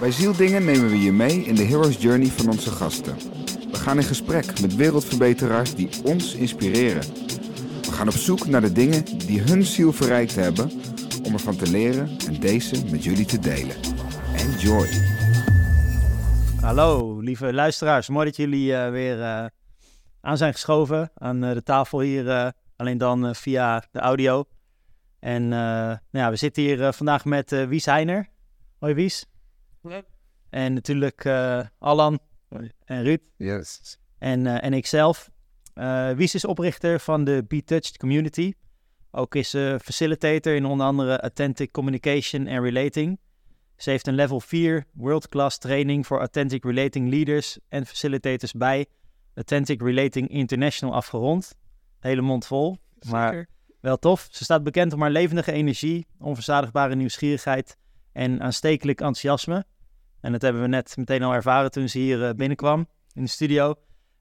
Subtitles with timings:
[0.00, 3.16] Bij Zieldingen nemen we je mee in de hero's journey van onze gasten.
[3.70, 7.02] We gaan in gesprek met wereldverbeteraars die ons inspireren.
[7.82, 10.70] We gaan op zoek naar de dingen die hun ziel verrijkt hebben
[11.22, 13.76] om ervan te leren en deze met jullie te delen.
[14.36, 14.88] Enjoy!
[16.60, 18.08] Hallo, lieve luisteraars.
[18.08, 19.46] Mooi dat jullie eh, weer uh,
[20.20, 22.52] aan zijn geschoven aan uh, de tafel hier.
[22.76, 24.44] alleen dan via de audio.
[25.18, 28.28] En nou ja, we zitten hier vandaag met Wies Heiner.
[28.78, 29.26] Hoi Wies.
[30.50, 31.26] En natuurlijk
[31.78, 32.18] Allan
[32.84, 33.20] en Ruud.
[33.36, 33.98] Yes.
[34.18, 35.30] En, en ikzelf.
[36.16, 38.52] Wies is oprichter van de Be Touched Community.
[39.10, 43.18] Ook is ze facilitator in onder andere Authentic Communication en Relating.
[43.76, 48.86] Ze heeft een level 4 world-class training voor Authentic Relating Leaders en Facilitators bij
[49.34, 51.54] Authentic Relating International afgerond.
[52.00, 52.78] Hele mond vol,
[53.10, 53.46] maar
[53.80, 54.28] wel tof.
[54.30, 57.76] Ze staat bekend om haar levendige energie, onverzadigbare nieuwsgierigheid
[58.12, 59.66] en aanstekelijk enthousiasme.
[60.24, 63.30] En dat hebben we net meteen al ervaren toen ze hier uh, binnenkwam in de
[63.30, 63.74] studio.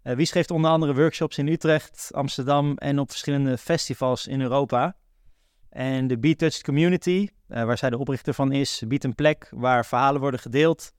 [0.03, 4.95] Uh, Wies geeft onder andere workshops in Utrecht, Amsterdam en op verschillende festivals in Europa.
[5.69, 9.47] En de Be Touched Community, uh, waar zij de oprichter van is, biedt een plek
[9.51, 10.91] waar verhalen worden gedeeld,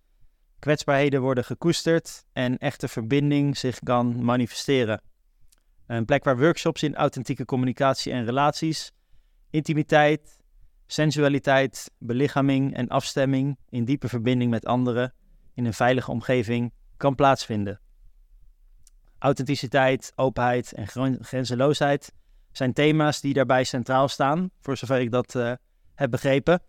[0.58, 5.00] kwetsbaarheden worden gekoesterd en echte verbinding zich kan manifesteren.
[5.86, 8.92] Een plek waar workshops in authentieke communicatie en relaties,
[9.50, 10.43] intimiteit,
[10.86, 15.14] sensualiteit, belichaming en afstemming in diepe verbinding met anderen
[15.54, 17.80] in een veilige omgeving kan plaatsvinden.
[19.18, 20.86] Authenticiteit, openheid en
[21.20, 22.12] grenzeloosheid
[22.52, 25.52] zijn thema's die daarbij centraal staan, voor zover ik dat uh,
[25.94, 26.62] heb begrepen.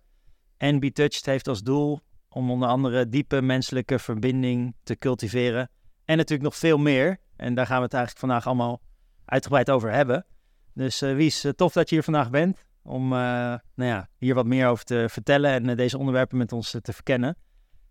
[0.57, 1.99] En Be Touched heeft als doel
[2.29, 5.69] om onder andere diepe menselijke verbinding te cultiveren.
[6.05, 7.17] En natuurlijk nog veel meer.
[7.35, 8.81] En daar gaan we het eigenlijk vandaag allemaal
[9.25, 10.25] uitgebreid over hebben.
[10.73, 12.65] Dus uh, Wies, uh, tof dat je hier vandaag bent.
[12.87, 16.93] Om nou ja, hier wat meer over te vertellen en deze onderwerpen met ons te
[16.93, 17.37] verkennen.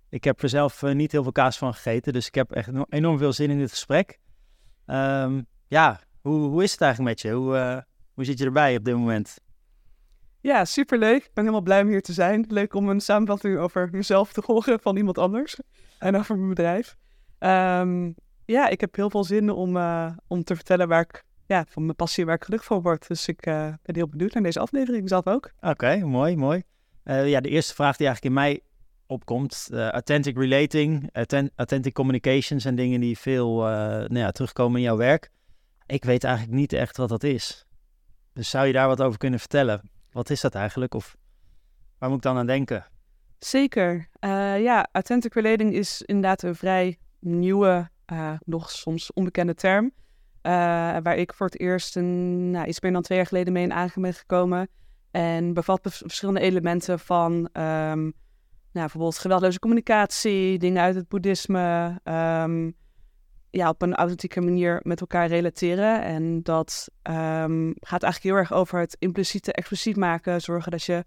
[0.09, 3.19] Ik heb er zelf niet heel veel kaas van gegeten, dus ik heb echt enorm
[3.19, 4.19] veel zin in dit gesprek.
[4.87, 7.37] Um, ja, hoe, hoe is het eigenlijk met je?
[7.37, 9.39] Hoe, hoe zit je erbij op dit moment?
[10.41, 11.25] Ja, superleuk.
[11.25, 12.45] Ik ben helemaal blij om hier te zijn.
[12.49, 15.57] Leuk om een samenvatting over mezelf te horen van iemand anders.
[15.99, 16.97] En over mijn bedrijf.
[17.39, 18.15] Um,
[18.45, 19.77] ja, ik heb heel veel zin om,
[20.27, 23.09] om te vertellen waar ik, ja, van mijn passie waar ik gelukkig van word.
[23.09, 25.51] Dus ik uh, ben heel benieuwd naar deze aflevering zelf ook.
[25.57, 26.63] Oké, okay, mooi, mooi.
[27.05, 28.61] ja, de eerste vraag die eigenlijk in mij
[29.07, 29.69] opkomt.
[29.73, 31.11] Uh, authentic relating,
[31.57, 35.31] authentic communication zijn dingen die veel nou ja, terugkomen in jouw werk.
[35.87, 37.67] Ik weet eigenlijk niet echt wat dat is.
[38.33, 39.91] Dus zou je daar wat over kunnen vertellen?
[40.13, 40.95] Wat is dat eigenlijk?
[40.95, 41.17] Of
[41.99, 42.87] waar moet ik dan aan denken?
[43.39, 44.09] Zeker.
[44.59, 47.91] Ja, authentic relating is inderdaad een vrij nieuwe,
[48.45, 49.93] nog soms onbekende term.
[51.03, 53.73] Waar ik voor het eerst een, nou, iets meer dan twee jaar geleden mee in
[53.73, 54.69] aange ben gekomen.
[55.11, 58.13] En bevat verschillende elementen van um,
[58.73, 62.01] nou, bijvoorbeeld geweldloze communicatie, dingen uit het boeddhisme.
[62.05, 62.75] Um,
[63.51, 66.03] ja, op een authentieke manier met elkaar relateren.
[66.03, 70.41] En dat um, gaat eigenlijk heel erg over het impliciete expliciet maken.
[70.41, 71.05] Zorgen dat je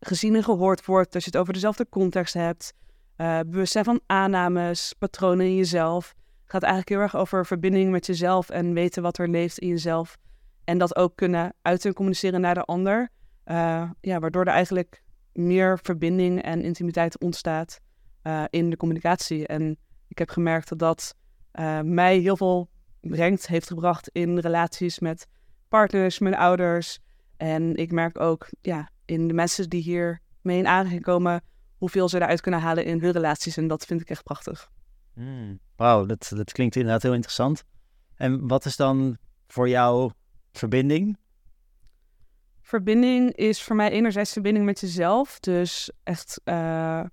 [0.00, 2.72] gezien en gehoord wordt, dat je het over dezelfde context hebt.
[3.16, 6.14] Uh, bewustzijn van aannames, patronen in jezelf.
[6.46, 10.16] Gaat eigenlijk heel erg over verbinding met jezelf en weten wat er leeft in jezelf.
[10.64, 13.10] En dat ook kunnen uiten en communiceren naar de ander.
[13.46, 15.02] Uh, ja, waardoor er eigenlijk
[15.32, 17.80] meer verbinding en intimiteit ontstaat
[18.22, 19.46] uh, in de communicatie.
[19.46, 19.76] En
[20.08, 21.14] ik heb gemerkt dat dat
[21.60, 22.68] uh, mij heel veel
[23.00, 25.26] brengt, heeft gebracht in relaties met
[25.68, 26.98] partners, mijn ouders.
[27.36, 31.42] En ik merk ook ja, in de mensen die hier mee in aanraking komen,
[31.76, 33.56] hoeveel ze eruit kunnen halen in hun relaties.
[33.56, 34.70] En dat vind ik echt prachtig.
[35.16, 37.64] Mm, Wauw, dat, dat klinkt inderdaad heel interessant.
[38.14, 39.16] En wat is dan
[39.46, 40.10] voor jou
[40.52, 41.18] verbinding?
[42.60, 45.40] Verbinding is voor mij enerzijds verbinding met jezelf.
[45.40, 47.04] Dus echt uh,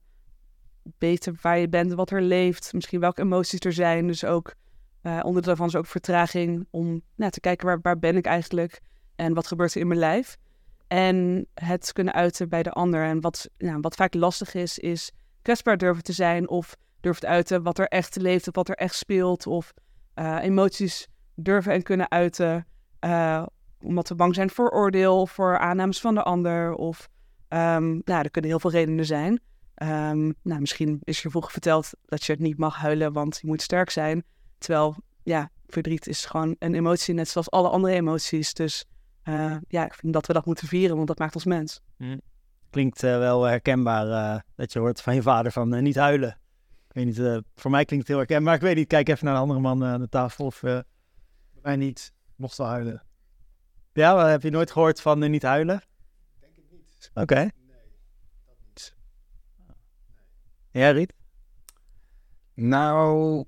[0.97, 4.07] weten waar je bent, wat er leeft, misschien welke emoties er zijn.
[4.07, 4.53] Dus ook
[5.01, 8.81] uh, onderdeel daarvan is ook vertraging om nou, te kijken waar, waar ben ik eigenlijk
[9.15, 10.37] en wat gebeurt er in mijn lijf.
[10.87, 13.03] En het kunnen uiten bij de ander.
[13.05, 17.27] En wat, nou, wat vaak lastig is, is kwetsbaar durven te zijn of durven te
[17.27, 19.47] uiten wat er echt leeft of wat er echt speelt.
[19.47, 19.73] Of
[20.15, 22.67] uh, emoties durven en kunnen uiten.
[23.05, 23.45] Uh,
[23.81, 26.73] omdat we bang zijn voor oordeel, voor aannames van de ander.
[26.73, 27.09] Of
[27.49, 29.41] um, nou, er kunnen heel veel redenen zijn.
[29.75, 33.61] Um, nou, misschien is je vroeger verteld dat je niet mag huilen, want je moet
[33.61, 34.23] sterk zijn.
[34.57, 38.53] Terwijl, ja, verdriet is gewoon een emotie, net zoals alle andere emoties.
[38.53, 38.85] Dus
[39.23, 41.81] uh, ja, ik vind dat we dat moeten vieren, want dat maakt ons mens.
[41.97, 42.21] Mm.
[42.69, 46.37] Klinkt wel herkenbaar dat je hoort van je vader van niet huilen.
[46.93, 48.55] Ik weet niet, voor mij klinkt het heel herkenbaar.
[48.55, 50.45] Ik weet niet, kijk even naar een andere man aan de tafel.
[50.45, 50.83] Of, Bij
[51.61, 53.03] mij niet, mocht wel huilen.
[53.93, 55.81] Ja, heb je nooit gehoord van niet huilen?
[56.39, 57.09] Denk ik niet.
[57.09, 57.21] Oké.
[57.21, 57.43] Okay.
[57.43, 57.51] Nee,
[58.45, 58.95] dat niet.
[60.71, 60.83] Nee.
[60.83, 61.13] Ja, Riet?
[62.53, 63.45] Nou,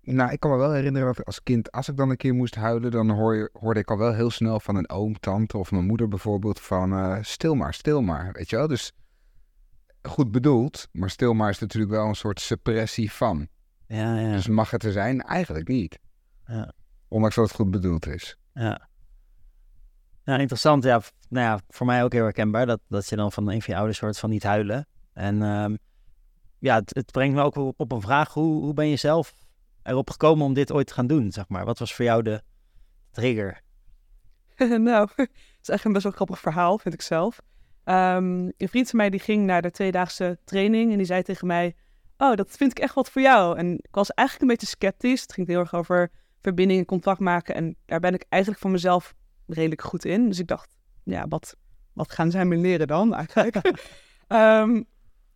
[0.00, 2.34] nou, ik kan me wel herinneren dat ik als kind, als ik dan een keer
[2.34, 5.58] moest huilen, dan hoor je, hoorde ik al wel heel snel van een oom, tante
[5.58, 8.68] of mijn moeder bijvoorbeeld van eh, stil maar, stil maar, weet je wel.
[8.68, 8.92] Dus
[10.08, 13.48] goed bedoeld, maar stil maar is natuurlijk wel een soort suppressie van.
[13.86, 14.32] Ja, ja.
[14.32, 15.22] Dus mag het er zijn?
[15.22, 15.98] Eigenlijk niet.
[16.46, 16.72] Ja.
[17.08, 18.36] Ondanks dat het goed bedoeld is.
[18.52, 18.88] Ja.
[20.24, 20.84] Nou, interessant.
[20.84, 23.72] Ja, nou ja, voor mij ook heel herkenbaar dat, dat je dan van een van
[23.72, 24.86] je ouders hoort van niet huilen.
[25.12, 25.76] En ehm,
[26.58, 28.32] ja, het, het brengt me ook op een vraag.
[28.32, 29.34] Hoe, hoe ben je zelf
[29.82, 31.64] erop gekomen om dit ooit te gaan doen, zeg maar?
[31.64, 32.42] Wat was voor jou de
[33.10, 33.62] trigger?
[34.78, 35.30] nou, het
[35.62, 37.40] is echt een best wel grappig verhaal, vind ik zelf.
[37.88, 41.46] Ehm, een vriend van mij die ging naar de tweedaagse training en die zei tegen
[41.46, 41.74] mij...
[42.18, 43.58] Oh, dat vind ik echt wat voor jou.
[43.58, 45.22] En ik was eigenlijk een beetje sceptisch.
[45.22, 46.10] Het ging heel erg over
[46.42, 47.54] verbinding en contact maken.
[47.54, 49.14] En daar ben ik eigenlijk van mezelf
[49.46, 50.28] redelijk goed in.
[50.28, 51.56] Dus ik dacht, ja, wat,
[51.92, 53.56] wat gaan zij me leren dan eigenlijk?
[54.26, 54.82] Ehm,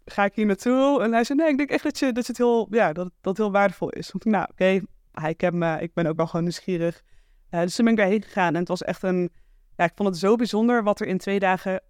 [0.05, 1.03] ga ik hier naartoe?
[1.03, 3.37] En hij zei, nee, ik denk echt dat, je, dat, het, heel, ja, dat, dat
[3.37, 4.11] heel waardevol is.
[4.13, 4.81] Want ik, nou, oké,
[5.13, 5.81] hij kent me.
[5.81, 7.03] Ik ben ook wel gewoon nieuwsgierig.
[7.49, 9.31] Eh, dus toen ben ik daarheen gegaan en het was echt een...
[9.77, 11.83] Ja, ik vond het zo bijzonder wat er in twee dagen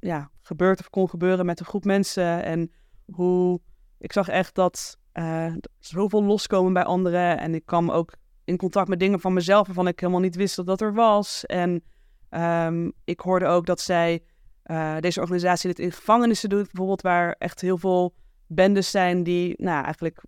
[0.00, 2.44] ja, gebeurt of kon gebeuren met een groep mensen.
[2.44, 2.72] En
[3.12, 3.60] hoe...
[3.98, 7.38] Ik zag echt dat eh, er zoveel loskomen bij anderen.
[7.38, 8.12] En ik kwam ook
[8.44, 11.46] in contact met dingen van mezelf waarvan ik helemaal niet wist dat dat er was.
[11.46, 11.82] En
[12.28, 14.22] ehm, ik hoorde ook dat zij...
[14.62, 18.14] eh, deze organisatie dit in gevangenissen doet, bijvoorbeeld, waar echt heel veel
[18.46, 20.22] bendes zijn die nou, eigenlijk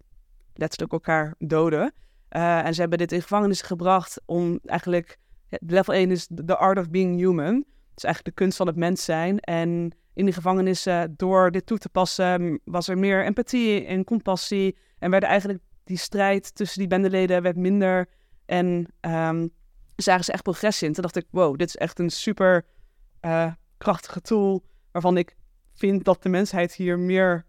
[0.55, 1.93] letterlijk elkaar doden.
[2.29, 5.19] Eh, en ze hebben dit in gevangenissen gebracht om eigenlijk...
[5.49, 7.65] level 1 is the art of being human.
[7.99, 9.41] Is eigenlijk de kunst van het mens zijn.
[9.41, 14.77] En in die gevangenissen, door dit toe te passen, was er meer empathie en compassie.
[14.99, 18.09] En werden eigenlijk die strijd tussen die bendeleden werd minder.
[18.47, 19.49] En ehm,
[19.97, 20.93] zagen ze echt progressie in.
[20.93, 22.65] Toen dacht ik, wow, dit is echt een super
[23.21, 24.65] eh, krachtige tool...
[24.93, 25.37] waarvan ik
[25.75, 27.45] vind dat de mensheid hier meer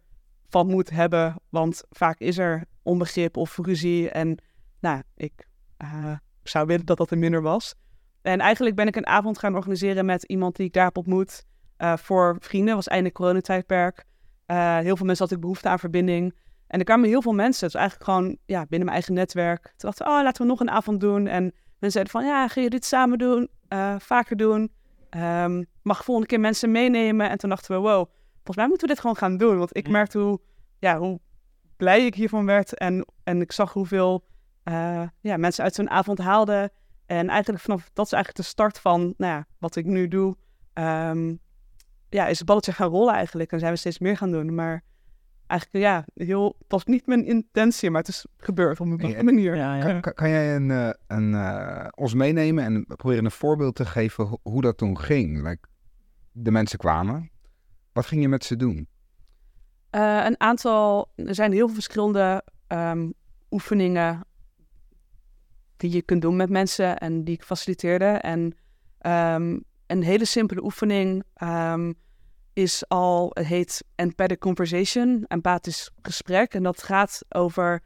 [0.49, 1.35] van moet hebben.
[1.49, 4.09] Want vaak is er onbegrip of ruzie.
[4.09, 4.37] En
[4.79, 5.47] nou, ik
[5.77, 6.13] eh,
[6.43, 7.75] zou willen dat dat er minder was.
[8.21, 11.47] En eigenlijk ben ik een avond gaan organiseren met iemand die ik daar heb ontmoet.
[11.77, 14.05] eh, voor vrienden, was einde coronatijdperk.
[14.45, 16.35] Eh heel veel mensen hadden ik behoefte aan verbinding.
[16.67, 17.63] En er kwamen heel veel mensen.
[17.63, 19.61] Was eigenlijk gewoon ja, binnen mijn eigen netwerk.
[19.63, 21.27] Toen dachten we, oh, laten we nog een avond doen.
[21.27, 21.43] En
[21.79, 23.49] mensen zeiden van, ja, ga je dit samen doen?
[23.67, 24.71] Eh, vaker doen?
[25.09, 27.29] Ehm, mag volgende keer mensen meenemen?
[27.29, 28.05] En toen dachten we, wow,
[28.35, 29.57] volgens mij moeten we dit gewoon gaan doen.
[29.57, 29.91] Want ik Ja.
[29.91, 30.39] merkte hoe,
[30.79, 31.19] ja, hoe
[31.77, 32.77] blij ik hiervan werd.
[32.77, 34.23] En, en ik zag hoeveel
[35.21, 36.71] ja, mensen uit zo'n avond haalden.
[37.09, 40.35] En eigenlijk vanaf, dat is eigenlijk de start van nou ja, wat ik nu doe.
[40.73, 41.35] Ehm,
[42.09, 43.51] ja, is het balletje gaan rollen eigenlijk.
[43.51, 44.55] En zijn we steeds meer gaan doen.
[44.55, 44.83] Maar
[45.47, 49.23] eigenlijk, ja, heel, het was niet mijn intentie, maar het is gebeurd op een bepaalde
[49.23, 49.55] manier.
[49.55, 49.83] Ja, ja.
[49.85, 53.85] Kan, kan- kan jij een, eh, een, eh, ons meenemen en proberen een voorbeeld te
[53.85, 55.43] geven ho- hoe dat toen ging?
[55.47, 55.67] Like,
[56.31, 57.29] de mensen kwamen.
[57.93, 58.87] Wat ging je met ze doen?
[59.89, 63.09] Eh, een aantal, er zijn heel veel verschillende ehm,
[63.51, 64.25] oefeningen
[65.79, 68.05] die je kunt doen met mensen en die ik faciliteerde.
[68.05, 68.55] En
[68.97, 71.93] ehm, een hele simpele oefening ehm,
[72.53, 76.53] is al, het heet empathic conversation, empathisch gesprek.
[76.53, 77.83] En dat gaat over,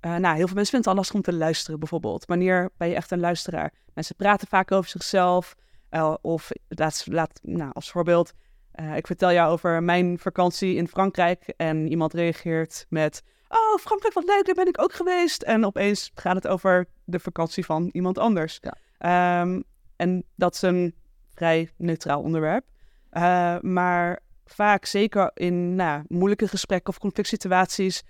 [0.00, 2.24] eh, nou, heel veel mensen vinden het al lastig om te luisteren bijvoorbeeld.
[2.24, 3.72] Wanneer ben je echt een luisteraar?
[3.94, 5.54] Mensen praten vaak over zichzelf.
[5.88, 8.32] eh, of laat, laat, nou, als voorbeeld,
[8.70, 13.22] eh, ik vertel jou over mijn vakantie in Frankrijk en iemand reageert met...
[13.54, 15.42] Oh, Frankrijk, wat leuk, daar ben ik ook geweest.
[15.42, 18.58] En opeens gaat het over de vakantie van iemand anders.
[18.60, 18.76] Ja.
[18.98, 19.62] Ehm,
[19.96, 20.94] en dat is een
[21.34, 22.64] vrij neutraal onderwerp.
[23.10, 28.02] Eh, maar vaak, zeker in nou, moeilijke gesprekken of conflict situaties,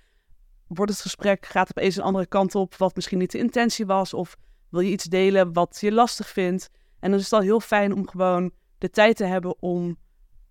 [0.66, 4.14] wordt het gesprek, gaat opeens een andere kant op, wat misschien niet de intentie was.
[4.14, 4.36] Of
[4.68, 6.70] wil je iets delen wat je lastig vindt.
[7.00, 9.98] En dan is het al heel fijn om gewoon de tijd te hebben om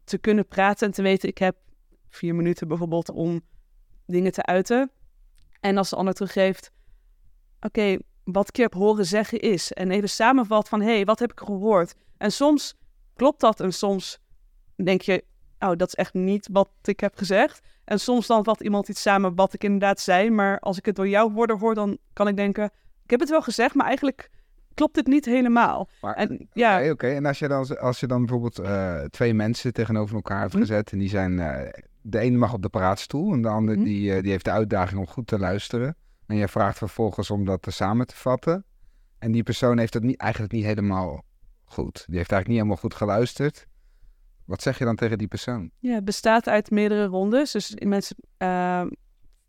[0.04, 1.58] te kunnen praten en te weten, ik heb
[2.10, 3.42] vier minuten bijvoorbeeld om
[4.06, 4.92] dingen te uiten.
[5.60, 6.72] En als de ander teruggeeft,
[7.62, 9.74] oké, wat ik heb horen zeggen is.
[9.74, 11.96] En even samenvat van, hé, hey, wat heb ik gehoord?
[12.18, 12.76] En soms
[13.16, 14.20] klopt dat en soms
[14.76, 15.24] denk je,
[15.60, 17.60] oh, dat is echt niet wat ik heb gezegd.
[17.84, 20.30] En soms dan vat iemand iets samen wat ik inderdaad zei.
[20.30, 22.66] Maar als ik het door jouw woorden hoor, dan kan ik denken,
[23.04, 24.30] ik heb het wel gezegd, maar eigenlijk
[24.74, 25.90] klopt het niet helemaal.
[26.02, 27.08] Maar, En ja, Oké.
[27.08, 30.60] En als je, dan, als je dan bijvoorbeeld eh, twee mensen tegenover elkaar hebt Hm.
[30.60, 33.84] gezet en die zijn, eh, de ene mag op de praatstoel en de ander Hm.
[33.84, 35.96] die, eh, die heeft de uitdaging om goed te luisteren.
[36.26, 38.66] En jij vraagt vervolgens om dat samen te vatten.
[39.20, 41.24] En die persoon heeft het niet, eigenlijk niet helemaal
[41.64, 42.06] goed.
[42.08, 43.68] Die heeft eigenlijk niet helemaal goed geluisterd.
[44.46, 45.72] Wat zeg je dan tegen die persoon?
[45.80, 47.52] Ja, het bestaat uit meerdere rondes.
[47.52, 48.86] Dus mensen uh,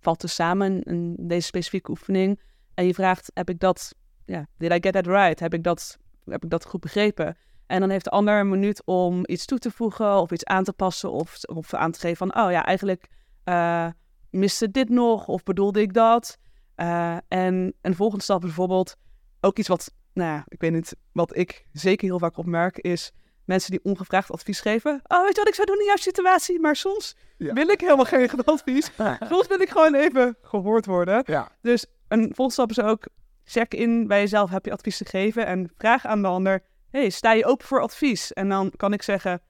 [0.01, 2.41] vatten samen in deze specifieke oefening.
[2.75, 3.95] En je vraagt, heb ik dat,
[4.25, 5.41] ja, did I get that right?
[5.41, 7.37] Heb ik dat, heb ik dat goed begrepen?
[7.67, 10.65] En dan heeft de ander een minuut om iets toe te voegen of iets aan
[10.65, 13.09] te passen of, of aan te geven van, oh ja, eigenlijk
[13.45, 13.87] uh,
[14.31, 16.39] miste dit nog of bedoelde ik dat?
[16.77, 18.97] Uh, en een volgende stap bijvoorbeeld
[19.41, 23.13] ook iets wat, nou ja, ik weet niet, wat ik zeker heel vaak opmerk is
[23.45, 25.01] mensen die ongevraagd advies geven.
[25.07, 26.61] Oh, weet je wat ik zou doen in jouw situatie?
[26.61, 28.91] Maar soms wil ik helemaal geen advies.
[29.29, 31.23] soms wil ik gewoon even gehoord worden.
[31.27, 31.51] Ja.
[31.61, 33.07] Dus een volgende stap is ook
[33.45, 34.51] check in bij jezelf.
[34.51, 35.47] Heb je advies te geven?
[35.47, 36.63] En vraag aan de ander,
[37.01, 38.33] hey, sta je open voor advies?
[38.33, 39.41] En dan kan ik zeggen,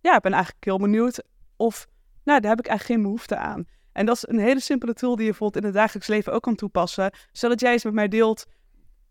[0.00, 1.22] ja, ik ben eigenlijk heel benieuwd.
[1.56, 1.86] Of,
[2.24, 3.64] nou, daar heb ik eigenlijk geen behoefte aan.
[3.92, 6.42] En dat is een hele simpele tool die je bijvoorbeeld in het dagelijks leven ook
[6.42, 7.12] kan toepassen.
[7.32, 8.46] Stel dat jij eens met mij deelt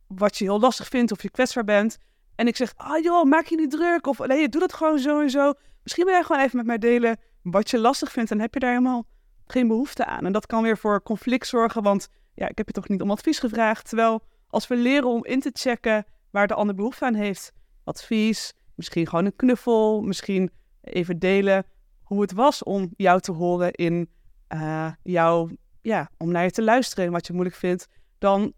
[0.07, 1.97] wat je heel lastig vindt of je kwetsbaar bent.
[2.35, 4.07] En ik zeg, ah joh, maak je niet druk.
[4.07, 5.53] Of nee, doe dat gewoon zo en zo.
[5.83, 8.31] Misschien wil jij gewoon even met mij delen wat je lastig vindt.
[8.31, 9.05] En heb je daar helemaal
[9.45, 10.25] geen behoefte aan.
[10.25, 13.11] En dat kan weer voor conflict zorgen, want ja, ik heb je toch niet om
[13.11, 13.87] advies gevraagd.
[13.87, 17.51] Terwijl als we leren om in te checken waar de ander behoefte aan heeft,
[17.89, 21.65] advies, misschien gewoon een knuffel, misschien even delen
[22.01, 24.09] hoe het was om jou te horen in
[24.53, 28.53] uh, jou, ja, om naar je te luisteren en wat je moeilijk vindt, dan,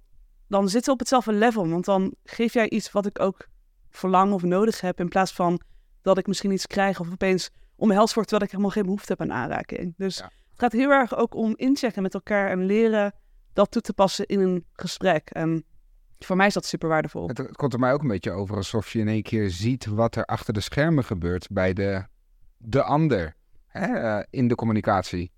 [0.47, 1.67] dan zitten we op hetzelfde level.
[1.67, 3.47] Want dan geef jij iets wat ik ook
[3.89, 5.61] verlang of nodig heb, in plaats van
[6.01, 9.21] dat ik misschien iets krijg of opeens omhelst word terwijl ik helemaal geen behoefte heb
[9.21, 9.93] aan aanraking.
[9.97, 13.13] Dus het gaat heel erg ook om inchecken met elkaar en leren
[13.53, 15.29] dat toe te passen in een gesprek.
[15.29, 15.65] En
[16.25, 17.27] voor mij is dat super waardevol.
[17.27, 20.15] Het, komt er mij ook een beetje over alsof je in één keer ziet wat
[20.15, 22.05] er achter de schermen gebeurt bij de,
[22.57, 23.35] de ander
[23.67, 25.31] hè, eh, in de communicatie.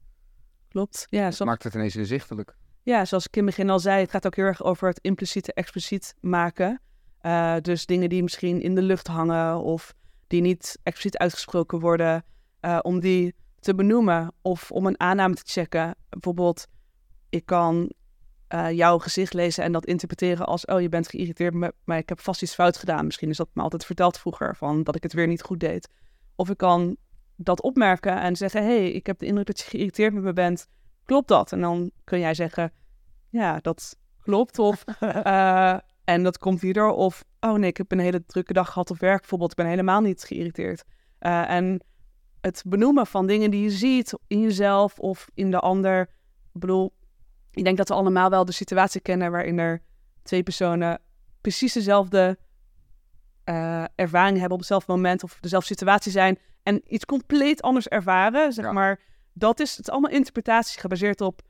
[0.67, 1.05] Klopt.
[1.09, 2.55] Ja, dat maakt het ineens inzichtelijk.
[2.83, 4.99] Ja, zoals ik in het begin al zei, het gaat ook heel erg over het
[5.01, 6.81] impliciete expliciet maken.
[7.21, 9.93] Uh, dus dingen die misschien in de lucht hangen of
[10.27, 12.23] die niet expliciet uitgesproken worden,
[12.61, 15.95] uh, om die te benoemen of om een aanname te checken.
[16.09, 16.67] Bijvoorbeeld,
[17.29, 17.93] ik kan
[18.53, 22.19] uh, jouw gezicht lezen en dat interpreteren als: oh, je bent geïrriteerd, maar ik heb
[22.19, 23.05] vast iets fout gedaan.
[23.05, 25.89] Misschien is dat me altijd verteld vroeger, van dat ik het weer niet goed deed.
[26.35, 26.97] Of ik kan
[27.35, 30.67] dat opmerken en zeggen: hey, ik heb de indruk dat je geïrriteerd met me bent.
[31.05, 31.51] Klopt dat?
[31.51, 32.71] En dan kun jij zeggen:
[33.29, 34.59] ja, dat klopt.
[34.59, 35.77] Of uh,
[36.13, 36.91] en dat komt hierdoor.
[36.91, 39.51] Of oh nee, ik heb een hele drukke dag gehad op werk bijvoorbeeld.
[39.51, 40.83] Ik ben helemaal niet geïrriteerd.
[41.19, 41.83] Uh, en
[42.41, 46.01] het benoemen van dingen die je ziet in jezelf of in de ander.
[46.53, 46.93] Ik bedoel,
[47.53, 49.81] ik denk dat we allemaal wel de situatie kennen waarin er
[50.23, 50.99] twee personen
[51.41, 52.37] precies dezelfde
[53.45, 58.53] uh, ervaring hebben op hetzelfde moment of dezelfde situatie zijn en iets compleet anders ervaren.
[58.53, 58.99] Zeg maar,
[59.33, 61.41] dat is, het is allemaal interpretatie gebaseerd op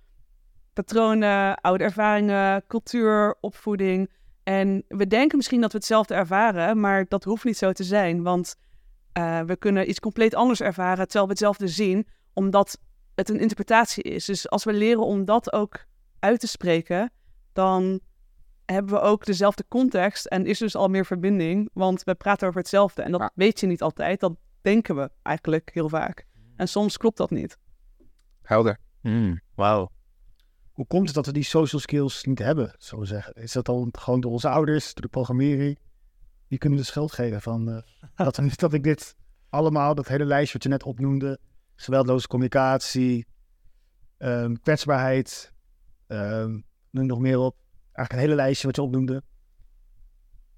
[0.73, 4.11] patronen, oude ervaringen, cultuur, opvoeding.
[4.43, 8.23] En we denken misschien dat we hetzelfde ervaren, maar dat hoeft niet zo te zijn.
[8.23, 8.55] Want
[9.17, 12.79] uh, we kunnen iets compleet anders ervaren terwijl we hetzelfde zien, omdat
[13.15, 14.25] het een interpretatie is.
[14.25, 15.85] Dus als we leren om dat ook
[16.23, 17.11] uit te spreken,
[17.53, 17.99] dan
[18.65, 22.59] hebben we ook dezelfde context en is dus al meer verbinding, want we praten over
[22.59, 23.01] hetzelfde.
[23.01, 26.25] En dat weet je niet altijd, dat denken we eigenlijk heel vaak.
[26.55, 27.57] En soms klopt dat niet.
[28.41, 28.77] Helder.
[29.01, 29.91] Mm, Wauw.
[30.71, 33.33] Hoe komt het dat we die social skills niet hebben, zo zeggen?
[33.33, 35.79] Is dat dan gewoon door onze ouders, door de programmering?
[36.47, 37.77] Die kunnen de schuld geven van uh,
[38.25, 39.15] dat, dat ik dit
[39.49, 41.39] allemaal, dat hele lijstje wat je net opnoemde,
[41.75, 43.25] geweldloze communicatie,
[44.17, 45.52] um, kwetsbaarheid,
[46.07, 47.55] um, noem nog meer op.
[47.83, 49.23] Eigenlijk een hele lijstje wat je opnoemde.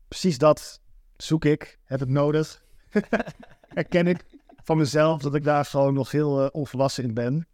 [0.07, 0.81] Precies dat
[1.17, 2.63] zoek ik, heb ik nodig.
[3.75, 4.25] Herken ik
[4.63, 7.47] van mezelf dat ik daar gewoon nog heel uh, onvolwassen in ben.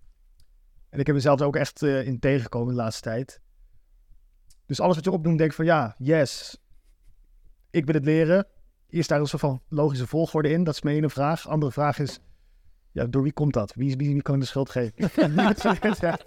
[0.90, 3.42] En ik heb mezelf er ook echt uh, in tegengekomen de laatste tijd.
[4.66, 6.58] Dus alles wat je opnoemt, denk ik van ja, yes.
[7.70, 8.48] Ik wil het leren.
[8.90, 10.64] Eerst daar een soort van logische volgorde in.
[10.64, 11.48] Dat is mijn ene vraag.
[11.48, 12.20] Andere vraag is,
[12.92, 13.74] ja, door wie komt dat?
[13.74, 14.94] Wie, wie, wie kan ik de schuld geven?
[16.08, 16.20] ja.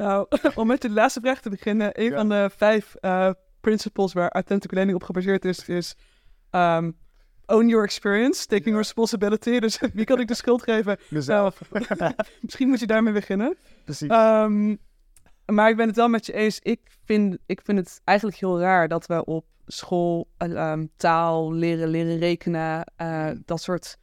[0.00, 2.00] Nou, om met de laatste vraag te beginnen.
[2.00, 3.30] Een van de vijf uh,
[3.60, 5.96] principles waar authentic learning op gebaseerd is, is
[6.50, 6.96] um,
[7.46, 9.58] own your experience, taking responsibility.
[9.58, 10.98] Dus wie kan ik de schuld geven?
[11.08, 11.60] Mezelf.
[11.70, 13.56] Nou, misschien moet je daarmee beginnen.
[13.84, 14.10] Precies.
[14.10, 14.78] Um,
[15.46, 16.58] maar ik ben het wel met je eens.
[16.62, 21.88] Ik vind, ik vind het eigenlijk heel raar dat we op school um, taal leren,
[21.88, 23.96] leren rekenen, uh, dat soort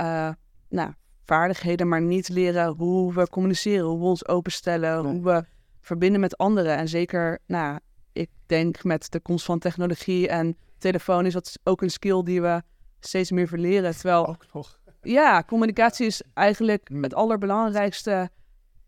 [0.00, 0.30] uh,
[0.68, 0.92] nou,
[1.24, 5.44] vaardigheden, maar niet leren hoe we communiceren, hoe we ons openstellen, hoe we
[5.80, 6.76] verbinden met anderen.
[6.76, 7.78] En zeker, nou,
[8.12, 12.42] ik denk met de komst van technologie en telefoon is dat ook een skill die
[12.42, 12.62] we
[13.00, 13.92] steeds meer verleren.
[13.92, 14.78] Terwijl, ook nog.
[15.02, 18.30] Ja, communicatie is eigenlijk het allerbelangrijkste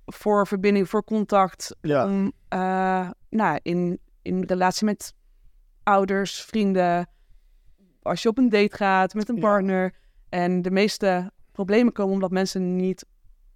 [0.07, 1.77] voor verbinding, voor contact.
[1.81, 2.07] Ja.
[2.07, 5.15] Om, uh, nou, in, in relatie met
[5.83, 7.09] ouders, vrienden,
[8.03, 9.83] als je op een date gaat met een partner.
[9.83, 9.99] Ja.
[10.29, 13.07] En de meeste problemen komen omdat mensen niet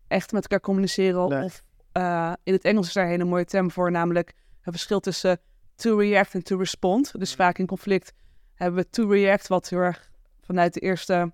[0.08, 1.28] echt met elkaar communiceren.
[1.28, 1.44] Nee.
[1.44, 1.62] Of
[1.96, 5.40] uh, in het Engels is daar een hele mooie term voor, namelijk het verschil tussen
[5.74, 7.18] to react en to respond.
[7.18, 8.12] Dus vaak in conflict
[8.54, 11.32] hebben we to react, wat heel erg vanuit de eerste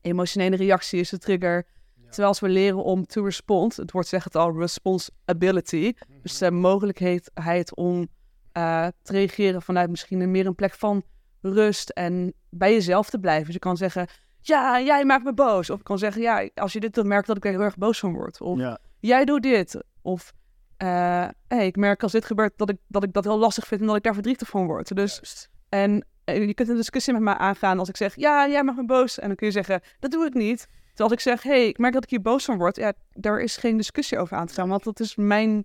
[0.00, 1.66] emotionele reactie is de trigger.
[2.06, 5.92] Terwijl als we leren om to respond, het woord zegt het al, responsibility.
[6.22, 8.08] Dus de mogelijkheid om
[8.52, 11.02] eh, te reageren vanuit misschien een, meer een plek van
[11.40, 13.44] rust en bij jezelf te blijven.
[13.44, 14.06] Dus je kan zeggen,
[14.46, 15.70] ja, jij maakt me boos.
[15.70, 17.76] Of ik kan zeggen, ja, als je dit dan merkt dat ik er heel erg
[17.76, 18.40] boos van word.
[18.40, 18.78] Of Ja.
[19.00, 19.84] jij doet dit.
[20.02, 20.32] Of
[20.76, 23.80] eh, hey, ik merk als dit gebeurt dat ik, dat ik dat heel lastig vind
[23.80, 24.94] en dat ik daar verdrietig van word.
[24.96, 25.48] Dus Juist.
[25.68, 28.78] en eh, je kunt een discussie met mij aangaan als ik zeg, ja, jij maakt
[28.78, 29.18] me boos.
[29.18, 30.58] En dan kun je zeggen, dat doe ik niet.
[30.94, 32.76] Terwijl als ik zeg, hey, ik merk dat ik hier boos van word.
[32.76, 35.64] Ja, daar is geen discussie over aan te gaan, want dat is mijn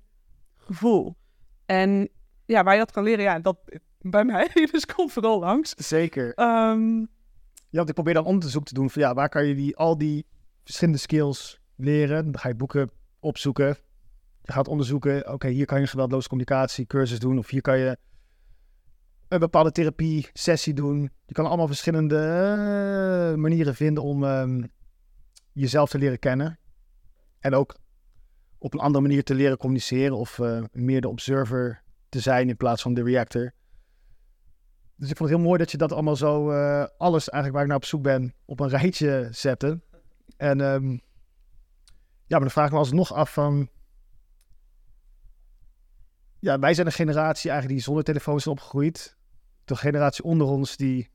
[0.57, 1.15] gevoel.
[1.65, 2.09] En
[2.45, 3.57] ja, waar je dat kan leren, ja, dat
[3.99, 4.49] bij mij.
[4.71, 5.73] Dus kom vooral langs.
[5.77, 6.33] Zeker.
[6.33, 7.05] Ehm,
[7.71, 9.97] Ja, want ik probeer dan onderzoek te doen van ja, waar kan je die, al
[9.97, 10.25] die
[10.63, 12.23] verschillende skills leren?
[12.23, 13.77] Dan ga je boeken opzoeken.
[14.41, 17.37] Je gaat onderzoeken, oké, hier kan je geweldloze communicatie cursus doen.
[17.37, 17.97] Of hier kan je
[19.27, 21.11] een bepaalde therapie sessie doen.
[21.25, 24.63] Je kan allemaal verschillende eh, manieren vinden om ehm,
[25.51, 26.59] jezelf te leren kennen.
[27.39, 27.75] En ook
[28.57, 30.17] op een andere manier te leren communiceren.
[30.17, 33.51] Of eh, meer de observer te zijn in plaats van de reactor.
[35.01, 37.61] Dus ik vond het heel mooi dat je dat allemaal zo, eh, alles eigenlijk waar
[37.61, 39.79] ik naar op zoek ben, op een rijtje zette.
[40.37, 40.99] En ehm, ja,
[42.27, 43.69] maar dan vraag ik me alsnog af van,
[46.39, 49.17] ja, wij zijn een generatie eigenlijk die zonder telefoons is opgegroeid.
[49.65, 51.09] De generatie onder ons die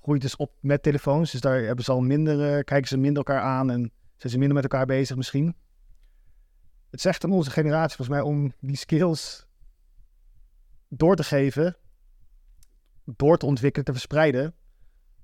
[0.00, 1.30] groeit dus op met telefoons.
[1.30, 4.38] Dus daar hebben ze al minder, eh, kijken ze minder elkaar aan en zijn ze
[4.38, 5.56] minder met elkaar bezig misschien.
[6.90, 9.46] Het zegt aan onze generatie volgens mij om die skills
[10.88, 11.76] door te geven
[13.16, 14.54] door te ontwikkelen, te verspreiden.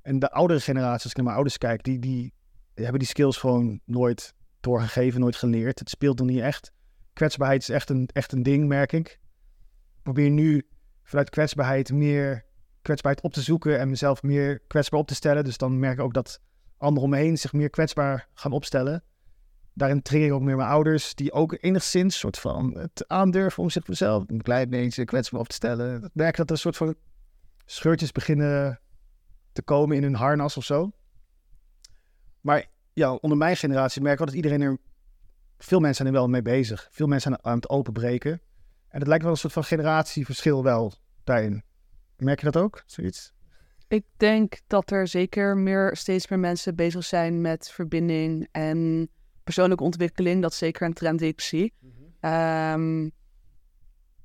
[0.03, 2.35] En de oudere generatie, als ik naar mijn ouders kijk, die, die
[2.75, 5.79] hebben die skills gewoon nooit doorgegeven, nooit geleerd.
[5.79, 6.73] Het speelt nog niet echt.
[7.13, 9.09] Kwetsbaarheid is echt een, echt een ding, merk ik.
[9.97, 10.67] Ik probeer nu
[11.03, 12.45] vanuit kwetsbaarheid meer
[12.83, 15.45] kwetsbaarheid op te zoeken en mezelf meer kwetsbaar op te stellen.
[15.45, 16.41] Dus dan merk ik ook dat
[16.77, 19.05] anderen om me heen zich meer kwetsbaar gaan opstellen.
[19.75, 23.71] Daarin trigger ik ook meer mijn ouders, die ook enigszins soort van het aandurven om
[23.71, 26.05] zichzelf een klein beetje kwetsbaar op te stellen.
[26.05, 26.95] Ik merk dat er een soort van
[27.67, 28.81] scheurtjes beginnen
[29.53, 30.91] te komen in hun harnas of zo.
[32.41, 34.79] Maar ja, onder mijn generatie merk ik wel dat iedereen er...
[35.59, 36.89] Veel mensen zijn er wel mee bezig.
[36.91, 38.41] Veel mensen zijn aan het openbreken.
[38.89, 41.63] En het lijkt wel een soort van generatieverschil wel daarin.
[42.17, 42.83] Merk je dat ook?
[42.87, 43.33] Zoiets?
[43.89, 49.09] Ik denk dat er zeker meer, steeds meer mensen bezig zijn met verbinding en
[49.45, 50.43] persoonlijke ontwikkeling.
[50.43, 51.73] Dat is zeker een trend die ik zie.
[52.21, 53.09] Ehm,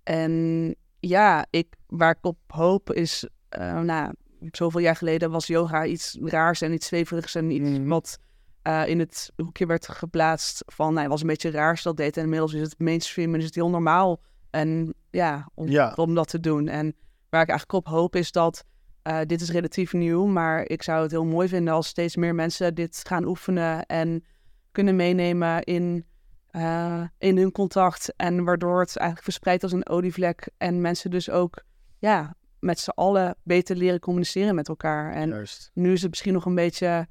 [0.04, 4.14] en ja, ik, waar ik op hoop is, eh, nou,
[4.52, 7.88] zoveel jaar geleden was yoga iets raars en iets zweverigs en iets Mhm.
[7.88, 8.18] wat
[8.62, 11.84] eh, in het hoekje werd geplaatst van, nou, het was een beetje raar als je
[11.88, 12.18] dat deed.
[12.18, 14.22] En inmiddels is het mainstream en is het heel normaal.
[14.50, 15.94] En ja, om, Ja.
[15.96, 16.68] om dat te doen.
[16.68, 16.96] En
[17.30, 18.64] waar ik eigenlijk op hoop is dat
[19.02, 22.36] eh, dit is relatief nieuw, maar ik zou het heel mooi vinden als steeds meer
[22.36, 24.26] mensen dit gaan oefenen en
[24.72, 26.06] kunnen meenemen in,
[26.52, 28.14] eh, in hun contact.
[28.16, 31.64] En waardoor het eigenlijk verspreidt als een olievlek en mensen dus ook
[32.00, 35.14] ja, met z'n allen beter leren communiceren met elkaar.
[35.14, 35.72] En Juist.
[35.74, 37.08] nu is het misschien nog een beetje,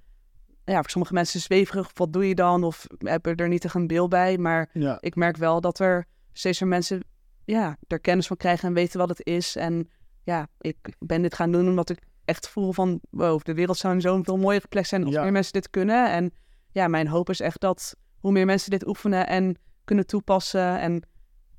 [0.65, 1.91] ja, voor sommige mensen zweverig.
[1.95, 2.65] Wat doe je dan?
[2.65, 4.39] Of hebben er niet echt een beeld bij?
[4.39, 4.99] Maar Ja.
[5.01, 7.05] ik merk wel dat er steeds meer mensen
[7.45, 9.57] ja, er kennis van krijgen en weten wat het is.
[9.57, 9.89] En
[10.25, 13.01] ja, ik ben dit gaan doen omdat ik echt voel van...
[13.11, 15.23] wow, de wereld zou een zo'n veel mooiere plek zijn als Ja.
[15.23, 16.11] meer mensen dit kunnen.
[16.11, 16.33] En
[16.73, 20.79] ja, mijn hoop is echt dat hoe meer mensen dit oefenen en kunnen toepassen...
[20.79, 21.03] en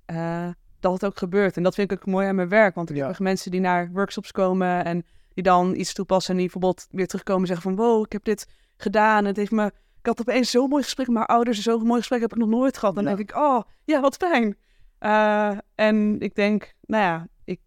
[0.06, 1.58] eh, dat het ook gebeurt.
[1.58, 2.76] En dat vind ik ook mooi aan mijn werk.
[2.76, 3.08] Want ik Ja.
[3.08, 4.86] heb mensen die naar workshops komen...
[4.86, 7.86] en die dan iets toepassen en die bijvoorbeeld weer terugkomen en zeggen van...
[7.86, 8.47] wow, ik heb dit
[8.78, 9.65] gedaan het heeft me...
[10.00, 11.62] Ik had opeens zo'n mooi gesprek met mijn ouders.
[11.62, 12.95] Zo'n mooi gesprek heb ik nog nooit gehad.
[12.95, 13.15] Dan Ja.
[13.15, 14.58] denk ik, oh, ja, wat fijn.
[15.00, 17.60] Eh, en ik denk, nou ja, ik,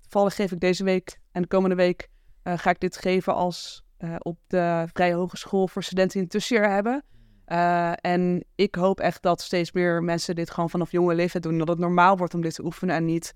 [0.00, 2.08] toevallig geef ik deze week en de komende week
[2.42, 3.82] eh, ga ik dit geven als
[4.18, 7.04] op de Vrije Hogeschool voor studenten die een tussenjaar hebben.
[7.44, 11.58] Eh, en ik hoop echt dat steeds meer mensen dit gewoon vanaf jonge leeftijd doen.
[11.58, 13.34] Dat het normaal wordt om dit te oefenen en niet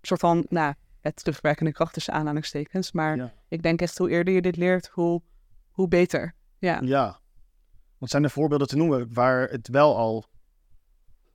[0.00, 2.92] een soort van, nou, het terugwerkende kracht tussen aanhalingstekens.
[2.92, 3.32] Maar Ja.
[3.48, 5.22] ik denk echt hoe eerder je dit leert, hoe,
[5.70, 6.34] hoe beter.
[6.58, 6.80] Ja.
[6.82, 7.20] Ja.
[7.98, 10.24] Want zijn er voorbeelden te noemen waar het wel al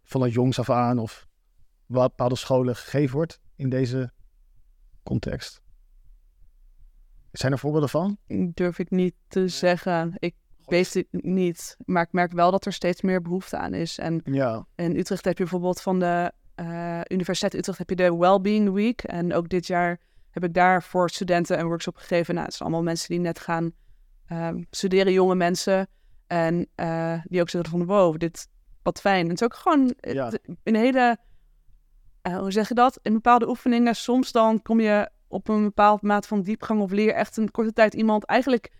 [0.04, 1.28] vanuit jongs af aan of
[1.86, 4.12] wat bepaalde scholen gegeven wordt in deze
[5.04, 5.62] context?
[7.32, 8.18] Zijn er voorbeelden van?
[8.54, 10.14] durf ik niet te zeggen.
[10.20, 10.36] Ik
[10.72, 11.78] weet het niet.
[11.86, 13.98] Maar ik merk wel dat er steeds meer behoefte aan is.
[13.98, 18.16] En Ja, in Utrecht heb je bijvoorbeeld van de eh, Universiteit Utrecht heb je de
[18.18, 19.04] Wellbeing Week.
[19.04, 22.34] En ook dit jaar heb ik daar voor studenten een workshop gegeven.
[22.34, 23.72] Nou, het zijn allemaal mensen die net gaan
[24.26, 25.88] ehm, studeren, jonge mensen.
[26.28, 28.48] En eh, die ook zeggen van wow, dit
[28.84, 29.24] wat fijn.
[29.24, 30.32] En het is ook gewoon eh, Ja.
[30.64, 31.18] een hele,
[32.22, 33.00] hoe zeg je dat?
[33.02, 37.14] In bepaalde oefeningen, soms dan kom je op een bepaald maat van diepgang of leer
[37.14, 38.72] echt een korte tijd iemand eigenlijk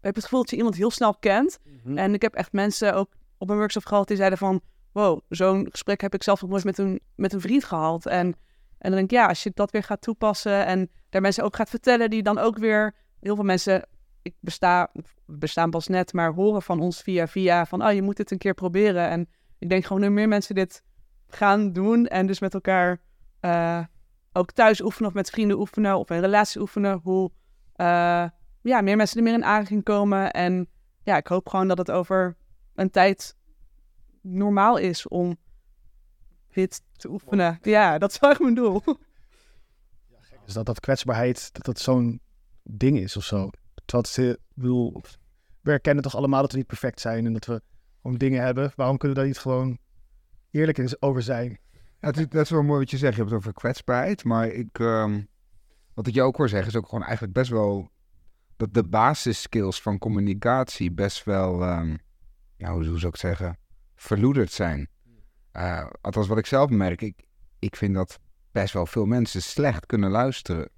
[0.00, 1.58] heb het gevoel dat je iemand heel snel kent.
[1.82, 1.98] Hm.
[1.98, 4.60] En ik heb echt mensen ook op een workshop gehad die zeiden van...
[4.92, 8.06] Wow, zo'n gesprek heb ik zelf nog nooit met een, met een vriend gehad.
[8.06, 8.34] En, en
[8.78, 11.70] dan denk ik, ja, als je dat weer gaat toepassen en daar mensen ook gaat
[11.70, 12.10] vertellen...
[12.10, 12.94] die dan ook weer...
[13.20, 13.86] Heel veel mensen,
[14.22, 14.92] ik besta,
[15.26, 17.66] bestaan pas net, maar horen van ons via via...
[17.66, 19.08] van, oh, je moet dit een keer proberen.
[19.08, 20.82] En ik denk gewoon, nu meer mensen dit
[21.28, 22.06] gaan doen...
[22.06, 23.00] en dus met elkaar
[23.40, 23.84] eh,
[24.32, 25.98] ook thuis oefenen of met vrienden oefenen...
[25.98, 27.30] of een relatie oefenen, hoe...
[27.72, 28.24] eh,
[28.62, 30.30] ja, meer mensen er meer in aanraking komen.
[30.30, 30.68] En
[31.02, 32.36] ja, ik hoop gewoon dat het over
[32.74, 33.36] een tijd
[34.20, 35.36] normaal is om
[36.52, 37.58] dit te oefenen.
[37.62, 38.82] Ja, dat is wel echt mijn doel.
[40.44, 42.20] Dus dat dat kwetsbaarheid, dat dat zo'n
[42.62, 43.50] ding is of zo.
[43.84, 45.02] Terwijl het, eh, ik bedoel,
[45.60, 47.62] we herkennen toch allemaal dat we niet perfect zijn en dat we
[48.02, 48.72] gewoon dingen hebben.
[48.76, 49.78] Waarom kunnen we daar niet gewoon
[50.50, 51.58] eerlijk eens over zijn?
[52.00, 53.12] Ja, het is, dat is wel mooi wat je zegt.
[53.12, 54.24] Je hebt het over kwetsbaarheid.
[54.24, 55.22] Maar ik, ehm,
[55.94, 57.90] wat ik je ook hoor zeggen is ook gewoon eigenlijk best wel
[58.60, 61.96] dat de basisskills van communicatie best wel, ehm,
[62.56, 63.58] ja, hoe, hoe zou ik het zeggen,
[63.94, 64.88] verloederd zijn.
[65.52, 67.22] Eh, althans, wat ik zelf merk, ik,
[67.58, 68.18] ik vind dat
[68.52, 70.68] best wel veel mensen slecht kunnen luisteren.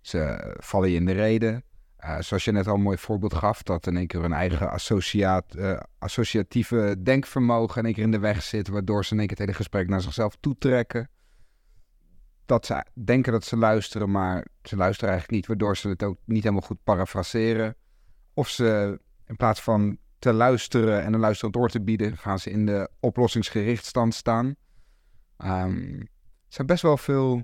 [0.00, 1.64] Ze vallen je in de reden.
[1.96, 4.70] Eh, zoals je net al een mooi voorbeeld gaf, dat in één keer hun eigen
[4.70, 9.28] associaat, eh, associatieve denkvermogen in één keer in de weg zit, waardoor ze in één
[9.28, 11.08] keer het hele gesprek naar zichzelf toetrekken.
[12.46, 16.18] Dat ze denken dat ze luisteren, maar ze luisteren eigenlijk niet, waardoor ze het ook
[16.24, 17.76] niet helemaal goed parafraseren.
[18.34, 22.50] Of ze in plaats van te luisteren en een luisterend oor te bieden, gaan ze
[22.50, 24.56] in de oplossingsgerichtstand staan.
[25.36, 26.06] Ehm, er
[26.48, 27.42] zijn best wel veel,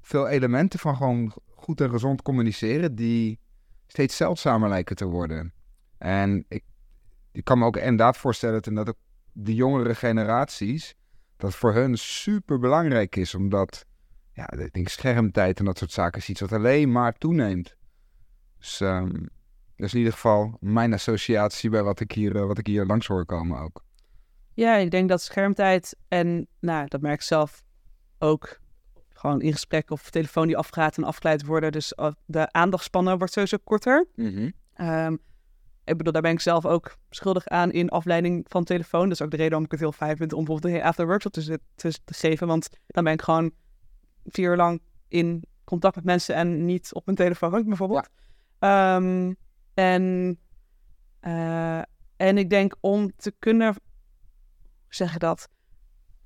[0.00, 3.38] veel elementen van gewoon goed en gezond communiceren die
[3.86, 5.52] steeds zeldzamer lijken te worden.
[5.98, 6.64] En ik,
[7.44, 8.94] kan me ook inderdaad voorstellen dat,
[9.32, 10.94] de jongere generaties,
[11.36, 13.86] dat voor hun super belangrijk is, omdat
[14.32, 17.76] ja, ik denk schermtijd en dat soort zaken is iets wat alleen maar toeneemt.
[18.58, 19.12] Dus ehm,
[19.76, 22.86] dat is in ieder geval mijn associatie bij wat ik hier, eh, wat ik hier
[22.86, 23.84] langs hoor komen ook.
[24.54, 27.62] Ja, ik denk dat schermtijd en, nou, dat merk ik zelf
[28.18, 28.60] ook.
[29.08, 31.72] Gewoon in gesprek of telefoon die afgaat en afgeleid worden.
[31.72, 34.06] Dus uh, de aandachtspannen wordt sowieso korter.
[34.74, 35.16] Ehm,
[35.84, 39.02] ik bedoel, daar ben ik zelf ook schuldig aan in afleiding van telefoon.
[39.02, 41.06] Dat is ook de reden waarom ik het heel fijn vind om bijvoorbeeld een after
[41.06, 42.46] workshop te, te geven.
[42.46, 43.52] Want dan ben ik gewoon
[44.24, 48.08] vier uur lang in contact met mensen en niet op mijn telefoon bijvoorbeeld.
[48.58, 49.32] Ehm,
[49.74, 50.38] en,
[51.20, 51.82] eh,
[52.16, 53.74] en ik denk om te kunnen, hoe
[54.88, 55.48] zeg je dat,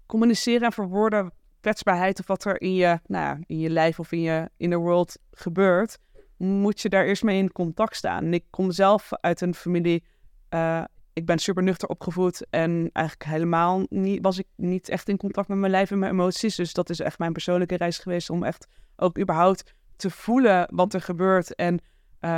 [0.07, 4.13] communiceren en verwoorden kwetsbaarheid of wat er in je, nou, ja, in je lijf of
[4.13, 5.99] in je inner world gebeurt,
[6.37, 8.25] moet je daar eerst mee in contact staan.
[8.25, 10.05] En ik kom zelf uit een familie,
[10.49, 10.85] eh,
[11.17, 15.49] ik ben super nuchter opgevoed en eigenlijk helemaal niet, was ik niet echt in contact
[15.49, 16.57] met mijn lijf en mijn emoties.
[16.57, 20.95] Dus dat is echt mijn persoonlijke reis geweest om echt ook überhaupt te voelen wat
[20.95, 21.55] er gebeurt.
[21.55, 21.79] En
[22.21, 22.31] eh,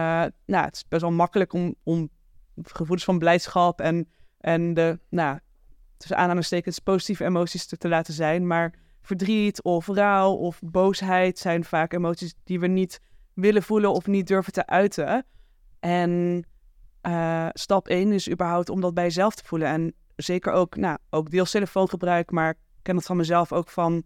[0.46, 2.10] nou, het is best wel makkelijk om, om
[2.62, 5.38] gevoelens van blijdschap en, en de, nou,
[5.96, 8.46] tussen aanhalingstekens positieve emoties te, te laten zijn.
[8.46, 13.00] Maar verdriet of rouw of boosheid zijn vaak emoties die we niet
[13.34, 15.26] willen voelen of niet durven te uiten.
[15.80, 16.44] En
[17.00, 19.68] eh, stap 1 is überhaupt om dat bij jezelf te voelen.
[19.68, 24.02] En zeker ook, nou, ook deels telefoongebruik, maar ik ken het van mezelf ook van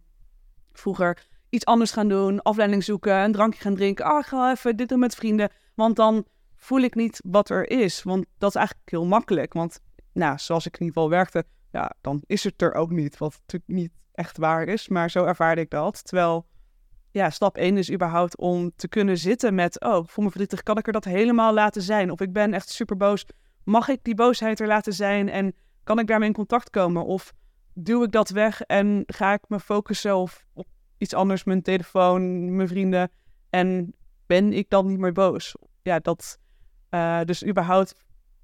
[0.72, 4.04] vroeger iets anders gaan doen, afleiding zoeken, een drankje gaan drinken.
[4.04, 6.26] Ah, ga even dit doen met vrienden, want dan
[6.56, 8.02] voel ik niet wat er is.
[8.02, 9.52] Want dat is eigenlijk heel makkelijk.
[9.52, 9.80] Want,
[10.12, 13.40] nou, zoals ik in ieder geval werkte, ja, dan is het er ook niet, wat
[13.40, 14.88] natuurlijk niet echt waar is.
[14.88, 16.04] Maar zo ervaarde ik dat.
[16.04, 16.46] Terwijl,
[17.12, 20.62] ja, stap 1 is überhaupt om te kunnen zitten met, oh, ik voel me verdrietig,
[20.62, 22.10] kan ik er dat helemaal laten zijn?
[22.10, 23.26] Of ik ben echt super boos,
[23.64, 27.04] mag ik die boosheid er laten zijn en kan ik daarmee in contact komen?
[27.04, 27.32] Of
[27.74, 30.66] duw ik dat weg en ga ik me focussen of op
[30.98, 33.10] iets anders, mijn telefoon, mijn vrienden,
[33.50, 33.94] en
[34.26, 35.56] ben ik dan niet meer boos?
[35.82, 36.38] Ja, dat,
[36.88, 37.94] eh, dus überhaupt,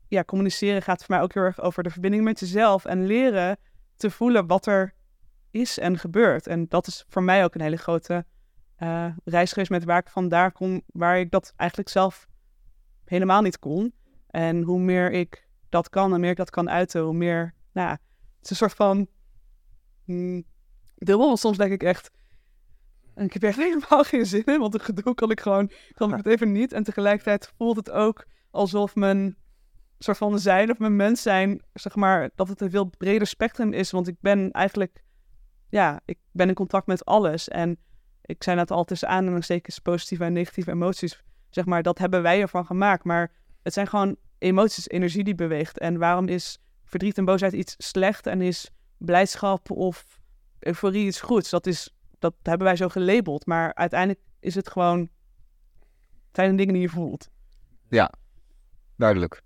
[0.09, 3.59] ja, communiceren gaat voor mij ook heel erg over de verbinding met jezelf en leren
[3.97, 4.95] te voelen wat er
[5.51, 6.47] is en gebeurt.
[6.47, 8.25] En dat is voor mij ook een hele grote
[9.25, 12.29] reis geweest met waar ik vandaar kom, waar ik dat eigenlijk zelf
[13.05, 13.93] helemaal niet kon.
[14.31, 17.89] En hoe meer ik dat kan en meer ik dat kan uiten, hoe meer, nou,
[17.89, 19.07] ja, het is een soort van
[20.05, 20.45] hmm,
[20.95, 21.27] dubbel.
[21.27, 22.11] Want soms denk ik echt,
[23.15, 26.11] en ik heb echt helemaal geen zin in, want het gedoe kan ik gewoon, kan
[26.11, 26.73] ik het even niet.
[26.73, 29.37] En tegelijkertijd voelt het ook alsof mijn
[29.99, 33.73] soort van zijn of mijn mens zijn, zeg maar, dat het een veel breder spectrum
[33.73, 33.91] is.
[33.91, 35.03] Want ik ben eigenlijk,
[35.69, 37.49] ja, ik ben in contact met alles.
[37.49, 37.79] En
[38.29, 41.23] ik zei net al tussen aanhalingstekens positieve en negatieve emoties.
[41.51, 43.05] Zeg maar, dat hebben wij ervan gemaakt.
[43.05, 45.79] Maar het zijn gewoon emoties, energie die beweegt.
[45.79, 50.19] En waarom is verdriet en boosheid iets slecht en is blijdschap of
[50.59, 51.51] euforie iets goeds?
[51.51, 53.47] Dat, is, dat hebben wij zo gelabeld.
[53.47, 55.09] Maar uiteindelijk is het gewoon, het
[56.33, 57.29] zijn de dingen die je voelt.
[58.97, 59.43] Duidelijk.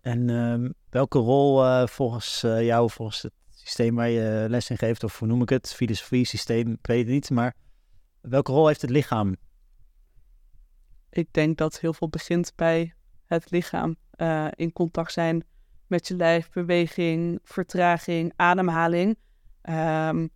[0.00, 4.78] En ehm, welke rol eh, volgens eh, jou, volgens het systeem waar je les in
[4.78, 7.54] geeft, of hoe noem ik het, filosofie, systeem, ik weet het niet, maar
[8.20, 9.36] welke rol heeft het lichaam?
[11.10, 13.96] Ik denk dat heel veel begint bij het lichaam.
[14.10, 15.44] Eh, in contact zijn
[15.86, 19.18] met je lijf, beweging, vertraging, ademhaling.
[19.62, 20.26] Ehm,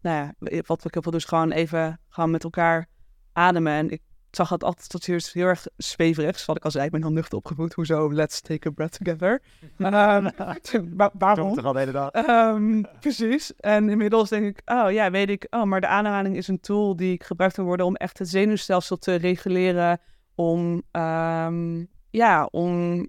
[0.00, 0.34] nou ja,
[0.66, 2.88] wat ik wil dus gewoon even gewoon met elkaar
[3.32, 3.72] ademen.
[3.72, 6.46] En ik zag het altijd tot hier heel erg zweverig.
[6.46, 7.72] Wat ik al zei, ik ben heel nuchter opgevoed.
[7.74, 8.12] Hoezo?
[8.12, 9.42] Let's take a breath together.
[9.78, 11.54] um, waarom?
[11.54, 12.14] Toch al de hele dag.
[12.14, 13.54] Um, precies.
[13.56, 16.96] En inmiddels denk ik, oh ja, weet ik, oh, maar de ademhaling is een tool
[16.96, 20.00] die ik gebruikt kan worden om echt het zenuwstelsel te reguleren.
[20.34, 23.08] Om, um, ja, om,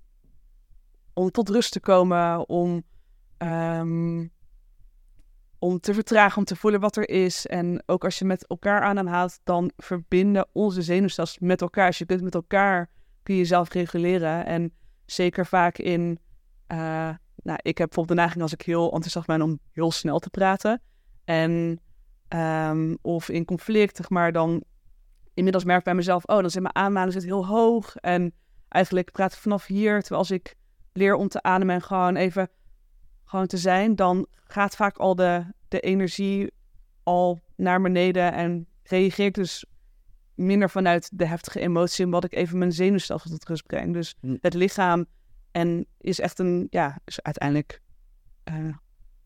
[1.13, 2.83] om tot rust te komen, om,
[5.59, 7.47] om te vertragen, om te voelen wat er is.
[7.47, 11.85] En ook als je met elkaar ademhaalt, dan verbinden onze zenuwstelsels met elkaar.
[11.85, 12.89] Als je kunt met elkaar,
[13.23, 14.45] kun je jezelf reguleren.
[14.45, 14.73] En
[15.05, 16.19] zeker vaak in...
[16.71, 17.09] Uh,
[17.43, 20.29] nou, ik heb bijvoorbeeld de neiging als ik heel enthousiast ben om heel snel te
[20.29, 20.81] praten.
[21.23, 21.79] En,
[22.29, 24.63] um, of in conflict, zeg maar, dan
[25.33, 27.95] inmiddels merk ik bij mezelf, oh, dan zit mijn ademhaling zit heel hoog.
[27.95, 28.33] En
[28.67, 30.55] eigenlijk praat ik vanaf hier, terwijl als ik
[30.93, 32.49] leer om te ademen en gewoon even
[33.29, 36.51] gewoon te zijn, dan gaat vaak al de, de energie
[37.03, 39.65] al naar beneden en reageer ik dus
[40.35, 43.93] minder vanuit de heftige emotie, omdat ik even mijn zenuwstelsel tot rust breng.
[43.93, 44.37] Dus Hm.
[44.41, 45.05] het lichaam
[45.51, 47.81] en is echt een, ja, is uiteindelijk
[48.43, 48.73] eh,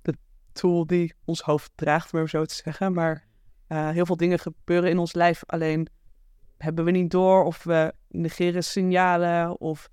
[0.01, 0.15] de
[0.51, 2.93] tool die ons hoofd draagt, om zo te zeggen.
[2.93, 3.25] Maar
[3.67, 5.87] eh, heel veel dingen gebeuren in ons lijf, alleen
[6.57, 9.89] hebben we niet door of we negeren signalen of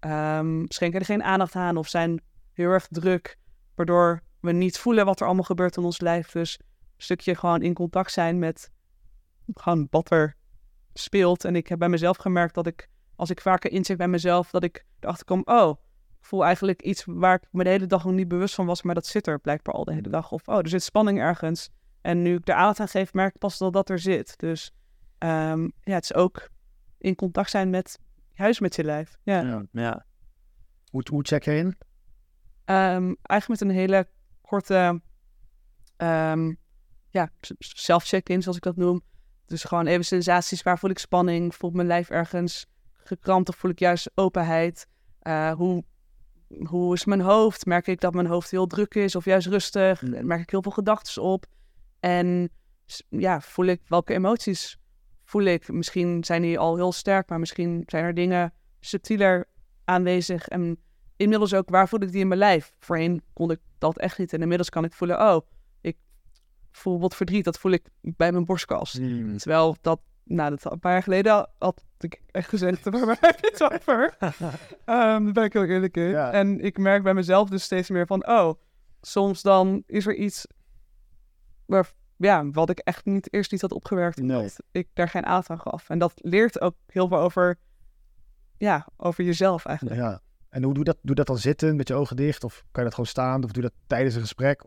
[0.00, 2.22] ehm, schenken er geen aandacht aan of zijn
[2.52, 3.36] heel erg druk,
[3.74, 6.30] waardoor we niet voelen wat er allemaal gebeurt in ons lijf.
[6.30, 8.70] Dus een stukje gewoon in contact zijn met
[9.54, 10.36] gewoon wat er
[10.92, 11.44] speelt.
[11.44, 14.62] En ik heb bij mezelf gemerkt dat ik, als ik vaker inzicht bij mezelf, dat
[14.62, 15.70] ik erachter kom, oh,
[16.20, 18.82] ik voel eigenlijk iets waar ik me de hele dag nog niet bewust van was,
[18.82, 20.32] maar dat zit er blijkbaar al de hele dag.
[20.32, 21.70] Of, oh, er zit spanning ergens.
[22.00, 24.38] En nu ik er aandacht aan geef, merk ik pas dat dat er zit.
[24.38, 24.72] Dus
[25.18, 26.48] um, ja, het is ook
[26.98, 27.98] in contact zijn met
[28.32, 29.16] juist met je lijf.
[29.22, 29.40] Ja.
[29.40, 30.06] Ja, ja.
[30.90, 31.76] Hoe, hoe check je in?
[32.66, 34.08] Um, eigenlijk met een hele
[34.40, 35.00] korte
[35.96, 36.58] um,
[37.08, 39.02] ja, zelfcheck-in, zoals ik dat noem.
[39.46, 40.62] Dus gewoon even sensaties.
[40.62, 41.54] Waar voel ik spanning?
[41.54, 44.86] Voelt mijn lijf ergens gekrampt of voel ik juist openheid?
[45.22, 45.84] Uh, hoe,
[46.64, 47.66] hoe is mijn hoofd?
[47.66, 50.02] Merk ik dat mijn hoofd heel druk is of juist rustig?
[50.02, 51.46] Merk ik heel veel gedachten op?
[52.00, 52.50] En
[53.08, 54.78] ja, voel ik welke emoties
[55.24, 55.72] voel ik?
[55.72, 59.48] Misschien zijn die al heel sterk, maar misschien zijn er dingen subtieler
[59.84, 60.48] aanwezig.
[60.48, 60.78] En
[61.16, 62.74] inmiddels ook, waar voel ik die in mijn lijf?
[62.78, 64.32] Voorheen kon ik dat echt niet.
[64.32, 65.40] En inmiddels kan ik voelen, oh,
[65.80, 65.96] ik
[66.72, 67.44] voel wat verdriet.
[67.44, 68.98] Dat voel ik bij mijn borstkas.
[68.98, 69.36] Mm.
[69.36, 73.48] Terwijl dat, nou, dat een paar jaar geleden had ik echt gezegd, waar ben je
[73.52, 74.16] het over?
[74.20, 74.34] um,
[75.24, 76.08] daar ben ik heel eerlijk in.
[76.08, 76.32] Ja.
[76.32, 78.54] En ik merk bij mezelf dus steeds meer van, oh,
[79.00, 80.46] soms dan is er iets
[81.66, 84.22] waar, ja, wat ik echt niet eerst niet had opgewerkt.
[84.22, 84.42] Nee.
[84.42, 85.88] Dat ik daar geen aandacht aan gaf.
[85.88, 87.58] En dat leert ook heel veel over,
[88.56, 89.96] ja, over jezelf eigenlijk.
[89.96, 90.20] Ja.
[90.54, 90.98] En hoe doe je dat?
[91.00, 92.44] Doe je dat dan zitten met je ogen dicht?
[92.44, 93.44] Of kan je dat gewoon staan?
[93.44, 94.64] Of doe je dat tijdens een gesprek?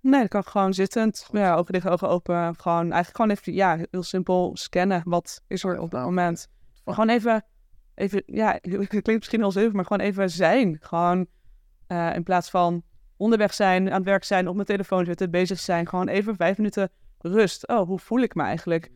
[0.00, 1.28] Nee, dat kan gewoon zittend.
[1.32, 2.56] Ja, ogen dicht, ogen open.
[2.56, 5.02] Gewoon eigenlijk gewoon even, ja, heel simpel scannen.
[5.04, 6.48] Wat is er op dat moment?
[6.84, 7.44] Gewoon even,
[7.94, 10.76] even, ja, het klinkt misschien heel zeven, maar gewoon even zijn.
[10.80, 11.26] Gewoon
[11.88, 12.82] uh, in plaats van
[13.16, 15.88] onderweg zijn, aan het werk zijn, op mijn telefoon zitten, bezig zijn.
[15.88, 17.68] Gewoon even vijf minuten rust.
[17.68, 18.90] Oh, hoe voel ik me eigenlijk?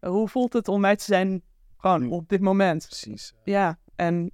[0.00, 1.42] Uh, hoe voelt het om mij te zijn
[1.76, 2.86] gewoon op dit moment?
[2.86, 3.34] Precies.
[3.44, 4.30] Ja, en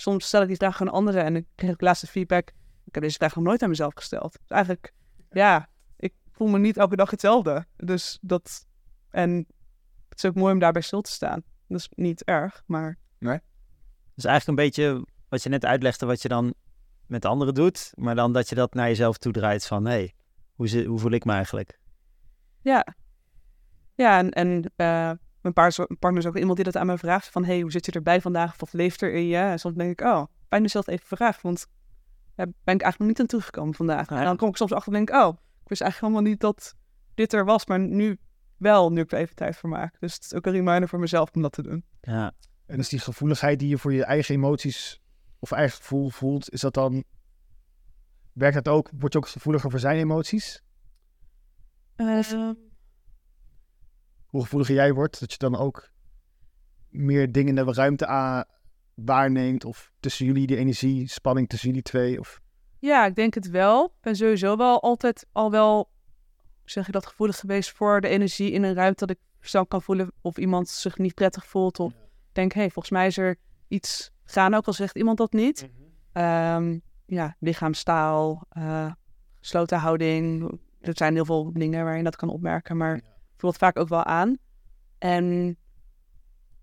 [0.00, 2.48] soms stel ik die vraag aan anderen en ik kreeg ook laatste feedback.
[2.84, 4.32] Ik heb deze vraag nog nooit aan mezelf gesteld.
[4.32, 4.92] Dus eigenlijk,
[5.30, 7.66] ja, ik voel me niet elke dag hetzelfde.
[7.76, 8.66] Dus dat,
[9.10, 9.46] en
[10.08, 11.42] het is ook mooi om daarbij stil te staan.
[11.68, 12.98] Dat is niet erg, maar...
[13.18, 13.40] Nee.
[14.14, 16.54] Dus eigenlijk een beetje wat je net uitlegde, wat je dan
[17.06, 20.14] met anderen doet, maar dan dat je dat naar jezelf toedraait van, hé, hey,
[20.54, 21.78] hoe, zit, hoe voel ik me eigenlijk?
[22.60, 22.86] Ja.
[23.94, 25.10] Ja, en, en uh,
[25.54, 27.28] mijn partner is ook iemand die dat aan me vraagt.
[27.28, 28.52] Van, hey, hoe zit je erbij vandaag?
[28.52, 29.36] Of wat leeft er in je?
[29.36, 31.42] En soms denk ik, oh, fijn dat je dat even vraagt.
[31.42, 31.66] Want
[32.34, 34.08] daar ben ik eigenlijk nog niet aan toegekomen vandaag.
[34.08, 36.40] En dan kom ik soms achter en denk ik, oh, ik wist eigenlijk helemaal niet
[36.40, 36.74] dat
[37.14, 37.66] dit er was.
[37.66, 38.18] Maar nu
[38.56, 40.00] wel, nu ik er even tijd voor maak.
[40.00, 41.84] Dus het is ook een reminder voor mezelf om dat te doen.
[42.00, 42.32] Ja.
[42.66, 45.00] En is die gevoeligheid die je voor je eigen emoties
[45.38, 47.04] of eigen gevoel voelt, is dat dan...
[48.32, 48.90] Werkt dat ook?
[48.98, 50.62] Word je ook gevoeliger voor zijn emoties?
[51.96, 52.50] Uh,
[54.36, 55.90] hoe gevoeliger jij wordt, dat je dan ook
[56.88, 58.44] meer dingen in de ruimte aan
[58.94, 59.64] waarneemt.
[59.64, 62.20] Of tussen jullie die energie, spanning tussen jullie twee.
[62.20, 62.40] Of...
[62.78, 63.84] Ja, ik denk het wel.
[63.84, 65.90] Ik ben sowieso wel altijd al wel,
[66.64, 69.06] zeg je dat, gevoelig geweest voor de energie in een ruimte.
[69.06, 71.80] Dat ik zelf kan voelen of iemand zich niet prettig voelt.
[71.80, 71.92] Of
[72.32, 73.36] denk, hé, hey, volgens mij is er
[73.68, 75.68] iets gaan, ook al zegt iemand dat niet.
[76.12, 78.90] Ehm, ja, lichaamstaal, eh
[79.40, 80.50] gesloten houding.
[80.80, 83.00] Er zijn heel veel dingen waar je dat kan opmerken, maar
[83.36, 84.36] voel het vaak ook wel aan.
[84.98, 85.56] En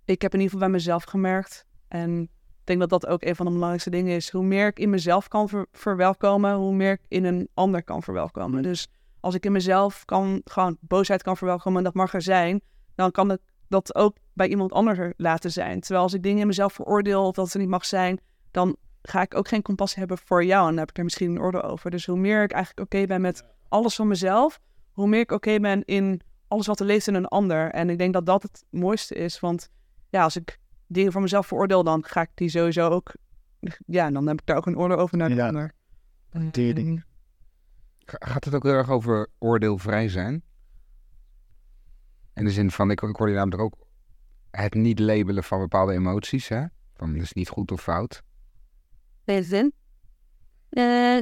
[0.06, 3.36] ik heb in ieder geval bij mezelf gemerkt, en ik denk dat dat ook een
[3.36, 6.92] van de belangrijkste dingen is, hoe meer ik in mezelf kan ver- verwelkomen, hoe meer
[6.92, 8.64] ik in een ander kan verwelkomen.
[8.64, 8.88] Dus
[9.20, 12.62] als ik in mezelf kan, gewoon boosheid kan verwelkomen en dat mag er zijn,
[12.96, 15.80] dan kan ik dat ook bij iemand anders er laten zijn.
[15.80, 18.20] Terwijl als ik dingen in mezelf veroordeel of dat er niet mag zijn,
[18.52, 20.62] dan ga ik ook geen compassie hebben voor jou.
[20.62, 21.92] En dan heb ik er misschien een orde over.
[21.92, 24.60] Dus hoe meer ik eigenlijk oké ben met alles van mezelf,
[24.92, 26.22] hoe meer ik oké ben in
[26.54, 27.72] alles wat er leeft in een ander.
[27.72, 29.40] En ik denk dat dat het mooiste is.
[29.40, 29.70] Want
[30.10, 33.14] ja, als ik dingen van mezelf veroordeel, dan ga ik die sowieso ook...
[33.86, 35.48] Ja, dan heb ik daar ook een orde over naar de Ja.
[35.48, 35.72] ander.
[36.32, 37.04] Waardering.
[38.06, 40.44] Ga- Gaat het ook heel erg over oordeelvrij zijn?
[42.34, 43.88] In de zin van, ik, ik hoorde je namelijk ook
[44.52, 46.66] het niet labelen van bepaalde emoties, hè?
[46.96, 48.24] Van, dat is niet goed of fout.
[49.24, 49.74] Deze zin?
[50.70, 51.20] Eh.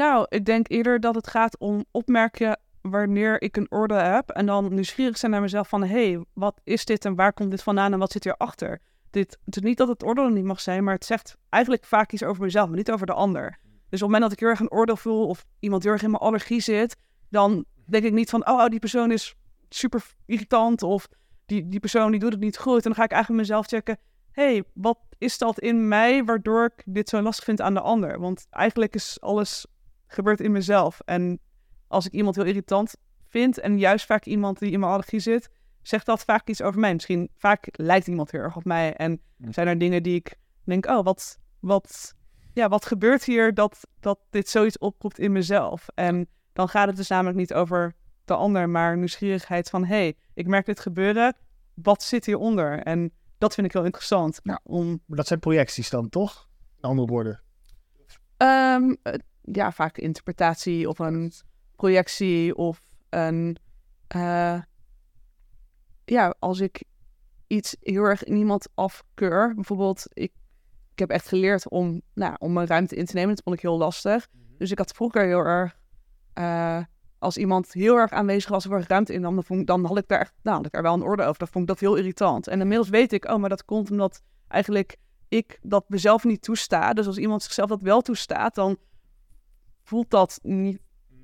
[0.00, 4.30] Nou, ik denk eerder dat het gaat om opmerken wanneer ik een orde heb.
[4.30, 5.82] En dan nieuwsgierig zijn naar mezelf van...
[5.82, 8.80] hé, hey, wat is dit en waar komt dit vandaan en wat zit hierachter?
[9.10, 10.84] Dit, het is niet dat het oordeel niet mag zijn...
[10.84, 13.58] maar het zegt eigenlijk vaak iets over mezelf, maar niet over de ander.
[13.62, 15.26] Dus op het moment dat ik heel erg een oordeel voel...
[15.26, 16.96] of iemand heel erg in mijn allergie zit...
[17.28, 18.48] dan denk ik niet van...
[18.48, 19.36] oh, die persoon is
[19.68, 20.82] super irritant...
[20.82, 21.08] of
[21.46, 22.76] die, die persoon die doet het niet goed.
[22.76, 23.98] En dan ga ik eigenlijk mezelf checken
[24.32, 28.20] hey, wat is dat in mij waardoor ik dit zo lastig vind aan de ander?
[28.20, 29.66] Want eigenlijk is alles
[30.12, 31.00] gebeurd in mezelf.
[31.04, 31.40] En
[31.88, 32.94] als ik iemand heel irritant
[33.26, 35.50] vind en juist vaak iemand die in mijn allergie zit,
[35.82, 36.92] zegt dat vaak iets over mij.
[36.92, 39.20] Misschien vaak lijkt iemand heel erg op mij en
[39.50, 42.14] zijn er dingen die ik denk, oh, wat, wat,
[42.54, 45.88] ja, wat gebeurt hier dat, dat dit zoiets oproept in mezelf?
[45.94, 47.94] En dan gaat het dus namelijk niet over
[48.24, 51.36] de ander, maar nieuwsgierigheid van, hey, ik merk dit gebeuren,
[51.74, 52.78] wat zit hieronder?
[52.78, 54.40] En dat vind ik heel interessant.
[54.42, 54.60] Ja.
[54.62, 56.48] Om, Maar dat zijn projecties dan, toch?
[56.76, 57.42] In andere woorden.
[58.36, 59.14] Ehm, eh,
[59.52, 61.32] ja, vaak interpretatie of een
[61.76, 63.56] projectie of een...
[64.06, 64.60] eh,
[66.04, 66.82] ja, als ik
[67.46, 69.54] iets heel erg in iemand afkeur.
[69.54, 70.32] Bijvoorbeeld, ik,
[70.92, 73.34] ik heb echt geleerd om, nou, om mijn ruimte in te nemen.
[73.34, 74.28] Dat vond ik heel lastig.
[74.58, 75.76] Dus ik had vroeger heel erg...
[76.32, 76.80] eh,
[77.18, 80.08] als iemand heel erg aanwezig was er ruimte in nam, dan, vond, dan had ik
[80.08, 81.38] daar echt, nou, had ik daar wel een orde over.
[81.38, 82.46] Dan vond ik dat heel irritant.
[82.46, 84.96] En inmiddels weet ik, oh, maar dat komt omdat eigenlijk
[85.28, 86.92] ik dat mezelf niet toesta.
[86.92, 88.78] Dus als iemand zichzelf dat wel toestaat, dan
[89.90, 90.78] voelt dat niet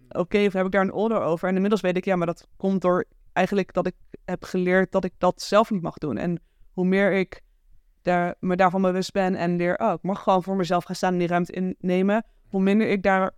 [0.09, 1.49] oké of heb ik daar een order over.
[1.49, 5.05] En inmiddels weet ik, ja, maar dat komt door eigenlijk dat ik heb geleerd dat
[5.05, 6.17] ik dat zelf niet mag doen.
[6.17, 7.43] En hoe meer ik
[8.03, 11.13] daar, me daarvan bewust ben en leer, oh, ik mag gewoon voor mezelf gaan staan
[11.13, 13.31] en die ruimte innemen, hoe minder ik daar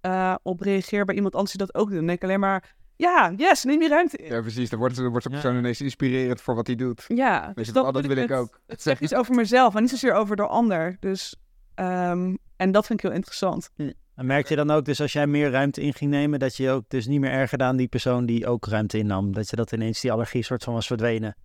[0.00, 1.96] eh, op reageer bij iemand anders die dat ook doet.
[1.96, 4.34] Dan denk ik alleen maar, ja, yes, neem die ruimte in.
[4.34, 4.70] Ja, precies.
[4.70, 5.40] Dan wordt, dan wordt zo'n Ja.
[5.40, 7.04] persoon ineens inspirerend voor wat hij doet.
[7.08, 8.60] Ja, dus dat, wil ik ook.
[8.66, 10.96] Het zegt iets over mezelf en niet zozeer over de ander.
[11.00, 11.36] Dus,
[11.74, 13.70] ehm, en dat vind ik heel interessant.
[14.14, 16.70] En merk je dan ook, dus als jij meer ruimte in ging nemen, dat je
[16.70, 19.32] ook dus niet meer erger aan die persoon die ook ruimte innam?
[19.32, 21.36] Dat je dat ineens die allergie soort van was verdwenen?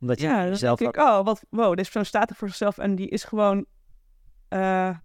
[0.00, 2.78] Omdat je Ja, zelf denk ik, oh, wat, wow, deze persoon staat er voor zichzelf
[2.78, 3.66] en die is gewoon
[4.48, 4.96] eh,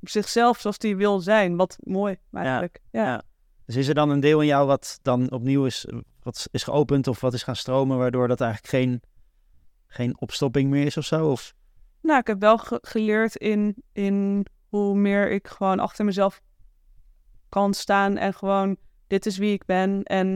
[0.00, 1.56] zichzelf zoals die wil zijn.
[1.56, 2.80] Wat mooi, eigenlijk.
[2.90, 3.04] Ja.
[3.04, 3.22] ja.
[3.66, 5.86] Dus is er dan een deel in jou wat dan opnieuw is,
[6.22, 9.02] wat is geopend of wat is gaan stromen, waardoor dat eigenlijk geen,
[9.86, 11.30] geen opstopping meer is of zo?
[11.30, 11.54] Of,
[12.02, 16.40] Nou, ik heb wel ge- geleerd in, in hoe meer ik gewoon achter mezelf
[17.48, 20.02] kan staan en gewoon, dit is wie ik ben.
[20.02, 20.28] En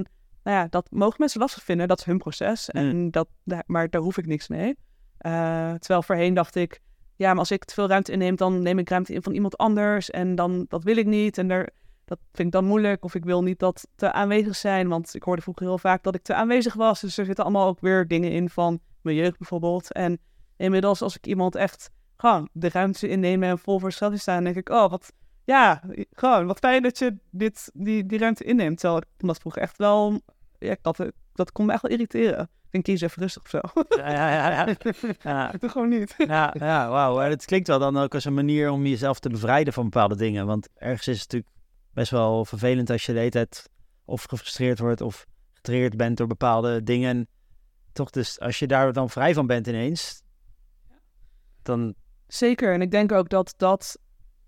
[0.42, 2.70] nou ja, dat mogen mensen lastig vinden, dat is hun proces.
[2.70, 3.28] En dat,
[3.66, 4.76] maar daar hoef ik niks mee.
[5.18, 6.80] Eh, terwijl voorheen dacht ik,
[7.16, 9.56] ja, maar als ik te veel ruimte inneem, dan neem ik ruimte in van iemand
[9.56, 10.10] anders.
[10.10, 11.38] En dan, dat wil ik niet.
[11.38, 11.70] En daar,
[12.04, 13.04] dat vind ik dan moeilijk.
[13.04, 14.88] Of ik wil niet dat te aanwezig zijn.
[14.88, 17.00] Want ik hoorde vroeger heel vaak dat ik te aanwezig was.
[17.00, 19.92] Dus er zitten allemaal ook weer dingen in van mijn jeugd bijvoorbeeld.
[19.92, 20.18] En
[20.56, 24.68] inmiddels als ik iemand echt gewoon de ruimte innemen en vol voor staan, denk ik,
[24.68, 25.12] oh, wat,
[25.44, 28.78] ja, gewoon, wat fijn dat je dit, die, die ruimte inneemt.
[28.78, 30.20] Terwijl ik dat vroeger echt wel,
[30.58, 32.42] ja, dat, dat kon me echt wel irriteren.
[32.42, 33.60] Ik denk, kies even rustig of zo.
[33.96, 34.76] ja, ja, ja,
[35.22, 35.52] ja.
[35.60, 36.14] Doe gewoon niet.
[36.18, 37.16] Ja, ja wauw.
[37.18, 40.46] Het klinkt wel dan ook als een manier om jezelf te bevrijden van bepaalde dingen.
[40.46, 41.52] Want ergens is het natuurlijk
[41.92, 43.68] best wel vervelend als je de hele tijd
[44.04, 47.16] of gefrustreerd wordt of getriggerd bent door bepaalde dingen.
[47.16, 47.28] En
[47.92, 50.22] toch dus, als je daar dan vrij van bent ineens,
[51.62, 51.94] dan...
[52.26, 52.72] Zeker.
[52.72, 53.98] En ik denk ook dat dat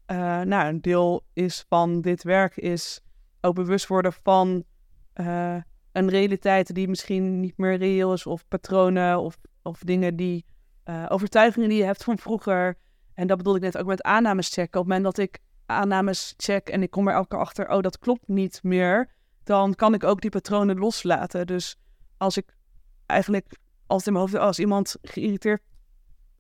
[0.07, 3.01] eh, nou, een deel is van dit werk, is
[3.41, 4.65] ook bewust worden van
[5.13, 5.57] eh,
[5.93, 10.45] een realiteit die misschien niet meer reëel is, of patronen, of, of dingen die,
[10.85, 12.79] eh, overtuigingen die je hebt van vroeger.
[13.15, 14.81] En dat bedoel ik net ook met aannames checken.
[14.81, 17.81] Op het moment dat ik aannames check en ik kom er elke keer achter, oh,
[17.81, 19.11] dat klopt niet meer,
[19.45, 21.47] dan kan ik ook die patronen loslaten.
[21.47, 21.77] Dus
[22.17, 22.57] als ik
[23.07, 25.63] eigenlijk altijd in mijn hoofd, als iemand geïrriteerd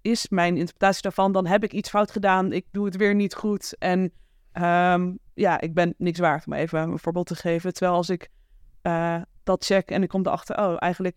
[0.04, 1.32] is mijn interpretatie daarvan.
[1.32, 2.52] Dan heb ik iets fout gedaan.
[2.52, 3.76] Ik doe het weer niet goed.
[3.78, 4.12] En
[4.52, 6.46] ehm, ja, ik ben niks waard.
[6.46, 7.72] Om even een voorbeeld te geven.
[7.72, 8.28] Terwijl als ik
[8.82, 11.16] eh, dat check en ik kom erachter, oh, eigenlijk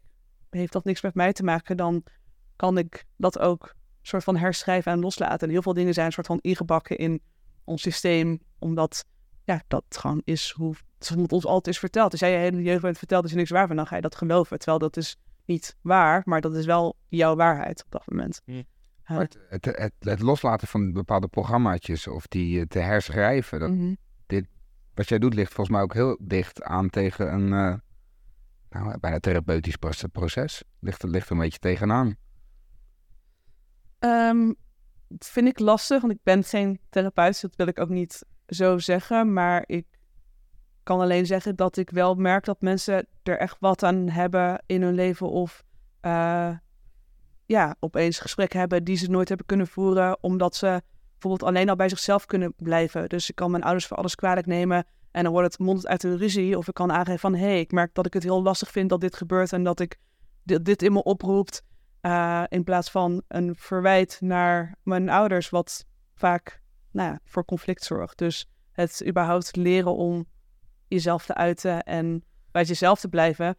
[0.49, 2.03] heeft dat niks met mij te maken, dan
[2.55, 5.47] kan ik dat ook soort van herschrijven en loslaten.
[5.47, 7.21] En heel veel dingen zijn soort van ingebakken in
[7.63, 9.05] ons systeem, omdat
[9.43, 12.11] ja, dat gewoon is hoe het ons altijd is verteld.
[12.11, 14.01] Als jij je hele jeugd bent verteld dat je niks waar bent, dan ga je
[14.01, 14.57] dat geloven.
[14.57, 18.41] Terwijl dat is niet waar, maar dat is wel jouw waarheid op dat moment.
[18.45, 18.61] Hm.
[19.15, 23.93] Het, het, het, het loslaten van bepaalde programmaatjes of die eh, te herschrijven, dat, mhm.
[24.93, 27.79] wat jij doet ligt volgens mij ook heel dicht aan tegen een eh,
[28.69, 30.63] nou, bijna therapeutisch proce- proces.
[30.79, 32.15] Ligt, er- ligt een beetje tegenaan.
[35.07, 38.77] Dat vind ik lastig, want ik ben geen therapeut, dat wil ik ook niet zo
[38.77, 39.33] zeggen.
[39.33, 39.85] Maar ik
[40.83, 44.81] kan alleen zeggen dat ik wel merk dat mensen er echt wat aan hebben in
[44.81, 45.29] hun leven.
[45.29, 45.63] Of
[45.99, 46.55] eh,
[47.47, 50.81] ja, opeens gesprekken hebben die ze nooit hebben kunnen voeren, omdat ze
[51.11, 53.09] bijvoorbeeld alleen al bij zichzelf kunnen blijven.
[53.09, 56.03] Dus ik kan mijn ouders voor alles kwalijk nemen en dan wordt het mond uit
[56.03, 56.57] een ruzie.
[56.57, 58.89] Of ik kan aangeven van, hé, hey, ik merk dat ik het heel lastig vind
[58.89, 59.97] dat dit gebeurt en dat ik
[60.43, 61.63] dit, dit in me oproept.
[62.01, 65.85] Eh, in plaats van een verwijt naar mijn ouders, wat
[66.15, 68.17] vaak nou ja, voor conflict zorgt.
[68.17, 70.25] Dus het überhaupt leren om
[70.87, 73.57] jezelf te uiten en bij jezelf te blijven,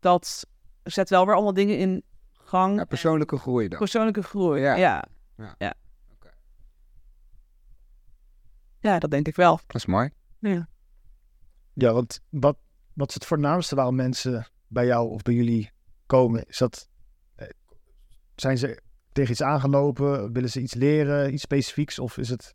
[0.00, 0.46] dat
[0.82, 2.04] zet wel weer allemaal dingen in
[2.50, 2.76] gang.
[2.78, 3.78] Ja, persoonlijke groei dan.
[3.78, 4.74] Persoonlijke groei, Ja.
[4.74, 5.04] ja.
[5.36, 5.54] Ja.
[5.58, 5.74] Ja,
[6.12, 6.30] Oké.
[8.80, 9.60] Ja, dat denk ik wel.
[9.66, 10.10] Dat is mooi.
[10.38, 10.68] Ja.
[11.72, 12.58] Ja, want wat,
[12.94, 15.70] wat is het voornaamste waarom mensen bij jou of bij jullie
[16.06, 16.44] komen?
[16.46, 16.88] Is dat,
[17.34, 17.48] eh,
[18.34, 18.82] zijn ze
[19.12, 20.32] tegen iets aangelopen?
[20.32, 21.98] Willen ze iets leren, iets specifieks?
[21.98, 22.54] Of is het,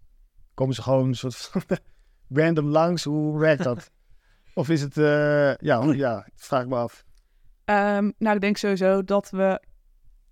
[0.53, 1.61] komen ze gewoon een soort van
[2.41, 3.03] random langs?
[3.03, 3.91] Hoe werkt dat?
[4.53, 7.05] of is het, eh, ja, ja, vraag ik me af.
[7.65, 9.61] Ehm, nou, ik denk sowieso dat we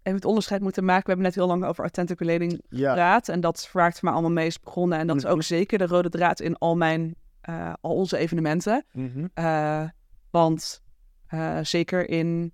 [0.04, 1.04] even het onderscheid moeten maken.
[1.04, 3.30] We hebben net heel lang over authentic relating Ja, gepraat.
[3.30, 4.99] En dat het maar allemaal mee is begonnen.
[4.99, 5.32] En dat is Mhm.
[5.32, 8.86] ook zeker de rode draad in al mijn, eh, al onze evenementen.
[8.91, 9.28] Mhm.
[9.34, 9.84] Eh,
[10.32, 10.82] want
[11.28, 12.54] eh, zeker in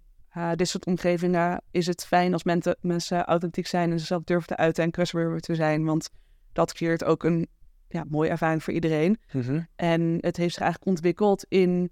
[0.55, 4.57] dit soort omgevingen is het fijn als mensen, mensen authentiek zijn en zichzelf durven te
[4.57, 5.85] uiten en kwetsbaar te zijn.
[5.85, 6.09] Want
[6.53, 7.47] dat creëert ook een
[7.87, 9.19] ja, mooie ervaring voor iedereen.
[9.31, 9.61] Mhm.
[9.75, 11.91] En het heeft zich eigenlijk ontwikkeld in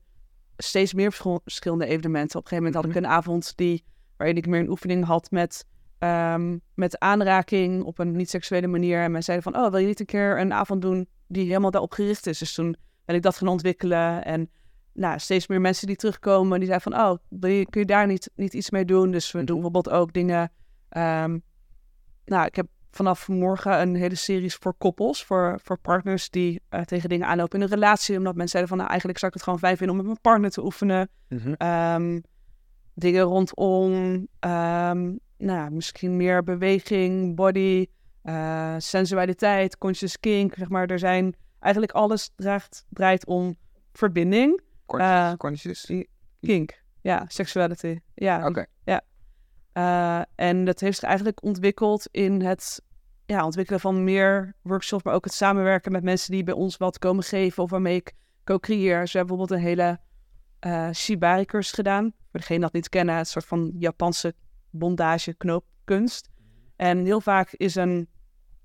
[0.57, 2.39] steeds meer verschil- verschillende evenementen.
[2.39, 3.83] Op een gegeven moment had ik een avond die,
[4.17, 5.65] waarin ik meer een oefening had met,
[5.97, 8.97] ehm, met aanraking op een niet-seksuele manier.
[8.97, 11.71] En mensen zeiden van, oh, wil je niet een keer een avond doen die helemaal
[11.71, 12.37] daarop gericht is?
[12.37, 14.25] Dus toen ben ik dat gaan ontwikkelen.
[14.25, 14.49] En
[14.93, 18.31] nou, steeds meer mensen die terugkomen, die zeiden van, oh, je, kun je daar niet,
[18.35, 19.11] niet iets mee doen?
[19.11, 20.51] Dus we doen bijvoorbeeld ook dingen...
[20.89, 21.37] ehm,
[22.25, 26.81] nou, ik heb vanaf morgen een hele series voor koppels, voor, voor partners die eh,
[26.81, 28.17] tegen dingen aanlopen in een relatie.
[28.17, 30.21] Omdat mensen zeiden van, nou, eigenlijk zou ik het gewoon fijn vinden om met mijn
[30.21, 31.09] partner te oefenen.
[31.29, 31.53] Mhm.
[31.53, 32.19] Ehm,
[32.97, 37.87] dingen rondom, ehm, nou, misschien meer beweging, body,
[38.21, 40.85] eh, sensualiteit, conscious kink, zeg maar.
[40.87, 43.55] Er zijn eigenlijk alles draagt, draait om
[43.93, 45.91] verbinding, Kortjes, Eh, kortjes.
[46.41, 48.47] kink, ja, sexuality, ja.
[48.47, 48.65] Oké.
[49.77, 52.81] Eh, en dat heeft zich eigenlijk ontwikkeld in het
[53.25, 56.99] ja, ontwikkelen van meer workshops, maar ook het samenwerken met mensen die bij ons wat
[56.99, 58.99] komen geven of waarmee ik co-creëer.
[58.99, 59.99] Dus we hebben bijvoorbeeld een hele
[60.67, 62.03] eh shibari-cursus gedaan.
[62.03, 64.33] Voor degene dat niet kennen, het soort van Japanse
[64.69, 66.29] bondage knoopkunst.
[66.75, 68.07] En heel vaak is, een,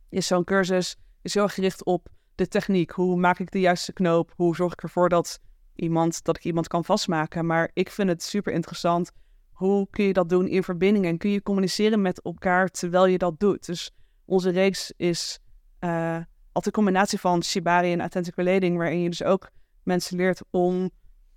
[0.08, 2.90] is zo'n cursus is heel gericht op de techniek.
[2.90, 4.32] Hoe maak ik de juiste knoop?
[4.36, 5.40] Hoe zorg ik ervoor dat,
[5.74, 7.46] iemand, dat ik iemand kan vastmaken?
[7.46, 9.10] Maar ik vind het super interessant
[9.52, 13.18] hoe kun je dat doen in verbinding en kun je communiceren met elkaar terwijl je
[13.18, 13.66] dat doet.
[13.66, 13.90] Dus
[14.24, 15.38] onze reeks is
[15.78, 16.16] eh,
[16.52, 19.50] altijd een combinatie van Shibari en Authentic Relating, waarin je dus ook
[19.82, 20.90] mensen leert om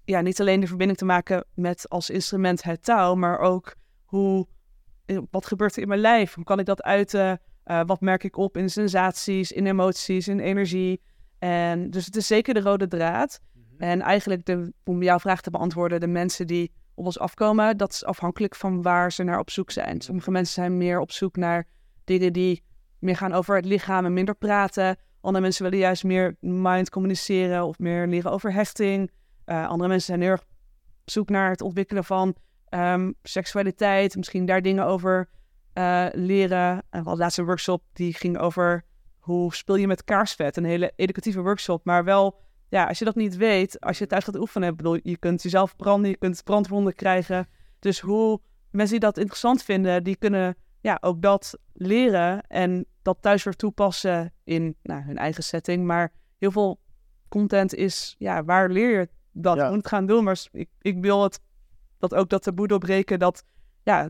[0.06, 4.47] ja, niet alleen de verbinding te maken met als instrument het touw, maar ook hoe,
[5.06, 6.34] eh, wat gebeurt er in mijn lijf?
[6.34, 7.41] Hoe kan ik dat uiten?
[7.64, 11.01] Eh, wat merk ik op in sensaties, in emoties, in energie?
[11.39, 13.39] En dus het is zeker de rode draad.
[13.78, 17.91] En eigenlijk, de, om jouw vraag te beantwoorden, de mensen die op ons afkomen, dat
[17.91, 20.01] is afhankelijk van waar ze naar op zoek zijn.
[20.01, 21.68] Sommige mensen zijn meer op zoek naar
[22.03, 22.64] dingen die
[22.99, 24.97] meer gaan over het lichaam en minder praten.
[25.22, 29.12] Andere mensen willen juist meer mind communiceren of meer leren over hechting.
[29.46, 32.36] Eh, andere mensen zijn heel erg op zoek naar het ontwikkelen van
[32.70, 34.16] ehm, seksualiteit.
[34.16, 35.30] Misschien daar dingen over
[35.74, 36.70] eh, leren.
[36.70, 38.86] En we hadden laatst een workshop die ging over
[39.20, 40.58] hoe speel je met kaarsvet.
[40.58, 44.24] Een hele educatieve workshop, maar wel ja, als je dat niet weet, als je thuis
[44.24, 47.48] gaat oefenen, bedoel, je kunt jezelf branden, je kunt brandwonden krijgen.
[47.80, 48.41] Dus hoe
[48.72, 53.56] mensen die dat interessant vinden, die kunnen ja, ook dat leren en dat thuis weer
[53.56, 55.86] toepassen in nou, hun eigen setting.
[55.86, 56.80] Maar heel veel
[57.30, 59.55] content is, ja, waar leer je dat?
[59.55, 59.67] Ja.
[59.67, 61.39] Moet het gaan doen, maar ik, ik wil het,
[61.99, 63.43] dat ook dat taboe doorbreken, dat,
[63.83, 64.09] ja,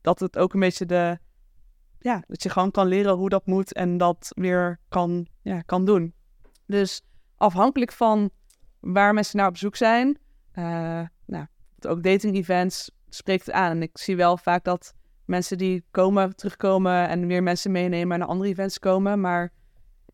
[0.00, 1.18] dat het ook een beetje de,
[1.98, 5.84] ja, dat je gewoon kan leren hoe dat moet en dat weer kan, ja, kan
[5.84, 6.14] doen.
[6.66, 7.02] Dus
[7.36, 8.30] afhankelijk van
[8.80, 10.18] waar mensen naar op zoek zijn,
[10.54, 11.46] uh, nou,
[11.80, 13.70] ook dating events spreekt het aan.
[13.70, 14.94] En ik zie wel vaak dat
[15.24, 19.20] mensen die komen, terugkomen en weer mensen meenemen en naar andere events komen.
[19.20, 19.52] Maar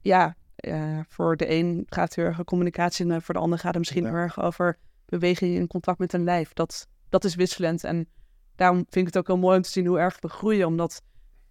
[0.01, 0.37] ja,
[0.67, 3.79] uh, voor de een gaat het heel erg communicatie en voor de ander gaat het
[3.79, 6.53] misschien heel erg over beweging in contact met een lijf.
[6.53, 7.85] Dat, dat is wisselend.
[7.85, 8.09] En
[8.55, 10.67] daarom vind ik het ook heel mooi om te zien hoe erg we groeien.
[10.67, 11.03] Omdat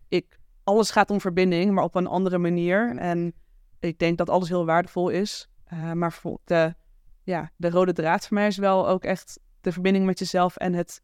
[0.07, 2.97] ik, alles gaat om verbinding, maar op een andere manier.
[2.97, 3.33] En
[3.79, 5.49] ik denk dat alles heel waardevol is.
[5.73, 6.75] Uh, maar voor de,
[7.23, 10.73] ja, de rode draad voor mij is wel ook echt de verbinding met jezelf en
[10.73, 11.01] het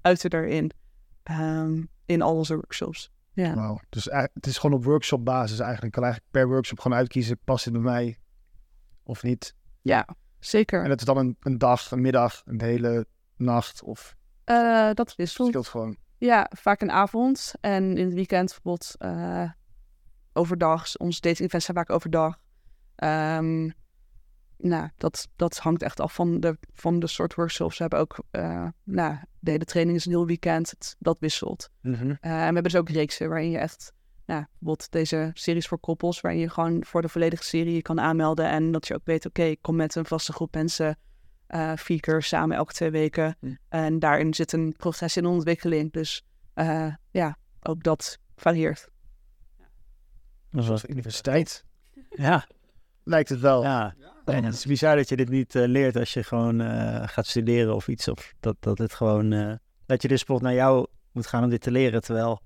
[0.00, 0.70] uiten erin.
[1.30, 3.10] Um, in al onze workshops.
[3.34, 3.54] Ja.
[3.54, 3.78] Wow.
[3.88, 5.86] Dus het is gewoon op workshop basis eigenlijk.
[5.86, 8.18] Ik kan eigenlijk per workshop gewoon uitkiezen, past dit bij mij
[9.02, 9.54] of niet?
[9.82, 10.08] Ja,
[10.38, 10.82] zeker.
[10.82, 13.06] En dat is dan een, een dag, een middag, een hele
[13.36, 14.16] nacht of...
[14.46, 15.68] Uh, dat wisselt.
[15.68, 15.96] Gewoon.
[16.18, 17.54] Ja, vaak een avond.
[17.60, 19.50] En in het weekend bijvoorbeeld uh,
[20.32, 20.96] overdag.
[20.96, 22.38] Onze dating events zijn vaak overdag.
[22.96, 23.72] Um,
[24.62, 27.78] nou, dat, dat hangt echt af van de, van de soort workshops.
[27.78, 30.96] We hebben ook, uh, nou, de hele training is een heel weekend.
[30.98, 31.70] dat wisselt.
[31.80, 32.08] Mm -hmm.
[32.10, 33.92] uh, en we hebben dus ook reeksen waarin je echt,
[34.26, 38.00] nou, bijvoorbeeld deze series voor koppels, waarin je gewoon voor de volledige serie je kan
[38.00, 38.48] aanmelden.
[38.48, 40.98] En dat je ook weet, oké, ik kom met een vaste groep mensen,
[41.48, 43.36] uh, vier keer samen elke twee weken.
[43.40, 43.58] Mm.
[43.68, 45.92] En daarin zit een progressie en ontwikkeling.
[45.92, 46.24] Dus
[47.10, 48.88] ja, ook dat varieert.
[50.50, 51.64] Dat was universiteit.
[52.10, 52.46] Ja.
[53.04, 53.62] Lijkt het wel.
[53.62, 53.94] Ja.
[54.24, 57.26] En het is bizar dat je dit niet uh, leert als je gewoon uh, gaat
[57.26, 58.08] studeren of iets.
[58.08, 59.32] Of dat, dat het gewoon.
[59.32, 59.52] Uh,
[59.86, 62.02] dat je dus bijvoorbeeld naar jou moet gaan om dit te leren.
[62.02, 62.40] Terwijl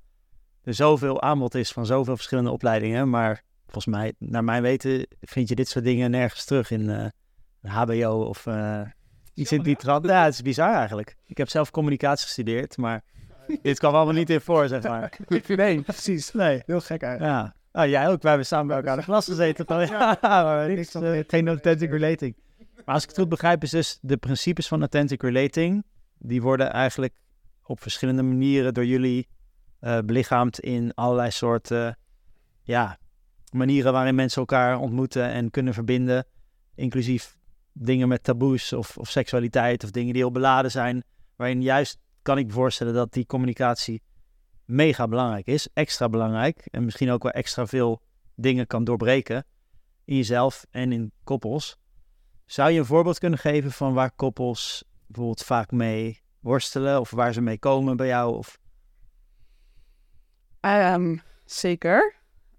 [0.63, 3.11] er zoveel aanbod is van zoveel verschillende opleidingen.
[3.11, 7.13] Maar volgens mij, naar mijn weten, vind je dit soort dingen nergens terug in een
[7.63, 8.47] HBO of
[9.35, 10.07] iets in die trant.
[10.07, 11.17] Ja, het is bizar eigenlijk.
[11.27, 13.05] Ik heb zelf communicatie gestudeerd, maar
[13.63, 15.19] dit kwam allemaal niet in voor, zeg maar.
[15.47, 16.33] nee, precies.
[16.33, 17.33] Nee, heel gek eigenlijk.
[17.33, 17.55] Ja.
[17.77, 18.23] Ah, jij ook.
[18.23, 19.81] Wij hebben samen bij elkaar in de klas gezeten.
[19.87, 22.37] ja, maar niks, uh, geen authentic relating.
[22.85, 25.85] Maar als ik het goed begrijp, is dus de principes van authentic relating,
[26.19, 27.15] die worden eigenlijk
[27.63, 29.29] op verschillende manieren door jullie
[29.81, 31.99] uh, belichaamd in allerlei soorten
[32.63, 32.99] ja,
[33.53, 36.27] manieren waarin mensen elkaar ontmoeten en kunnen verbinden.
[36.75, 37.37] Inclusief
[37.73, 41.05] dingen met taboes of, of seksualiteit of dingen die al beladen zijn.
[41.37, 44.03] Waarin juist kan ik me voorstellen dat die communicatie
[44.67, 45.69] mega belangrijk is.
[45.73, 46.67] Extra belangrijk.
[46.71, 48.03] En misschien ook wel extra veel
[48.35, 49.45] dingen kan doorbreken.
[50.05, 51.79] In jezelf en in koppels.
[52.45, 57.01] Zou je een voorbeeld kunnen geven van waar koppels bijvoorbeeld vaak mee worstelen?
[57.01, 58.37] Of waar ze mee komen bij jou?
[58.37, 58.59] Of...
[60.61, 62.15] Um, zeker.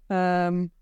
[0.06, 0.72] Um,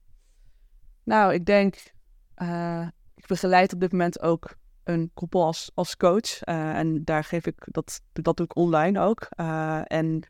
[1.05, 1.95] nou, ik denk...
[2.37, 6.47] Uh, ik begeleid op dit moment ook een koppel als, als coach.
[6.49, 7.67] Uh, en daar geef ik...
[7.71, 9.29] Dat, dat doe ik online ook.
[9.37, 10.23] Uh, en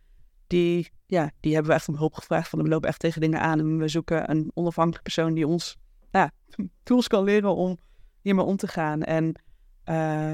[0.47, 2.49] die, ja, die hebben we echt om hulp gevraagd.
[2.49, 5.76] Van we lopen echt tegen dingen aan en we zoeken een onafhankelijke persoon die ons
[6.11, 6.30] ja,
[6.82, 7.78] tools kan leren om
[8.20, 9.03] hiermee om te gaan.
[9.03, 9.34] En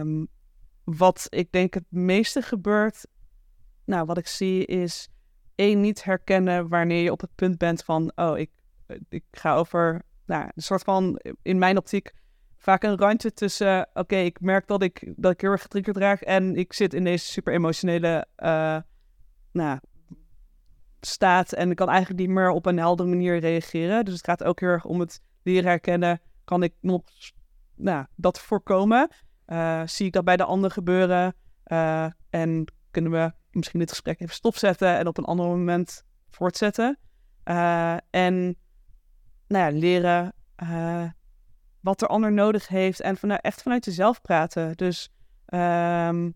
[0.00, 0.28] um,
[0.84, 3.06] wat ik denk het meeste gebeurt,
[3.84, 5.08] nou, wat ik zie is
[5.54, 8.50] één niet herkennen wanneer je op het punt bent van, oh, ik,
[9.08, 12.12] ik ga over, nou, een soort van, in mijn optiek,
[12.56, 16.20] vaak een randje tussen, oké, ik merk dat ik, dat ik heel erg getriggerd raak
[16.20, 18.78] en ik zit in deze super emotionele, uh,
[19.52, 19.78] nou,
[21.06, 24.04] staat en kan eigenlijk niet meer op een heldere manier reageren.
[24.04, 26.20] Dus het gaat ook heel erg om het leren herkennen.
[26.44, 27.02] Kan ik nog
[27.74, 29.08] nou, dat voorkomen?
[29.46, 31.34] Uh, zie ik dat bij de ander gebeuren?
[31.66, 36.98] Uh, en kunnen we misschien dit gesprek even stopzetten en op een ander moment voortzetten?
[37.44, 38.56] Uh, en
[39.46, 40.34] nou ja, leren
[41.80, 44.76] wat de ander nodig heeft en vanuit, echt vanuit jezelf praten.
[44.76, 45.12] Dus
[45.46, 46.34] um,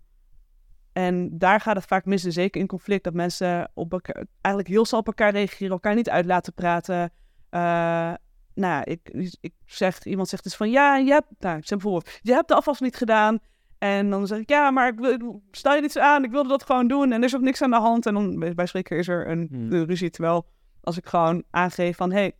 [0.96, 4.84] en daar gaat het vaak mis, zeker in conflict, dat mensen op elkaar, eigenlijk heel
[4.84, 7.12] snel op elkaar reageren, elkaar niet uit laten praten.
[7.50, 8.12] Uh,
[8.54, 12.32] nou, ik, ik zeg, iemand zegt dus van ja, je hebt, nou, zeg bijvoorbeeld, je
[12.32, 13.38] hebt de afwas niet gedaan.
[13.78, 16.48] En dan zeg ik, ja, maar ik wil, stel je niet zo aan, ik wilde
[16.48, 18.06] dat gewoon doen en er is ook niks aan de hand.
[18.06, 19.70] En dan bij spreken is er een hmm.
[19.70, 20.10] ruzie.
[20.10, 20.46] Terwijl
[20.80, 22.32] als ik gewoon aangeef van, hé, hey,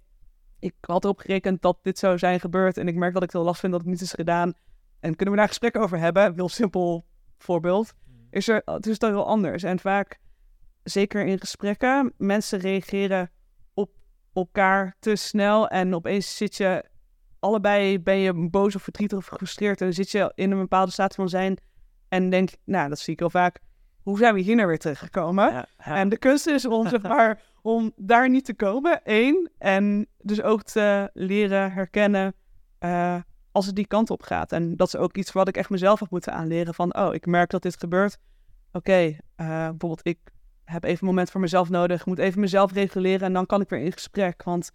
[0.58, 3.42] ik had erop gerekend dat dit zou zijn gebeurd en ik merk dat ik het
[3.42, 4.52] last vind dat het niet is gedaan.
[5.00, 6.34] En kunnen we daar gesprek over hebben?
[6.34, 7.06] Heel simpel
[7.38, 7.94] voorbeeld
[8.36, 9.62] is er, het is dan heel anders.
[9.62, 10.18] En vaak,
[10.82, 13.30] zeker in gesprekken, mensen reageren
[13.74, 13.90] op
[14.32, 15.68] elkaar te snel.
[15.68, 16.84] En opeens zit je,
[17.38, 19.80] allebei ben je boos of verdrietig of gefrustreerd.
[19.80, 21.58] En zit je in een bepaalde staat van zijn.
[22.08, 23.58] En denk, nou, dat zie ik heel vaak.
[24.02, 25.52] Hoe zijn we hier nou weer teruggekomen?
[25.52, 29.50] Ja, En de kunst is om, zeg maar, om daar niet te komen, één.
[29.58, 32.34] En dus ook te leren herkennen
[32.80, 33.16] uh,
[33.56, 34.52] als het die kant op gaat.
[34.52, 36.74] En dat is ook iets wat ik echt mezelf heb moeten aanleren.
[36.74, 38.18] Van, oh, ik merk dat dit gebeurt.
[38.72, 40.18] Oké, eh, bijvoorbeeld ik
[40.64, 43.68] heb even een moment voor mezelf nodig, moet even mezelf reguleren en dan kan ik
[43.68, 44.42] weer in gesprek.
[44.42, 44.70] Want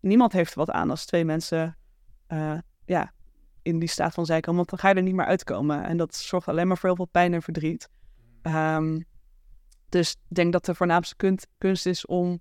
[0.00, 1.76] niemand heeft wat aan als twee mensen
[2.26, 3.12] eh, ja,
[3.62, 5.84] in die staat van zijn komen, want dan ga je er niet meer uitkomen.
[5.84, 7.88] En dat zorgt alleen maar voor heel veel pijn en verdriet.
[8.42, 9.00] Ehm,
[9.88, 12.40] dus ik denk dat de voornaamste kunst, kunst is om,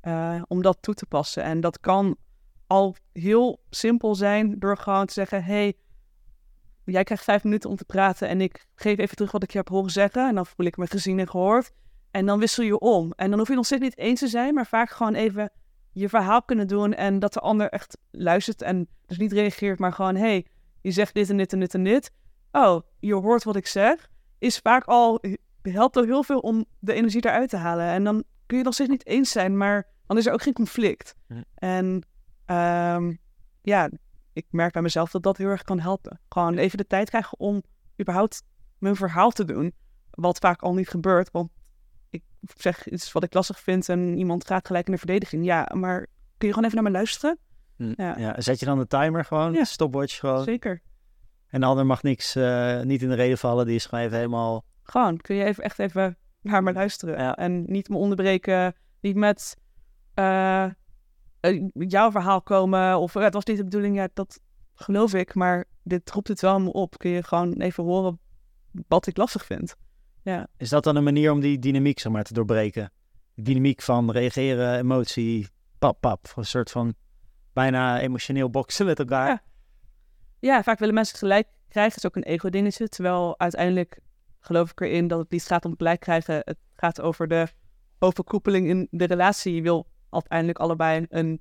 [0.00, 1.42] eh, om dat toe te passen.
[1.42, 2.16] En dat kan
[2.66, 5.74] al heel simpel zijn door gewoon te zeggen: hey,
[6.84, 9.58] jij krijgt vijf minuten om te praten en ik geef even terug wat ik je
[9.58, 10.28] heb horen zeggen.
[10.28, 11.70] En dan voel ik me gezien en gehoord.
[12.10, 13.12] En dan wissel je om.
[13.16, 15.50] En dan hoef je nog steeds niet eens te zijn, maar vaak gewoon even
[15.92, 16.94] je verhaal kunnen doen.
[16.94, 20.46] En dat de ander echt luistert en dus niet reageert, maar gewoon: hey,
[20.80, 22.10] je zegt dit en dit en dit en dit.
[22.52, 24.08] Oh, je hoort wat ik zeg.
[24.38, 25.22] Is vaak al,
[25.62, 27.86] helpt al heel veel om de energie eruit te halen.
[27.86, 30.52] En dan kun je nog steeds niet eens zijn, maar dan is er ook geen
[30.52, 31.14] conflict.
[31.26, 31.42] Hm.
[31.54, 32.02] En
[32.46, 33.14] ehm,
[33.62, 33.90] ja,
[34.32, 36.20] ik merk bij mezelf dat dat heel erg kan helpen.
[36.28, 37.62] Gewoon even de tijd krijgen om
[38.00, 38.42] überhaupt
[38.78, 39.74] mijn verhaal te doen.
[40.10, 41.50] Wat vaak al niet gebeurt, want
[42.10, 42.22] ik
[42.56, 45.44] zeg iets wat ik lastig vind en iemand gaat gelijk in de verdediging.
[45.44, 45.98] Ja, maar
[46.38, 47.38] kun je gewoon even naar me luisteren?
[47.76, 48.18] Ja.
[48.18, 48.40] Ja.
[48.40, 49.64] Zet je dan de timer gewoon, Ja.
[49.64, 50.44] stopwatch gewoon.
[50.44, 50.82] Zeker.
[51.46, 53.66] En de ander mag niks, eh, niet in de reden vallen.
[53.66, 54.64] Die is gewoon even helemaal...
[54.82, 57.18] Gewoon, kun je even, echt even naar me luisteren.
[57.18, 57.36] Ja.
[57.36, 59.56] En niet me onderbreken, niet met
[60.14, 60.66] eh,
[61.44, 62.98] eh, jouw verhaal komen.
[62.98, 64.40] Of het was niet de bedoeling, ja, dat
[64.74, 65.34] geloof ik.
[65.34, 66.98] Maar dit roept het wel me op.
[66.98, 68.18] Kun je gewoon even horen
[68.88, 69.76] wat ik lastig vind.
[70.56, 72.92] Is dat dan een manier om die dynamiek zeg maar, te doorbreken?
[73.34, 76.32] Dynamiek van reageren, emotie, pap, pap.
[76.36, 76.94] Een soort van
[77.52, 79.28] bijna emotioneel boksen met elkaar.
[79.28, 79.42] Ja.
[80.38, 81.96] Ja, vaak willen mensen gelijk krijgen.
[81.96, 82.88] Is ook een ego-dingetje.
[82.88, 83.98] Terwijl uiteindelijk
[84.40, 86.34] geloof ik erin dat het niet gaat om gelijk krijgen.
[86.34, 87.48] Het gaat over de
[87.98, 89.54] overkoepeling in de relatie.
[89.54, 91.40] Je wil uiteindelijk allebei een,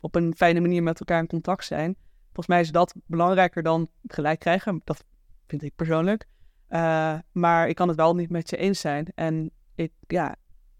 [0.00, 1.96] op een fijne manier met elkaar in contact zijn.
[2.24, 4.80] Volgens mij is dat belangrijker dan gelijk krijgen.
[4.84, 5.04] Dat
[5.46, 6.26] vind ik persoonlijk.
[6.68, 9.06] Eh, maar ik kan het wel niet met je eens zijn.
[9.14, 10.36] En ik, ja,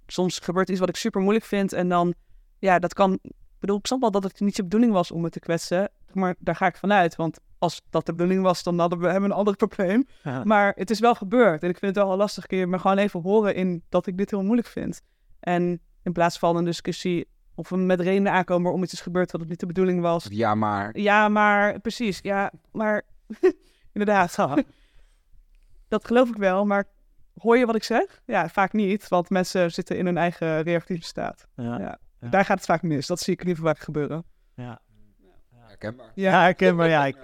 [0.07, 1.72] soms gebeurt iets wat ik super moeilijk vind.
[1.72, 2.14] En dan,
[2.59, 3.12] ja, dat kan.
[3.22, 5.91] Ik bedoel, ik snap wel dat het niet je bedoeling was om me te kwetsen.
[6.12, 7.16] Maar daar ga ik vanuit.
[7.16, 10.07] Want als dat de bedoeling was, dan hadden we hebben een ander probleem.
[10.22, 10.45] Ja.
[10.45, 11.62] Maar het is wel gebeurd.
[11.62, 12.47] En ik vind het wel lastig.
[12.47, 15.03] Kun je me gewoon even horen in dat ik dit heel moeilijk vind.
[15.41, 19.32] En in plaats van een discussie of een met redenen aankomen waarom iets is gebeurd
[19.32, 20.26] wat het niet de bedoeling was.
[20.30, 20.98] Ja, maar.
[20.98, 22.18] Ja, maar precies.
[22.22, 23.02] Ja, maar
[23.92, 24.36] inderdaad.
[25.88, 26.64] dat geloof ik wel.
[26.64, 26.84] Maar
[27.38, 28.22] hoor je wat ik zeg?
[28.26, 29.09] Ja, vaak niet.
[29.09, 31.46] Want mensen zitten in hun eigen reactieve staat.
[31.57, 31.78] Ja.
[31.78, 31.98] Ja.
[32.20, 32.28] Ja.
[32.28, 33.07] Daar gaat het vaak mis.
[33.07, 34.24] Dat zie ik in ieder geval vaak gebeuren.
[34.55, 34.80] Ja.
[35.55, 36.11] Herkenbaar.
[36.14, 36.88] Ja, herkenbaar.
[36.88, 37.16] Ja, ik,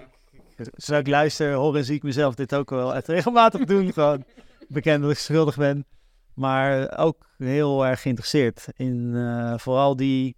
[0.56, 3.92] zoals ik luister, hoor en zie ik mezelf dit ook wel echt regelmatig doen.
[3.92, 4.24] Gewoon
[4.68, 5.86] bekend dat ik schuldig ben.
[6.34, 10.36] Maar ook heel erg geïnteresseerd in eh, vooral die...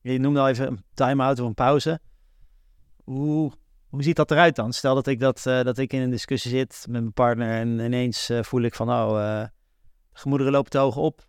[0.00, 2.00] Je noemde al even een time-out of een pauze.
[3.04, 3.52] Hoe,
[3.88, 4.72] hoe ziet dat eruit dan?
[4.72, 7.78] Stel dat ik, dat, eh, dat ik in een discussie zit met mijn partner en
[7.78, 8.90] ineens eh, voel ik van...
[8.90, 9.50] Oh, de
[10.12, 11.26] gemoederen lopen te hoog op.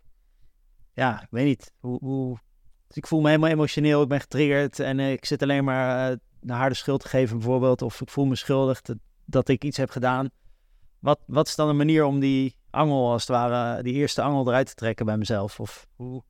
[0.92, 1.72] Ja, ik weet niet.
[1.78, 2.38] Hoe, hoe...
[2.86, 6.58] Dus ik voel me helemaal emotioneel, ik ben getriggerd en ik zit alleen maar naar
[6.58, 7.82] haar de schuld te geven bijvoorbeeld.
[7.82, 10.30] Of ik voel me schuldig dat, dat ik iets heb gedaan.
[10.98, 14.48] Wat, wat is dan een manier om die angel, als het ware, die eerste angel
[14.48, 15.60] eruit te trekken bij mezelf?
[15.60, 16.22] Of hoe,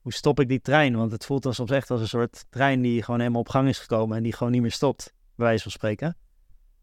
[0.00, 0.96] hoe stop ik die trein?
[0.96, 3.68] Want het voelt dan soms echt als een soort trein die gewoon helemaal op gang
[3.68, 6.16] is gekomen en die gewoon niet meer stopt, bij wijze van spreken.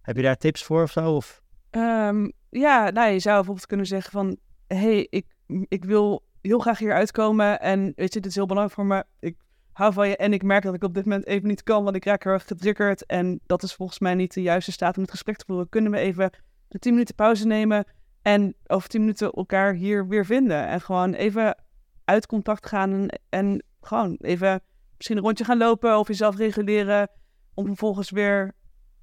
[0.02, 1.16] Heb je daar tips voor of zo?
[1.16, 1.42] Of?
[1.70, 4.38] Ehm, ja, nou, je zou bijvoorbeeld kunnen zeggen van...
[4.68, 5.26] hey, ik,
[5.68, 9.04] ik wil heel graag hier uitkomen en weet je, dit is heel belangrijk voor me.
[9.20, 9.38] Ik
[9.72, 11.96] hou van je en ik merk dat ik op dit moment even niet kan, want
[11.96, 13.06] ik raak heel erg getriggerd.
[13.06, 15.70] En dat is volgens mij niet de juiste staat om het gesprek te voeren.
[15.70, 16.30] Kunnen we even
[16.70, 17.86] een 10 minuten pauze nemen
[18.22, 20.68] en over 10 minuten elkaar hier weer vinden?
[20.68, 21.64] En gewoon even
[22.06, 24.62] uit contact gaan en, en gewoon even
[24.96, 27.10] misschien een rondje gaan lopen of jezelf reguleren.
[27.54, 28.52] Om vervolgens weer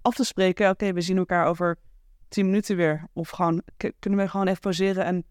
[0.02, 0.70] af te spreken.
[0.70, 1.78] Oké, we zien elkaar over
[2.28, 3.06] 10 minuten weer.
[3.12, 3.62] Of gewoon,
[3.98, 5.24] kunnen we gewoon even pauzeren en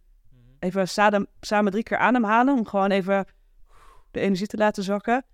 [0.60, 2.54] even samen, samen drie keer ademhalen.
[2.54, 3.26] Om gewoon even
[4.12, 5.26] de energie te laten zakken.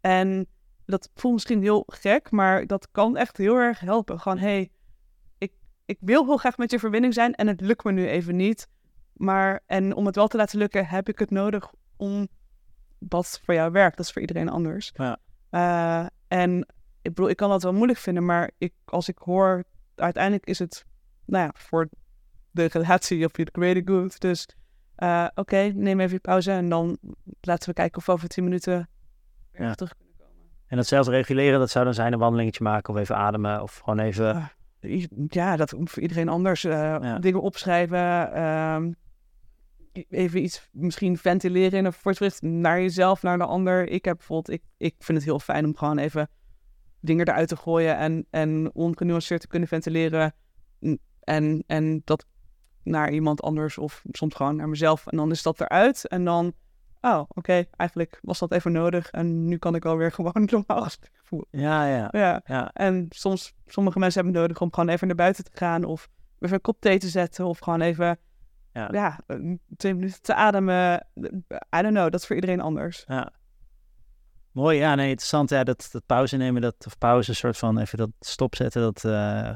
[0.00, 0.46] En
[0.86, 4.20] dat voelt misschien heel gek, maar dat kan echt heel erg helpen.
[4.20, 4.70] Gewoon, hé, hey,
[5.88, 8.68] ik, wil heel graag met je verbinding zijn en het lukt me nu even niet.
[9.12, 12.28] Maar, en om het wel te laten lukken, heb ik het nodig om
[12.98, 13.96] wat voor jou werkt.
[13.96, 14.92] Dat is voor iedereen anders.
[14.94, 15.18] Ja.
[15.50, 16.58] Eh, en
[17.02, 19.64] ik bedoel, ik kan dat wel moeilijk vinden, maar ik, als ik hoor,
[19.94, 20.84] uiteindelijk is het,
[21.24, 21.88] nou ja, voor
[22.50, 24.20] de relatie of the greater good.
[24.20, 24.48] Dus
[24.94, 26.98] eh, oké, neem even je pauze en dan
[27.40, 28.88] laten we kijken of we over tien minuten
[29.52, 29.74] Ja.
[29.74, 30.44] terug kunnen komen.
[30.66, 33.78] En dat zelf reguleren, dat zou dan zijn een wandelingetje maken of even ademen of
[33.78, 34.34] gewoon even...
[34.34, 34.46] Ah,
[35.28, 36.64] ja, dat voor iedereen anders.
[36.64, 37.18] eh, Ja.
[37.18, 38.32] Dingen opschrijven.
[38.32, 38.92] ehm,
[40.08, 43.88] even iets misschien ventileren in een voorschrift naar jezelf, naar de ander.
[43.88, 46.28] Ik heb bijvoorbeeld, ik, ik vind het heel fijn om gewoon even
[47.00, 50.34] dingen eruit te gooien en, en ongenuanceerd te kunnen ventileren.
[51.24, 52.24] En, en dat
[52.82, 55.06] naar iemand anders of soms gewoon naar mezelf.
[55.06, 56.08] En dan is dat eruit.
[56.08, 56.52] En dan,
[57.00, 59.10] oh, oké, eigenlijk was dat even nodig.
[59.10, 60.86] En nu kan ik alweer gewoon normaal
[61.22, 61.48] voelen.
[61.50, 62.08] Ja, ja.
[62.10, 62.42] Ja.
[62.44, 62.70] ja.
[62.72, 66.54] En soms, sommige mensen hebben nodig om gewoon even naar buiten te gaan of even
[66.54, 68.18] een kop thee te zetten of gewoon even,
[68.72, 69.18] Ja.
[69.76, 71.06] twee minuten te ademen.
[71.76, 73.04] I don't know, dat is voor iedereen anders.
[73.06, 73.32] Ja.
[74.52, 75.50] Mooi, ja, nee, interessant.
[75.50, 79.04] Ja, dat, dat pauze nemen, dat, of pauze, een soort van even dat stopzetten, dat...
[79.04, 79.50] eh,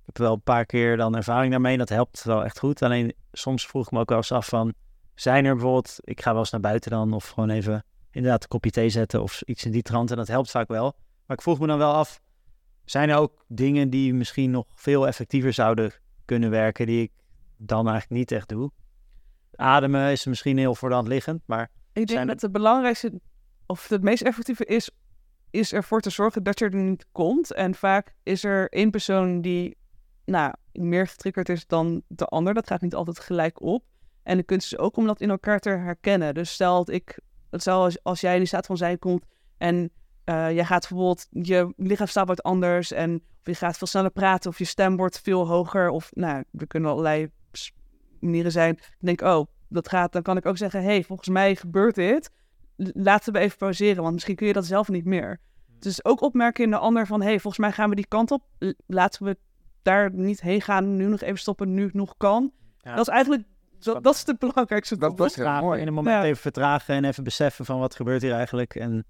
[0.00, 2.82] ik heb wel een paar keer dan ervaring daarmee, dat helpt wel echt goed.
[2.82, 4.74] Alleen soms vroeg ik me ook wel eens af van,
[5.22, 8.48] zijn er bijvoorbeeld, ik ga wel eens naar buiten dan, of gewoon even inderdaad een
[8.48, 10.96] kopje thee zetten of iets in die trant, en dat helpt vaak wel.
[11.26, 12.20] Maar ik vroeg me dan wel af,
[12.84, 15.92] zijn er ook dingen die misschien nog veel effectiever zouden
[16.24, 17.12] kunnen werken, die ik
[17.56, 18.70] dan eigenlijk niet echt doe?
[19.54, 23.20] Ademen is misschien heel voor de hand liggend, maar Ik denk dat het belangrijkste,
[23.66, 24.90] of het meest effectieve is,
[25.50, 27.52] is ervoor te zorgen dat je er niet komt.
[27.52, 29.76] En vaak is er één persoon die,
[30.24, 32.54] nou, meer getriggerd is dan de ander.
[32.54, 33.84] Dat gaat niet altijd gelijk op.
[34.22, 36.34] En de kunst is ook om dat in elkaar te herkennen.
[36.34, 37.18] Dus stel dat ik,
[37.50, 39.24] stel als, als jij in die staat van zijn komt
[39.58, 39.90] en
[40.24, 44.50] eh, jij gaat bijvoorbeeld, je lichaamstaal wordt anders en of je gaat veel sneller praten
[44.50, 45.88] of je stem wordt veel hoger.
[45.88, 47.30] Of, nou, er kunnen allerlei
[48.20, 48.74] manieren zijn.
[48.74, 51.94] Ik denk, oh, dat gaat, dan kan ik ook zeggen, hé, hey, volgens mij gebeurt
[51.94, 52.30] dit.
[52.76, 55.40] Laten we even pauzeren, want misschien kun je dat zelf niet meer.
[55.78, 58.30] Dus ook opmerken in de ander van, hé, hey, volgens mij gaan we die kant
[58.30, 58.42] op.
[58.86, 59.36] Laten we
[59.82, 62.52] daar niet heen gaan, nu nog even stoppen, nu het nog kan.
[62.78, 62.94] Ja.
[62.94, 63.42] Dat is eigenlijk,
[63.82, 64.96] zo, dat is het belangrijkste.
[64.96, 65.80] Dat was mooi.
[65.80, 66.24] in een moment Ja.
[66.24, 68.74] even vertragen en even beseffen van wat gebeurt hier eigenlijk.
[68.74, 69.04] En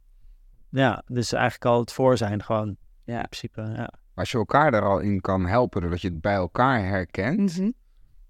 [0.69, 2.77] ja, dus eigenlijk al het voor zijn gewoon.
[3.05, 3.63] Ja, in principe.
[3.63, 3.93] Ja.
[4.15, 7.71] Als je elkaar er al in kan helpen, doordat je het bij elkaar herkent, Mhm.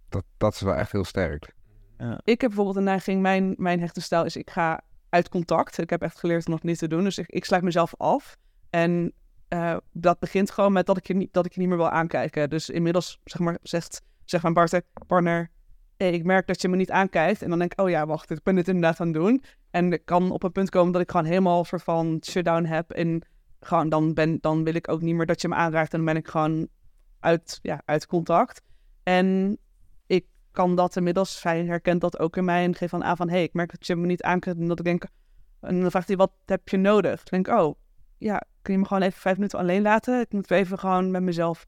[0.09, 1.55] dat, dat is wel echt heel sterk.
[2.24, 5.78] Ik heb bijvoorbeeld een neiging, mijn, mijn hechte stijl is ik ga uit contact.
[5.78, 7.05] Ik heb echt geleerd om dat niet te doen.
[7.05, 8.36] Dus ik, ik sluit mezelf af.
[8.70, 9.12] En
[9.49, 11.90] eh, dat begint gewoon met dat ik, je niet, dat ik je niet meer wil
[11.90, 12.51] aankijken.
[12.51, 15.51] Dus inmiddels zeg maar, zegt, zegt mijn partner, partner
[15.97, 17.43] ik merk dat je me niet aankijkt.
[17.43, 19.43] En dan denk ik, oh ja, wacht, ik ben dit inderdaad aan het doen.
[19.70, 22.90] En ik kan op een punt komen dat ik gewoon helemaal van shutdown heb.
[22.90, 23.22] En
[23.61, 25.93] gewoon, dan, ben, dan wil ik ook niet meer dat je me aanraakt.
[25.93, 26.68] En dan ben ik gewoon
[27.20, 28.62] uit, ja, uit contact.
[29.03, 29.59] En
[30.07, 33.28] ik kan dat inmiddels, hij herkent dat ook in mij en geeft dan aan van,
[33.28, 34.59] hé, hey, ik merk dat je me niet aankijkt.
[34.59, 35.05] En dat ik denk,
[35.61, 37.22] en dan vraagt hij, wat heb je nodig?
[37.22, 37.74] Dan denk ik, oh,
[38.18, 40.20] ja, kun je me gewoon even vijf minuten alleen laten?
[40.20, 41.66] Ik moet even gewoon met mezelf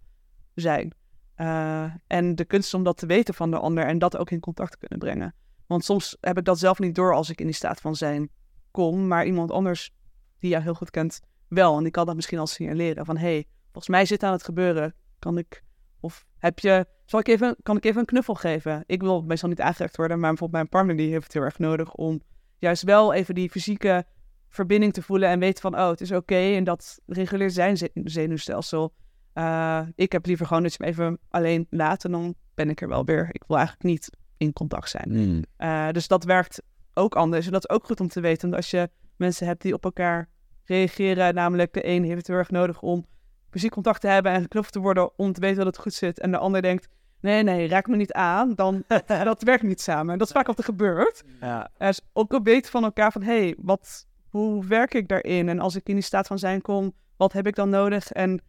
[0.54, 0.92] zijn.
[1.34, 4.40] Eh, en de kunst om dat te weten van de ander en dat ook in
[4.40, 5.34] contact te kunnen brengen.
[5.66, 8.30] Want soms heb ik dat zelf niet door als ik in die staat van zijn
[8.70, 9.90] kom, maar iemand anders
[10.38, 11.76] die jou heel goed kent wel.
[11.76, 14.44] En die kan dat misschien al signaleren van, hé, hey, volgens mij zit aan het
[14.44, 14.94] gebeuren.
[15.18, 15.62] Kan ik,
[16.00, 18.84] of heb je, zal ik even, kan ik even een knuffel geven?
[18.86, 21.58] Ik wil meestal niet aangereikt worden, maar bijvoorbeeld mijn partner die heeft het heel erg
[21.58, 22.22] nodig om
[22.58, 24.06] juist wel even die fysieke
[24.48, 27.90] verbinding te voelen en weten van, oh, het is oké en dat reguleert zijn ze-
[27.94, 28.94] zenuwstelsel.
[29.34, 32.80] Eh, ik heb liever gewoon dat je me even alleen laat en dan ben ik
[32.80, 33.28] er wel weer.
[33.32, 35.10] Ik wil eigenlijk niet in contact zijn.
[35.56, 36.62] Eh, dus dat werkt
[36.94, 37.46] ook anders.
[37.46, 38.42] En dat is ook goed om te weten.
[38.50, 40.28] Want als je mensen hebt die op elkaar
[40.64, 43.06] reageren, namelijk de een heeft het heel erg nodig om
[43.50, 46.20] fysiek contact te hebben en geknuffeld te worden om te weten dat het goed zit.
[46.20, 46.88] En de ander denkt,
[47.20, 48.54] nee, nee, raak me niet aan.
[48.54, 50.12] Dan, dat werkt niet samen.
[50.12, 51.22] En dat is vaak wat er gebeurt.
[51.40, 55.48] Ja, is ook wel weten van elkaar van, hé, hey, wat, hoe werk ik daarin?
[55.48, 58.12] En als ik in die staat van zijn kom, wat heb ik dan nodig?
[58.12, 58.42] En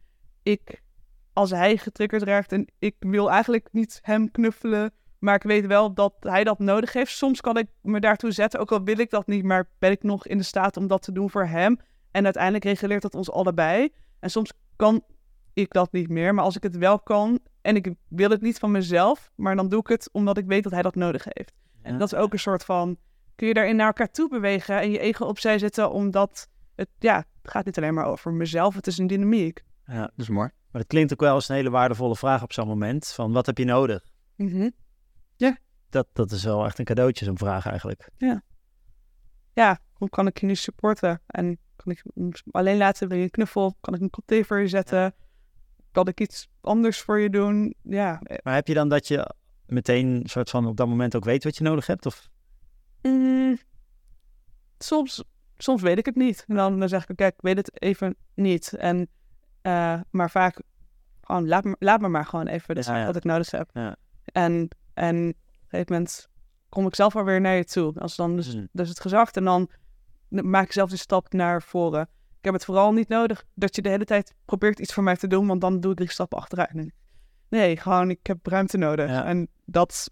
[0.46, 0.82] ik,
[1.32, 5.94] als hij getriggerd raakt en ik wil eigenlijk niet hem knuffelen, maar ik weet wel
[5.94, 7.10] dat hij dat nodig heeft.
[7.10, 10.02] Soms kan ik me daartoe zetten, ook al wil ik dat niet, maar ben ik
[10.02, 11.80] nog in de staat om dat te doen voor hem.
[12.10, 13.92] En uiteindelijk reguleert dat ons allebei.
[14.20, 15.04] En soms kan
[15.52, 18.58] ik dat niet meer, maar als ik het wel kan en ik wil het niet
[18.58, 21.52] van mezelf, maar dan doe ik het omdat ik weet dat hij dat nodig heeft.
[21.82, 22.96] En dat is ook een soort van,
[23.34, 27.16] kun je daarin naar elkaar toe bewegen en je ego opzij zetten, omdat het, ja,
[27.16, 29.64] het gaat niet alleen maar over mezelf, het is een dynamiek.
[29.86, 30.00] Ja.
[30.00, 30.50] Dat is mooi.
[30.70, 33.06] Maar het klinkt ook wel als een hele waardevolle vraag op zo'n moment.
[33.06, 34.04] Van wat heb je nodig?
[35.90, 38.10] Dat, dat is wel echt een cadeautje, zo'n vraag eigenlijk.
[39.52, 41.22] Ja, hoe kan ik je nu supporten?
[41.26, 42.02] En kan ik
[42.50, 43.76] alleen laten, wil je een knuffel?
[43.80, 45.14] Kan ik een kop thee voor je zetten?
[45.92, 47.74] Kan ik iets anders voor je doen?
[47.82, 49.34] Ja, Maar heb je dan dat je
[49.66, 52.06] meteen soort van op dat moment ook weet wat je nodig hebt?
[52.06, 52.28] Of
[53.02, 53.58] Mm,
[54.78, 55.24] soms,
[55.56, 56.44] soms weet ik het niet.
[56.46, 58.72] En dan, dan zeg ik, kijk, ik weet het even niet.
[58.72, 59.08] En,
[59.66, 60.60] eh, maar vaak,
[61.20, 63.06] gewoon, laat, me, laat me maar gewoon even dus Ja, ja.
[63.06, 63.70] wat ik nodig heb.
[63.72, 63.96] Ja.
[64.24, 65.34] En, en op een
[65.68, 66.28] gegeven moment
[66.68, 68.00] kom ik zelf alweer naar je toe.
[68.00, 68.68] Als dan dus, Mm.
[68.72, 69.70] dus het gezegd en dan
[70.28, 72.00] maak ik zelf die stap naar voren.
[72.38, 75.16] Ik heb het vooral niet nodig dat je de hele tijd probeert iets voor mij
[75.16, 76.74] te doen, want dan doe ik drie stappen achteruit.
[76.74, 76.92] Nee,
[77.48, 79.22] nee gewoon, ik heb ruimte nodig.
[79.22, 80.10] En dat,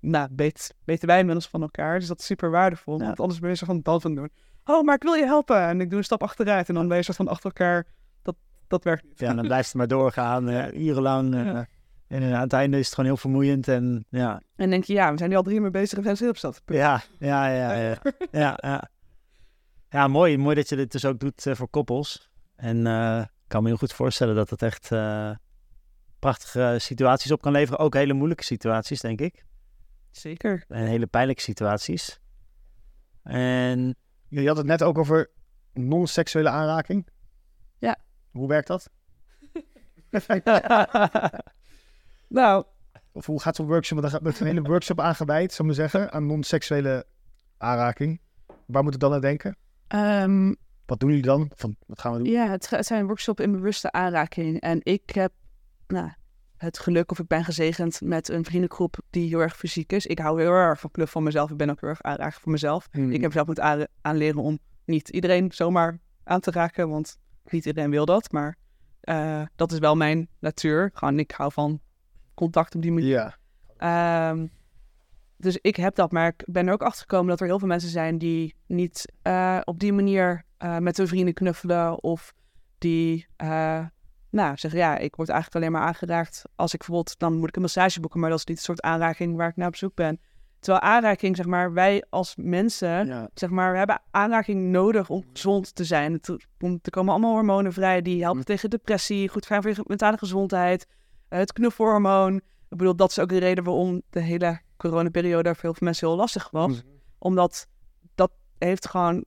[0.00, 1.98] nou, weet, weten wij inmiddels van elkaar.
[1.98, 2.98] Dus dat is super waardevol.
[2.98, 4.30] Want anders ben je zo van dan van doen.
[4.64, 5.60] Oh, maar ik wil je helpen.
[5.60, 6.68] En ik doe een stap achteruit.
[6.68, 7.86] En dan ben je zo van achter elkaar.
[8.68, 9.18] Dat, dat werkt niet.
[9.18, 11.34] ja, dan blijft het maar doorgaan, eh, urenlang.
[11.34, 11.44] eh.
[11.44, 11.66] Ja.
[12.08, 14.42] En aan het einde is het gewoon heel vermoeiend en ja.
[14.56, 16.28] En denk je, ja, we zijn nu al drie uur mee bezig en zijn ze
[16.28, 16.62] op stad.
[16.66, 17.96] Ja, ja, ja, ja.
[18.30, 18.90] ja, ja.
[19.88, 22.30] ja mooi, mooi dat je dit dus ook doet eh, voor koppels.
[22.56, 25.30] En eh, ik kan me heel goed voorstellen dat het echt eh,
[26.18, 27.78] prachtige situaties op kan leveren.
[27.78, 29.44] Ook hele moeilijke situaties, denk ik.
[30.10, 30.64] Zeker.
[30.68, 32.20] En hele pijnlijke situaties.
[33.22, 33.96] En
[34.28, 35.30] Je had het net ook over
[35.72, 37.06] non-seksuele aanraking.
[38.30, 38.90] Hoe werkt dat?
[42.28, 42.64] Nou,
[43.12, 43.98] Of hoe gaat zo'n workshop?
[44.00, 47.06] Want dan gaat een hele workshop aangeweid, zou ik maar zeggen, aan non-seksuele
[47.58, 48.20] aanraking.
[48.66, 49.56] Waar moet ik dan aan denken?
[49.86, 50.54] ehm,
[50.86, 51.50] Wat doen jullie dan?
[51.54, 52.26] Van, wat gaan we doen?
[52.32, 54.60] ja, het, zijn workshops in bewuste aanraking.
[54.60, 55.32] En ik heb
[55.86, 56.10] nou,
[56.56, 60.06] het geluk of ik ben gezegend met een vriendengroep die heel erg fysiek is.
[60.06, 61.50] Ik hou heel erg van knuffel van mezelf.
[61.50, 62.88] Ik ben ook heel erg aanraken voor mezelf.
[62.90, 63.10] Hmm.
[63.10, 67.18] Ik heb zelf moeten aan- aanleren om niet iedereen zomaar aan te raken, want
[67.52, 68.32] niet iedereen wil dat.
[68.32, 68.56] Maar
[69.00, 70.90] eh, dat is wel mijn natuur.
[70.92, 71.80] Gewoon, ik hou van
[72.34, 73.08] contact op die manier.
[73.08, 73.36] Ja.
[74.30, 74.46] Ehm,
[75.36, 77.68] dus ik heb dat, maar ik ben er ook achter gekomen dat er heel veel
[77.68, 82.02] mensen zijn die niet eh, op die manier eh, met hun vrienden knuffelen.
[82.02, 82.34] Of
[82.78, 83.26] die
[84.30, 87.56] nou, zeggen, ja, ik word eigenlijk alleen maar aangeraakt als ik bijvoorbeeld, dan moet ik
[87.56, 89.94] een massage boeken, maar dat is niet het soort aanraking waar ik naar op zoek
[89.94, 90.20] ben.
[90.58, 93.28] Terwijl aanraking, zeg maar, wij als mensen, ja.
[93.34, 96.20] zeg maar, we hebben aanraking nodig om gezond te zijn.
[96.60, 98.44] Om- er komen allemaal hormonen vrij die helpen Mm.
[98.44, 100.86] tegen depressie, goed zijn voor je mentale gezondheid.
[101.28, 102.36] Eh, het knuffelhormoon.
[102.68, 106.08] Ik bedoel, dat is ook de reden waarom de hele coronaperiode voor heel veel mensen
[106.08, 106.82] heel lastig was.
[106.82, 106.90] Mm.
[107.18, 107.66] Omdat
[108.14, 109.24] dat heeft gewoon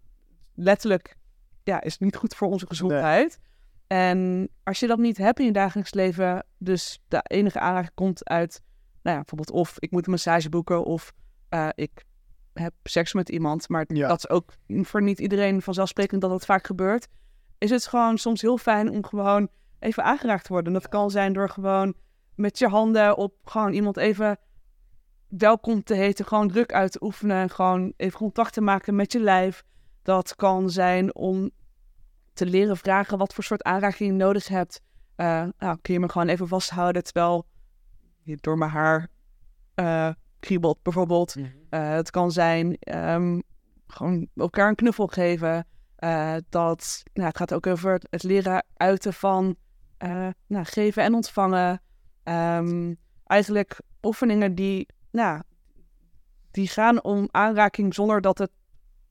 [0.56, 1.16] letterlijk,
[1.64, 3.40] ja, is niet goed voor onze gezondheid.
[3.88, 8.28] En als je dat niet hebt in je dagelijks leven, dus de enige aanraking komt
[8.30, 8.62] uit,
[9.02, 11.12] nou ja, bijvoorbeeld of ik moet een massage boeken of
[11.52, 12.04] eh, ik
[12.54, 14.08] heb seks met iemand, maar Ja.
[14.08, 17.08] dat is ook voor niet iedereen vanzelfsprekend dat dat vaak gebeurt,
[17.58, 19.49] is het gewoon soms heel fijn om gewoon
[19.80, 20.74] even aangeraakt te worden.
[20.74, 21.93] Dat kan zijn door gewoon
[22.36, 24.38] met je handen op gewoon iemand even
[25.28, 29.20] welkom te heten, gewoon druk uit te oefenen, gewoon even contact te maken met je
[29.20, 29.64] lijf.
[30.02, 31.52] Dat kan zijn om
[32.34, 34.82] te leren vragen wat voor soort aanraking je nodig hebt.
[35.16, 37.45] Eh, nou, kun je me gewoon even vasthouden terwijl
[38.22, 39.08] je door mijn haar
[39.74, 40.10] eh,
[40.42, 41.36] kriebelt, bijvoorbeeld.
[41.70, 43.39] Eh, het kan zijn ehm,
[43.88, 45.68] gewoon elkaar een knuffel geven.
[45.96, 49.56] Eh, dat, nou, het gaat ook over het, het leren uiten van
[49.98, 51.82] eh, nou, geven en ontvangen.
[52.24, 52.94] Ehm,
[53.26, 55.42] eigenlijk oefeningen die, nou,
[56.52, 58.52] die gaan om aanraking zonder dat het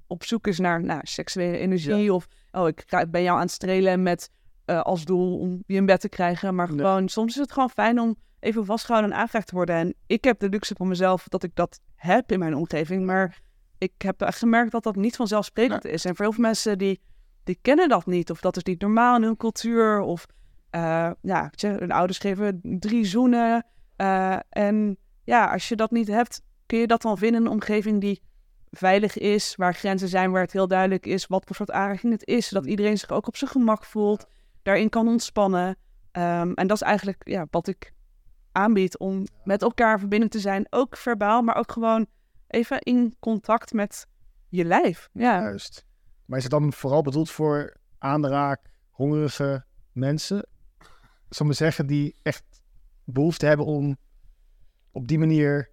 [0.07, 2.15] op zoek is naar nou, seksuele energie.
[2.15, 4.31] Of, oh, ik ben jou aan het strelen met
[4.65, 6.55] als doel om je in bed te krijgen.
[6.55, 9.77] Maar gewoon, soms is het gewoon fijn om even vastgehouden en aangeraakt te worden.
[9.77, 13.07] En ik heb de luxe van mezelf dat ik dat heb in mijn omgeving.
[13.07, 13.41] Maar
[13.79, 16.05] ik heb echt gemerkt dat dat niet vanzelfsprekend is.
[16.05, 17.01] En voor heel veel mensen die,
[17.45, 18.31] die kennen dat niet.
[18.31, 20.01] Of dat is niet normaal in hun cultuur.
[20.01, 20.27] Of
[20.71, 23.67] eh, ja, weet je, hun ouders geven drie zoenen.
[23.97, 27.53] Eh, en ja, als je dat niet hebt, kun je dat dan vinden in een
[27.53, 28.23] omgeving die
[28.71, 29.57] veilig is.
[29.57, 32.49] Waar grenzen zijn, waar het heel duidelijk is wat voor soort aanraking het is.
[32.49, 34.27] Zodat iedereen zich ook op zijn gemak voelt.
[34.63, 35.77] Daarin kan ontspannen.
[36.13, 37.93] Ehm, en dat is eigenlijk ja, wat ik
[38.53, 40.67] aanbied om met elkaar verbinden te zijn.
[40.71, 42.07] Ook verbaal, maar ook gewoon
[42.47, 44.07] even in contact met
[44.49, 45.09] je lijf.
[45.13, 45.85] Ja, Juist.
[46.25, 50.47] Maar is het dan vooral bedoeld voor aanraak, hongerige mensen?
[51.29, 52.45] Zal ik maar zeggen, die echt
[53.05, 53.97] behoefte hebben om
[54.91, 55.71] op die manier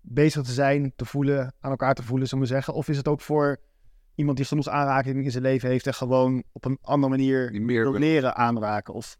[0.00, 2.74] bezig te zijn, te voelen, aan elkaar te voelen, zullen we zeggen?
[2.74, 3.60] Of is het ook voor
[4.14, 7.90] iemand die genoeg aanraking in zijn leven heeft en gewoon op een andere manier meer
[7.90, 8.94] wil leren aanraken?
[8.94, 9.16] Of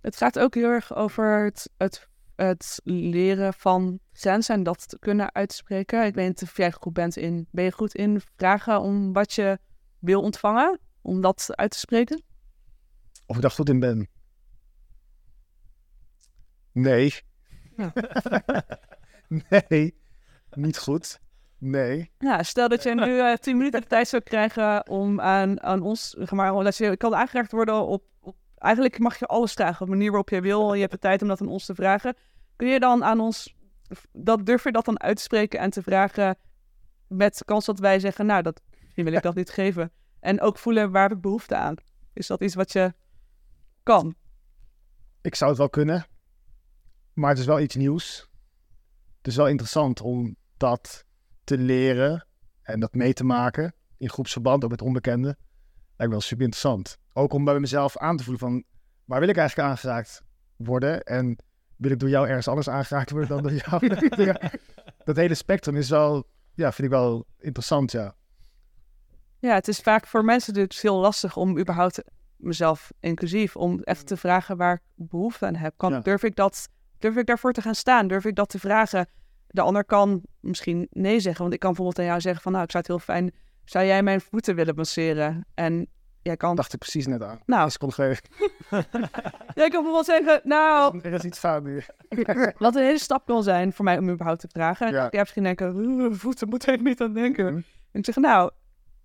[0.00, 4.98] het gaat ook heel erg over het, het, het leren van grenzen en dat te
[4.98, 6.04] kunnen uitspreken.
[6.04, 9.32] Ik weet niet of jij goed bent in, ben je goed in vragen om wat
[9.32, 9.58] je
[9.98, 12.22] wil ontvangen, om dat uit te spreken?
[13.30, 14.08] of ik daar goed in ben?
[16.72, 17.14] Nee.
[17.76, 17.92] Ja.
[19.68, 19.94] nee,
[20.50, 21.20] niet goed.
[21.58, 22.12] Nee.
[22.18, 25.82] Ja, stel dat je nu eh, tien minuten de tijd zou krijgen om aan, aan
[25.82, 28.02] ons, zeg maar, dat je kan aangeraakt worden op,
[28.60, 30.74] eigenlijk mag je alles vragen, op de manier waarop je wil.
[30.74, 32.16] Je hebt de tijd om dat aan ons te vragen.
[32.56, 33.56] Kun je dan aan ons,
[34.12, 36.36] dat, durf je dat dan uit te spreken en te vragen
[37.06, 38.60] met kans dat wij zeggen, nou, dat,
[38.94, 39.92] wil ik dat niet geven.
[40.20, 41.74] En ook voelen, waar ik behoefte aan?
[42.12, 42.94] Is dat iets wat je
[43.82, 44.14] kan?
[45.20, 46.06] Ik zou het wel kunnen.
[47.12, 48.28] Maar het is wel iets nieuws.
[49.16, 51.04] Het is wel interessant om dat
[51.44, 52.26] te leren
[52.62, 55.38] en dat mee te maken in groepsverband, ook met onbekenden.
[55.96, 56.98] Lijkt wel super interessant.
[57.12, 58.64] Ook om bij mezelf aan te voelen van
[59.04, 60.22] waar wil ik eigenlijk aangeraakt
[60.56, 61.36] worden en
[61.76, 63.88] wil ik door jou ergens anders aangeraakt worden dan door jou.
[65.04, 68.14] Dat hele spectrum is wel, ja, vind ik wel interessant, ja.
[69.38, 72.02] Ja, het is vaak voor mensen dus heel lastig om überhaupt
[72.36, 75.74] mezelf inclusief, om echt te vragen waar ik behoefte aan heb.
[75.76, 76.00] Kan, Ja.
[76.00, 78.08] durf, ik dat, durf ik daarvoor te gaan staan?
[78.08, 79.06] Durf ik dat te vragen?
[79.46, 82.64] De ander kan misschien nee zeggen, want ik kan bijvoorbeeld aan jou zeggen van, nou,
[82.64, 83.34] ik zou het heel fijn,
[83.64, 85.46] zou jij mijn voeten willen masseren?
[85.54, 85.86] En
[86.22, 87.40] jij kan, dacht ik precies net aan.
[87.46, 88.18] nou, seconde geleden.
[89.54, 91.82] jij kan bijvoorbeeld zeggen, nou, Er is iets fout nu.
[92.58, 94.86] wat een hele stap kan zijn voor mij om überhaupt te vragen.
[94.86, 94.98] En Ja.
[94.98, 97.44] jij hebt misschien denken, "Oeh, voeten moet ik niet aan denken.
[97.44, 97.54] Mhm.
[97.92, 98.50] En ik zeg, nou,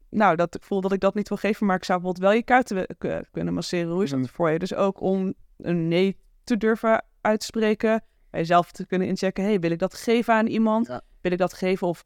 [0.10, 2.38] nou dat, ik voel dat ik dat niet wil geven, maar ik zou bijvoorbeeld wel
[2.40, 3.92] je kuiten kunnen masseren.
[3.92, 4.30] Hoe is dat Mhm.
[4.30, 4.60] voor je?
[4.60, 9.72] Dus ook om een nee te durven uitspreken, bij jezelf te kunnen inchecken, hey, wil
[9.72, 10.88] ik dat geven aan iemand?
[10.88, 11.02] Ja.
[11.22, 12.04] Wil ik dat geven of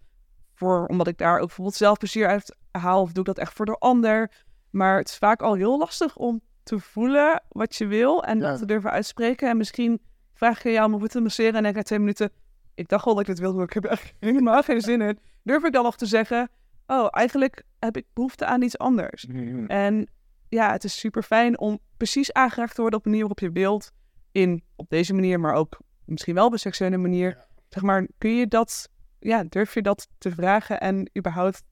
[0.54, 3.54] voor, omdat ik daar ook bijvoorbeeld zelf plezier uit haal, of doe ik dat echt
[3.54, 4.32] voor de ander?
[4.70, 8.60] Maar het is vaak al heel lastig om te voelen wat je wil en dat
[8.60, 9.50] te durven uitspreken.
[9.50, 10.02] En misschien
[10.34, 12.32] vraag ik jou om te masseren en denk ik na twee minuten,
[12.74, 15.02] ik dacht wel dat ik dit wilde, maar ik heb er echt helemaal geen zin
[15.02, 15.20] in.
[15.44, 16.50] Durf ik dan nog te zeggen,
[16.88, 19.26] oh, eigenlijk heb ik behoefte aan iets anders.
[19.68, 20.10] En
[20.50, 23.62] ja, het is super fijn om precies aangeraakt te worden op een manier waarop je
[23.62, 23.92] wilt.
[24.32, 27.46] In, op deze manier, maar ook misschien wel op een seksuele manier.
[27.70, 28.90] Zeg maar, kun je dat,
[29.20, 31.64] ja, durf je dat te vragen en überhaupt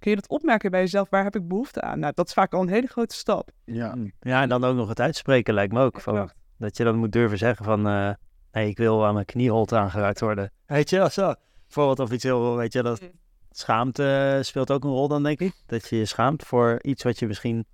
[0.00, 1.10] kun je dat opmerken bij jezelf?
[1.10, 1.98] Waar heb ik behoefte aan?
[1.98, 3.50] Nou, dat is vaak al een hele grote stap.
[3.64, 3.96] Ja.
[4.20, 6.00] Ja, en dan ook nog het uitspreken lijkt me ook.
[6.00, 7.86] Van, dat je dan moet durven zeggen van...
[7.86, 8.10] eh
[8.52, 10.52] nee, ik wil aan mijn knieholte aangeraakt worden.
[10.66, 11.34] Weet je wel, zo.
[11.64, 12.56] Bijvoorbeeld of iets heel...
[12.56, 13.10] Weet je, dat Mm.
[13.50, 15.52] schaamte speelt ook een rol dan, denk ik.
[15.66, 17.64] Dat je je schaamt voor iets wat je misschien...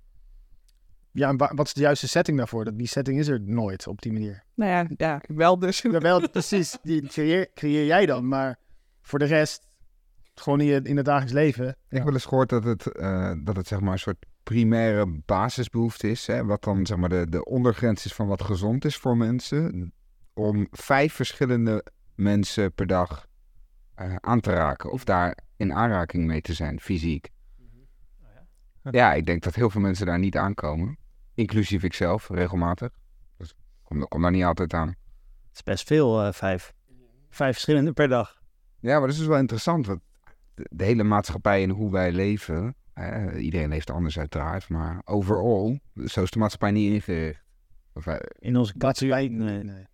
[1.11, 2.65] Ja, en wa- wat is de juiste setting daarvoor?
[2.65, 4.43] Dat, die setting is er nooit op die manier.
[4.55, 5.81] Nou ja, ja wel dus.
[5.81, 6.77] Ja, wel, precies.
[6.83, 8.27] Die creëer, creëer jij dan.
[8.27, 8.59] Maar
[9.01, 9.66] voor de rest,
[10.41, 11.67] gewoon in, in het dagelijks leven.
[11.67, 15.21] Ik heb wel eens gehoord dat het, eh, dat het zeg maar een soort primaire
[15.25, 16.27] basisbehoefte is.
[16.27, 16.45] Hè?
[16.45, 19.93] Wat dan zeg maar de, de ondergrens is van wat gezond is voor mensen.
[20.33, 21.85] Om vijf verschillende
[22.15, 23.27] mensen per dag
[23.95, 24.91] eh, aan te raken.
[24.91, 27.29] Of daar in aanraking mee te zijn, fysiek.
[28.91, 30.97] Ja, ik denk dat heel veel mensen daar niet aankomen.
[31.33, 32.89] Inclusief ikzelf, regelmatig.
[33.37, 34.87] Dus ik kom, kom daar niet altijd aan.
[34.87, 34.95] Het
[35.53, 36.73] is best veel, eh, vijf.
[37.29, 38.41] Vijf verschillende per dag.
[38.79, 39.85] Ja, maar dat is dus wel interessant.
[39.85, 40.01] Want
[40.69, 42.75] de, hele maatschappij en hoe wij leven.
[42.93, 44.69] eh, iedereen leeft anders uiteraard.
[44.69, 47.43] Maar overal, zo is de maatschappij niet ingericht.
[47.93, 49.09] Of, wij- In onze cultuur.
[49.15, 49.29] nee.
[49.29, 49.63] Nee.
[49.63, 49.85] nee.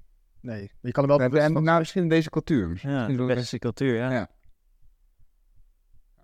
[0.42, 0.60] Nee.
[0.62, 1.18] Maar je kan er wel...
[1.18, 2.80] we hebben, en nou, misschien in deze cultuur.
[2.82, 4.12] Ja, Misschien de westerse cultuur, ja.
[4.12, 4.30] Ja.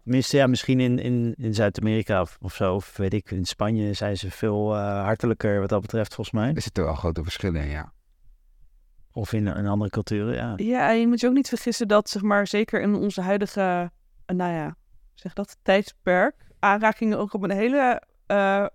[0.03, 2.75] Tenminste, ja, misschien in, in, in Zuid-Amerika of, of zo.
[2.75, 6.53] Of weet ik, in Spanje zijn ze veel eh, hartelijker wat dat betreft, volgens mij.
[6.53, 7.93] Er zitten wel grote verschillen in, ja.
[9.11, 10.53] Of in, in andere culturen, ja.
[10.55, 13.61] Ja, en je moet je ook niet vergissen dat, zeg maar, zeker in onze huidige,
[13.61, 13.85] eh,
[14.35, 14.75] nou ja,
[15.13, 18.65] zeg dat, tijdsperk, aanrakingen ook op een hele eh,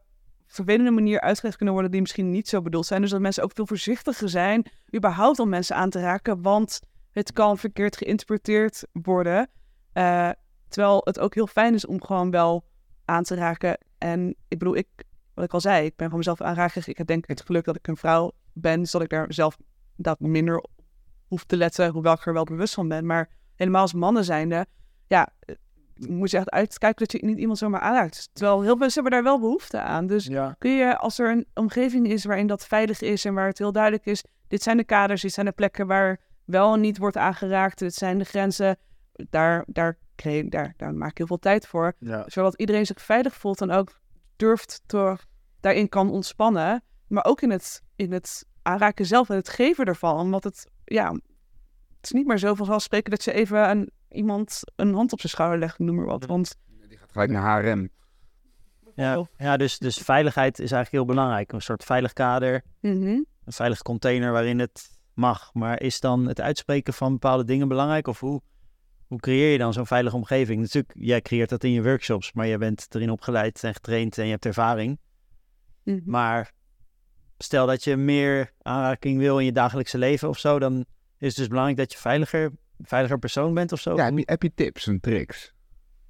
[0.46, 3.00] vervelende manier uitgelegd kunnen worden die misschien niet zo bedoeld zijn.
[3.00, 6.80] Dus dat mensen ook veel voorzichtiger zijn, überhaupt om mensen aan te raken, want
[7.11, 9.48] het kan verkeerd geïnterpreteerd worden.
[9.92, 10.30] Eh,
[10.68, 12.64] terwijl het ook heel fijn is om gewoon wel
[13.05, 13.78] aan te raken.
[13.98, 14.88] En ik bedoel, ik,
[15.34, 16.88] wat ik al zei, ik ben van mezelf aanraker.
[16.88, 19.32] Ik heb denk ik het geluk dat ik een vrouw ben, dus dat ik daar
[19.32, 19.57] zelf
[19.96, 20.70] dat minder op
[21.26, 23.07] hoef te letten, hoewel ik er wel bewust van ben.
[23.07, 24.66] Maar helemaal als mannen zijnde,
[25.07, 25.55] ja, eh,
[25.94, 28.28] moet je echt uitkijken dat je niet iemand zomaar aanraakt.
[28.32, 30.07] Terwijl heel veel mensen hebben daar wel behoefte aan.
[30.07, 30.55] Dus Ja.
[30.59, 33.72] kun je, als er een omgeving is waarin dat veilig is en waar het heel
[33.72, 37.16] duidelijk is, dit zijn de kaders, dit zijn de plekken waar wel en niet wordt
[37.16, 38.76] aangeraakt, dit zijn de grenzen,
[39.12, 39.98] daar, daar,
[40.48, 41.94] daar, daar maak ik heel veel tijd voor.
[41.98, 42.24] Ja.
[42.26, 44.00] Zodat iedereen zich veilig voelt en ook
[44.36, 45.16] durft te,
[45.61, 46.82] daarin kan ontspannen.
[47.09, 50.18] Maar ook in het, in het aanraken zelf en het geven ervan.
[50.18, 51.12] Omdat het, ja,
[51.96, 55.32] het is niet meer zo vanzelfsprekend dat je even een, iemand een hand op zijn
[55.32, 56.26] schouder legt, noem maar wat.
[56.26, 56.56] Want
[56.88, 57.88] Die gaat gelijk naar HRM.
[58.94, 61.52] Ja, ja dus, dus veiligheid is eigenlijk heel belangrijk.
[61.52, 63.06] Een soort veilig kader, Mhm.
[63.44, 65.50] een veilig container waarin het mag.
[65.54, 68.06] Maar is dan het uitspreken van bepaalde dingen belangrijk?
[68.06, 68.42] Of hoe,
[69.06, 70.60] hoe creëer je dan zo'n veilige omgeving?
[70.60, 74.24] Natuurlijk, jij creëert dat in je workshops, maar je bent erin opgeleid en getraind en
[74.24, 74.98] je hebt ervaring.
[75.82, 76.00] Mhm.
[76.04, 76.52] Maar
[77.38, 80.84] stel dat je meer aanraking wil in je dagelijkse leven of zo, dan
[81.18, 83.96] is het dus belangrijk dat je veiliger, veiliger persoon bent of zo.
[83.96, 85.52] Ja, heb je, heb je tips en tricks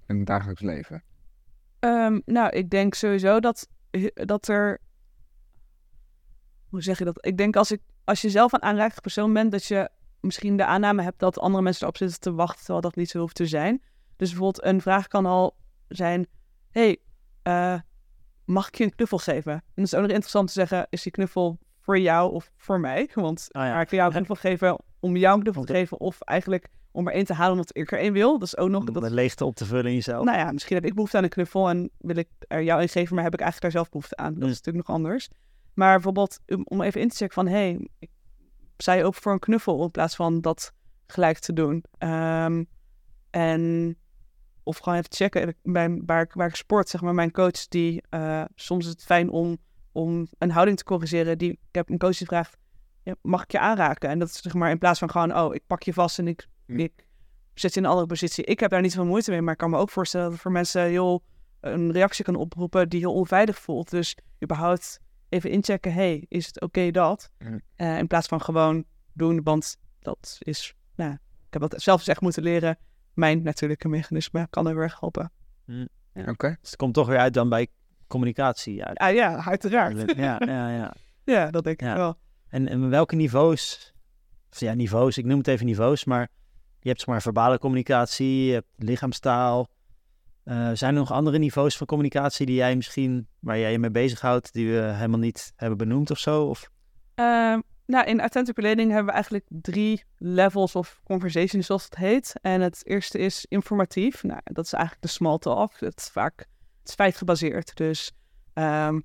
[0.06, 1.02] in het dagelijks leven?
[1.78, 3.68] Ehm, nou, ik denk sowieso dat,
[4.14, 4.80] dat er.
[6.68, 7.26] Hoe zeg je dat?
[7.26, 9.88] Ik denk als, ik, als je zelf een aanraking persoon bent, dat je
[10.20, 13.18] misschien de aanname hebt dat andere mensen erop zitten te wachten, terwijl dat niet zo
[13.18, 13.82] hoeft te zijn.
[14.16, 15.56] Dus bijvoorbeeld een vraag kan al
[15.88, 16.26] zijn:
[16.70, 16.98] hey,
[17.42, 17.80] eh,
[18.44, 19.52] mag ik je een knuffel geven?
[19.52, 22.80] En het is ook nog interessant te zeggen: is die knuffel voor jou of voor
[22.80, 23.10] mij?
[23.14, 23.72] Want Ah, ja.
[23.72, 27.06] ga ik jou een knuffel geven om jou een knuffel te geven, of eigenlijk om
[27.06, 28.38] er één te halen omdat ik er één wil?
[28.38, 28.86] Dat is ook nog.
[28.86, 30.24] Om Dat de leegte op te vullen in jezelf.
[30.24, 32.88] nou ja, misschien heb ik behoefte aan een knuffel en wil ik er jou in
[32.88, 34.32] geven, maar heb ik eigenlijk daar zelf behoefte aan.
[34.34, 34.48] Dat Mm.
[34.48, 35.28] is natuurlijk nog anders.
[35.74, 38.10] Maar bijvoorbeeld om- om even in te checken van, hé, hey, ik
[38.76, 40.72] je open voor een knuffel in plaats van dat
[41.06, 41.84] gelijk te doen.
[41.98, 42.64] Ehm,
[43.30, 43.96] en
[44.62, 48.02] of gewoon even checken bij, waar, ik, waar ik sport, zeg maar, mijn coach die,
[48.08, 49.56] eh, soms is het fijn om
[49.92, 51.38] om een houding te corrigeren.
[51.38, 52.56] Die, ik heb een coach die vraagt,
[53.04, 54.08] ja, mag ik je aanraken?
[54.08, 56.28] En dat is zeg maar in plaats van gewoon, oh, ik pak je vast en
[56.28, 56.78] ik, Hm.
[56.78, 56.92] ik
[57.54, 58.44] zet je in een andere positie.
[58.44, 60.42] Ik heb daar niet zoveel moeite mee, maar ik kan me ook voorstellen dat het
[60.42, 61.22] voor mensen heel
[61.60, 63.90] een reactie kan oproepen die heel onveilig voelt.
[63.90, 67.30] Dus überhaupt even inchecken, hey, is het oké dat?
[67.38, 67.58] Hm.
[67.76, 71.12] Eh, in plaats van gewoon doen, want dat is, nou,
[71.46, 72.78] ik heb dat zelf eens echt moeten leren.
[73.14, 75.32] Mijn natuurlijke mechanisme kan er erg helpen.
[76.26, 76.48] Oké.
[76.60, 77.68] Dus het komt toch weer uit dan bij
[78.06, 78.84] communicatie.
[78.84, 78.98] uit.
[78.98, 80.16] Ah ja, uiteraard.
[80.16, 80.94] Ja, ja, ja.
[81.24, 81.94] Ja, dat denk ik Ja.
[81.96, 82.18] wel.
[82.54, 83.92] En, en welke niveaus,
[84.50, 86.28] of ja, niveaus, ik noem het even niveaus, maar
[86.80, 89.68] je hebt zeg maar verbale communicatie, je hebt lichaamstaal.
[90.44, 93.90] Eh, zijn er nog andere niveaus van communicatie die jij misschien, waar jij je mee
[93.90, 96.44] bezighoudt, die we helemaal niet hebben benoemd of zo?
[96.44, 96.70] Of,
[97.14, 102.32] Ehm, nou, in Authentic hebben we eigenlijk drie levels of conversation, zoals het heet.
[102.40, 104.22] En het eerste is informatief.
[104.22, 105.72] Nou, dat is eigenlijk de small talk.
[105.78, 106.38] Het is vaak
[106.78, 107.76] het is feitgebaseerd.
[107.76, 108.12] Dus
[108.52, 109.00] ehm,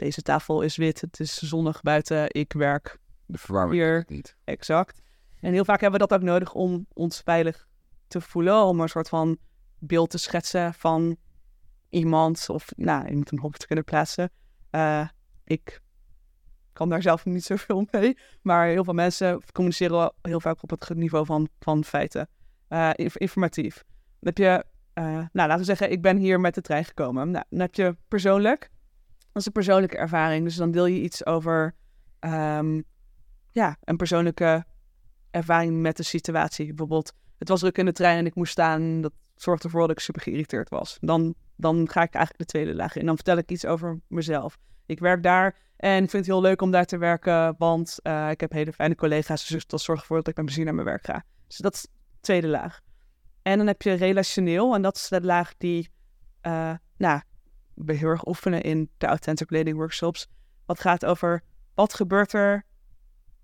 [0.00, 4.04] deze tafel is wit, het is zonnig buiten, ik werk De verwarming Hier.
[4.08, 4.36] niet.
[4.44, 5.02] exact.
[5.40, 7.66] En heel vaak hebben we dat ook nodig om ons veilig
[8.08, 9.38] te voelen, om een soort van
[9.78, 11.16] beeld te schetsen van
[11.88, 14.30] iemand of nou, iemand een hok te kunnen plaatsen.
[14.70, 15.08] Eh,
[15.44, 15.80] ik
[16.72, 20.70] kan daar zelf niet zoveel mee, maar heel veel mensen communiceren wel heel vaak op
[20.70, 22.28] het niveau van, van feiten.
[22.68, 23.74] Eh, inf- informatief.
[24.20, 27.30] Dan heb je, eh, nou laten we zeggen, ik ben hier met de trein gekomen.
[27.30, 28.70] Nou, dan heb je persoonlijk.
[29.32, 30.44] Dat is een persoonlijke ervaring.
[30.44, 31.74] Dus dan deel je iets over
[32.18, 32.80] ehm,
[33.50, 34.64] ja, een persoonlijke
[35.30, 36.66] ervaring met de situatie.
[36.66, 39.00] Bijvoorbeeld, het was druk in de trein en ik moest staan.
[39.00, 40.96] Dat zorgde ervoor dat ik super geïrriteerd was.
[41.00, 43.06] Dan, dan ga ik eigenlijk de tweede laag in.
[43.06, 44.58] Dan vertel ik iets over mezelf.
[44.86, 48.30] Ik werk daar en ik vind het heel leuk om daar te werken, want eh,
[48.30, 49.46] ik heb hele fijne collega's.
[49.46, 51.24] Dus dat zorgt ervoor dat ik met plezier naar mijn werk ga.
[51.46, 52.80] Dus dat is de tweede laag.
[53.42, 55.90] En dan heb je relationeel, en dat is de laag die,
[56.40, 57.20] eh, nou,
[57.84, 60.28] we heel erg oefenen in de Authentic Leading Workshops.
[60.66, 61.42] Wat gaat over,
[61.74, 62.64] wat gebeurt er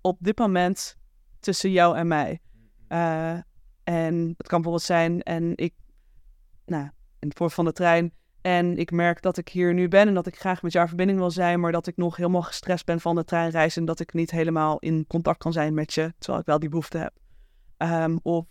[0.01, 0.97] op dit moment
[1.39, 2.41] tussen jou en mij?
[2.87, 3.37] Eh,
[3.83, 5.73] en het kan bijvoorbeeld zijn, en ik,
[6.65, 6.83] nou,
[7.19, 10.13] in het voorbeeld van de trein, en ik merk dat ik hier nu ben en
[10.13, 12.85] dat ik graag met jou in verbinding wil zijn, maar dat ik nog helemaal gestrest
[12.85, 16.13] ben van de treinreis en dat ik niet helemaal in contact kan zijn met je,
[16.17, 17.13] terwijl ik wel die behoefte heb.
[17.77, 18.45] Ehm, of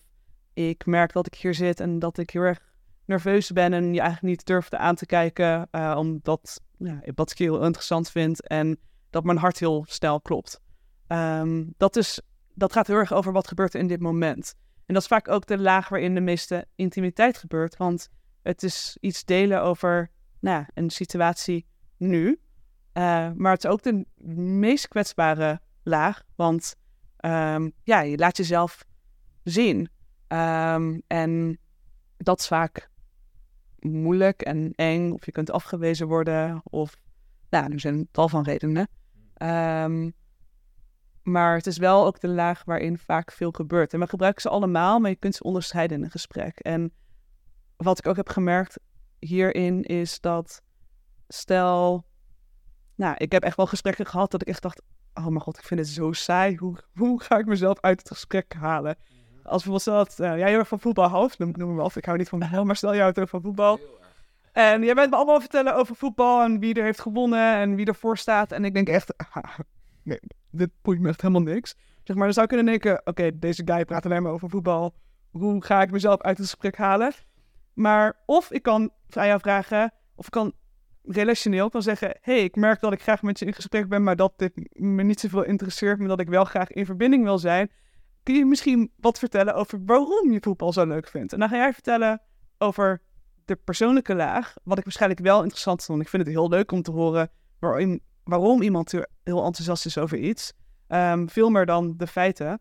[0.52, 2.60] ik merk dat ik hier zit en dat ik heel erg
[3.06, 7.38] nerveus ben en je eigenlijk niet durfde aan te kijken, eh, omdat ja, wat ik
[7.38, 8.78] heel interessant vind en
[9.10, 10.60] dat mijn hart heel snel klopt.
[11.06, 12.20] Ehm, dat, is,
[12.54, 14.54] dat gaat heel erg over wat gebeurt in dit moment.
[14.86, 18.08] En dat is vaak ook de laag waarin de meeste intimiteit gebeurt, want
[18.42, 22.40] het is iets delen over nou, een situatie nu.
[22.92, 26.76] Eh, maar het is ook de meest kwetsbare laag, want
[27.16, 28.84] ehm, ja, je laat jezelf
[29.42, 29.88] zien.
[30.28, 31.58] Ehm, en
[32.16, 32.90] dat is vaak
[33.90, 36.96] moeilijk en eng, of je kunt afgewezen worden, of
[37.50, 38.88] nou, er zijn een tal van redenen.
[39.34, 40.10] Ehm,
[41.22, 43.92] maar het is wel ook de laag waarin vaak veel gebeurt.
[43.92, 46.58] En we gebruiken ze allemaal, maar je kunt ze onderscheiden in een gesprek.
[46.58, 46.92] En
[47.76, 48.78] wat ik ook heb gemerkt
[49.18, 50.62] hierin is dat,
[51.28, 52.06] stel,
[52.94, 54.82] nou, ik heb echt wel gesprekken gehad dat ik echt dacht,
[55.14, 56.56] oh mijn god, ik vind het zo saai.
[56.56, 58.96] Hoe, hoe ga ik mezelf uit het gesprek halen?
[59.46, 62.04] Als bijvoorbeeld dat eh, jij heel erg van voetbal houdt, noem, noem me af, ik
[62.04, 63.80] hou niet van voetbal, maar stel jij houdt ook van voetbal.
[64.52, 67.86] En jij bent me allemaal vertellen over voetbal en wie er heeft gewonnen en wie
[67.86, 68.52] ervoor staat.
[68.52, 69.58] En ik denk echt, ah,
[70.02, 70.20] nee,
[70.50, 71.76] dit boeit me echt helemaal niks.
[72.04, 74.94] Zeg maar, dan zou ik kunnen denken, oké, deze guy praat alleen maar over voetbal.
[75.30, 77.12] Hoe ga ik mezelf uit het gesprek halen?
[77.72, 80.52] Maar of ik kan aan jou vragen, of ik kan
[81.02, 84.16] relationeel kan zeggen, hey, ik merk dat ik graag met je in gesprek ben, maar
[84.16, 87.70] dat dit me niet zoveel interesseert, maar dat ik wel graag in verbinding wil zijn.
[88.26, 91.32] Kun je misschien wat vertellen over waarom je voetbal zo leuk vindt?
[91.32, 92.22] En dan ga jij vertellen
[92.58, 93.02] over
[93.44, 96.00] de persoonlijke laag, wat ik waarschijnlijk wel interessant vond.
[96.02, 98.90] Ik vind het heel leuk om te horen waarom, waarom iemand
[99.22, 100.52] heel enthousiast is over iets.
[100.86, 102.46] Ehm, veel meer dan de feiten.
[102.46, 102.58] En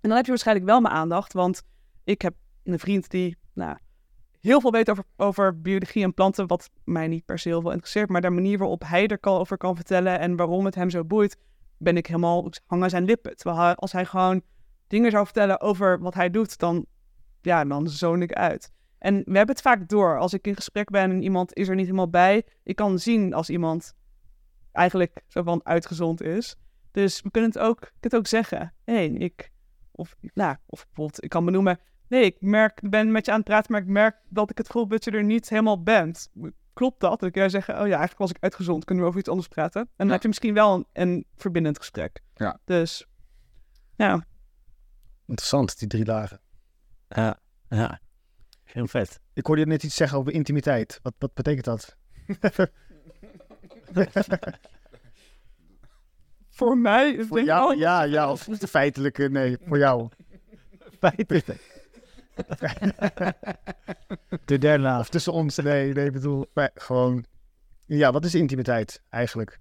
[0.00, 1.62] dan heb je waarschijnlijk wel mijn aandacht, want
[2.04, 3.76] ik heb een vriend die nou,
[4.40, 7.70] heel veel weet over, over biologie en planten, wat mij niet per se heel veel
[7.72, 11.04] interesseert, maar de manier waarop hij er over kan vertellen en waarom het hem zo
[11.04, 11.36] boeit,
[11.78, 13.36] ben ik helemaal ik hang aan zijn lippen.
[13.36, 14.42] Terwijl als hij gewoon
[14.86, 16.86] dingen zou vertellen over wat hij doet, dan,
[17.40, 18.72] ja, dan zoon ik uit.
[18.98, 20.18] En we hebben het vaak door.
[20.18, 23.34] Als ik in gesprek ben en iemand is er niet helemaal bij, ik kan zien
[23.34, 23.94] als iemand
[24.72, 26.56] eigenlijk zo van uitgezond is.
[26.90, 28.74] Dus we kunnen het ook, ik het ook zeggen.
[28.84, 29.50] Hé, hey, ik,
[29.92, 33.38] of, nou, of bijvoorbeeld, ik kan benoemen, nee, ik merk, ik ben met je aan
[33.38, 36.30] het praten, maar ik merk dat ik het gevoel dat je er niet helemaal bent.
[36.72, 37.20] Klopt dat?
[37.20, 39.48] Dan kun jij zeggen, oh ja, eigenlijk was ik uitgezond, kunnen we over iets anders
[39.48, 39.80] praten?
[39.80, 40.12] En dan Ja.
[40.12, 42.20] heb je misschien wel een, een verbindend gesprek.
[42.34, 42.58] Ja.
[42.64, 43.06] Dus,
[43.96, 44.24] ja.
[45.26, 46.40] Interessant, die drie lagen.
[47.08, 48.00] Ja, ja.
[48.62, 49.20] Heel vet.
[49.32, 50.98] Ik hoorde je net iets zeggen over intimiteit.
[51.02, 51.96] Wat, wat betekent dat?
[56.48, 57.24] Voor mij?
[57.24, 60.08] Voor jou, ja, ja, of de feitelijke, nee, voor jou.
[60.98, 61.46] Feitelijk.
[64.44, 67.24] De derde Of tussen ons, nee, nee, ik bedoel, maar gewoon...
[67.84, 69.60] Ja, wat is intimiteit eigenlijk?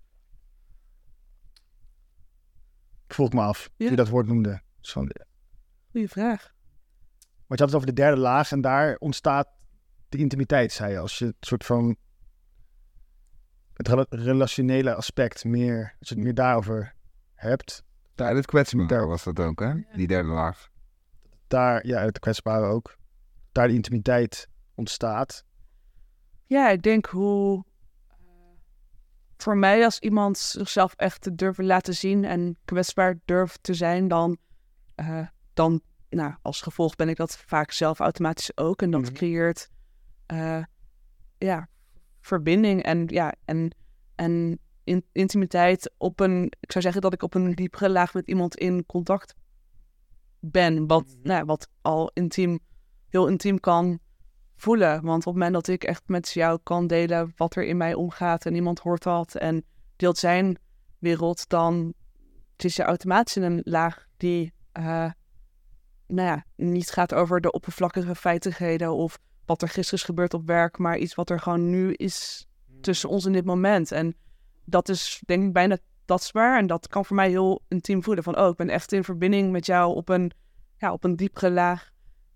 [3.07, 3.87] Ik vroeg me af, Ja.
[3.87, 4.61] wie dat woord noemde.
[4.81, 5.11] Dus van,
[5.95, 6.53] Goeie vraag.
[7.47, 9.47] Want je had het over de derde laag en daar ontstaat
[10.09, 10.99] de intimiteit, zei je.
[10.99, 11.95] Als je het soort van
[13.73, 16.95] het rela- relationele aspect meer, als je het meer daarover
[17.33, 17.83] hebt,
[18.15, 19.73] Ja, het kwetsbare was dat ook, hè?
[19.95, 20.69] Die derde laag.
[21.47, 22.97] daar, ja, het kwetsbare ook,
[23.51, 25.43] daar de intimiteit ontstaat.
[26.45, 27.65] Ja, ik denk hoe.
[28.07, 28.15] eh,
[29.37, 34.07] voor mij, als iemand zichzelf echt te durven laten zien en kwetsbaar durft te zijn,
[34.07, 34.37] dan.
[34.95, 38.81] eh, dan nou, als gevolg ben ik dat vaak zelf automatisch ook.
[38.81, 39.13] En dat Mhm.
[39.13, 39.69] creëert.
[40.25, 40.63] eh,
[41.37, 41.67] ja,
[42.21, 43.03] verbinding en.
[43.07, 43.75] Ja, en.
[44.15, 46.43] En in, intimiteit op een.
[46.59, 49.35] Ik zou zeggen dat ik op een diepere laag met iemand in contact
[50.39, 50.87] ben.
[50.87, 52.59] Wat, nou, wat al intiem,
[53.09, 53.99] heel intiem kan
[54.55, 55.01] voelen.
[55.03, 57.93] Want op het moment dat ik echt met jou kan delen wat er in mij
[57.93, 59.65] omgaat en iemand hoort dat en
[59.95, 60.57] deelt zijn
[60.99, 61.93] wereld, dan
[62.57, 65.11] is je automatisch in een laag die eh,
[66.07, 70.47] nou ja, niet gaat over de oppervlakkige feitelijkheden of wat er gisteren is gebeurd op
[70.47, 72.47] werk, maar iets wat er gewoon nu is
[72.81, 73.91] tussen ons in dit moment.
[73.91, 74.15] En
[74.65, 78.23] dat is denk ik bijna tastbaar en dat kan voor mij heel intiem voelen.
[78.23, 80.31] Van oh, ik ben echt in verbinding met jou op een,
[80.77, 81.89] ja, op een diepere laag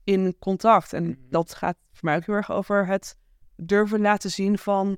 [0.04, 0.94] in contact.
[0.94, 3.18] En dat gaat voor mij ook heel erg over het
[3.56, 4.98] durven laten zien van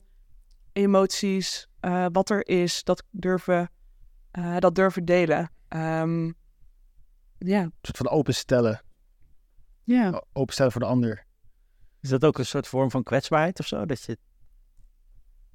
[0.74, 3.72] emoties, eh, wat er is, dat durven,
[4.32, 5.52] eh, dat durven delen.
[5.68, 6.32] Ehm,
[7.46, 7.62] ja.
[7.62, 8.82] Een soort van openstellen,
[9.84, 10.24] Ja.
[10.34, 11.26] openstellen voor de ander.
[12.00, 13.86] Is dat ook een soort vorm van kwetsbaarheid of zo?
[13.86, 14.18] Dat je...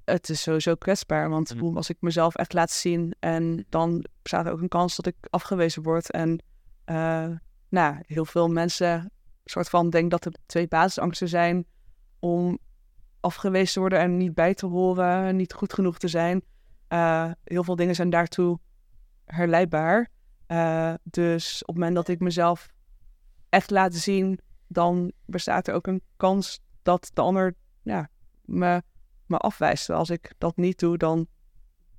[0.05, 1.77] Het is sowieso kwetsbaar, want Mhm.
[1.77, 5.17] als ik mezelf echt laat zien en dan bestaat er ook een kans dat ik
[5.31, 6.11] afgewezen word.
[6.11, 6.43] En
[6.85, 7.31] eh,
[7.69, 9.11] nou, heel veel mensen
[9.45, 11.67] soort van denken dat er twee basisangsten zijn
[12.19, 12.59] om
[13.21, 16.43] afgewezen te worden en niet bij te horen, niet goed genoeg te zijn.
[16.89, 18.59] Eh, heel veel dingen zijn daartoe
[19.25, 20.11] herleidbaar.
[20.47, 22.68] Eh, dus op het moment dat ik mezelf
[23.48, 28.09] echt laat zien, dan bestaat er ook een kans dat de ander ja,
[28.44, 28.82] me,
[29.27, 29.90] me afwijst.
[29.90, 31.27] Als ik dat niet doe, dan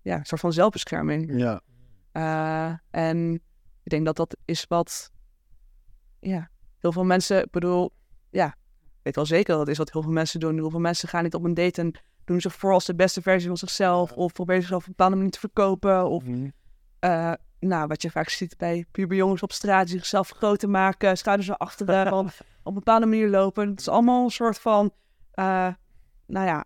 [0.02, 1.40] ja, een soort van zelfbescherming.
[1.40, 1.62] Ja,
[2.12, 3.34] Eh, en
[3.84, 5.12] ik denk dat dat is wat,
[6.20, 6.50] ja,
[6.80, 7.92] heel veel mensen, ik bedoel,
[8.30, 10.56] ja, ik weet wel zeker dat dat is wat heel veel mensen doen.
[10.56, 13.22] Heel veel mensen gaan niet op een date en doen zich voor als de beste
[13.22, 14.12] versie van zichzelf.
[14.12, 16.10] Of proberen zichzelf op een bepaalde manier te verkopen.
[16.10, 16.24] Of,
[17.00, 21.18] eh, nou, wat je vaak ziet bij puberjongens op straat, die zichzelf groot te maken,
[21.18, 23.70] schouders naar achteren, van op een bepaalde manier lopen.
[23.70, 24.92] Het is allemaal een soort van,
[25.32, 25.74] eh,
[26.26, 26.66] nou ja,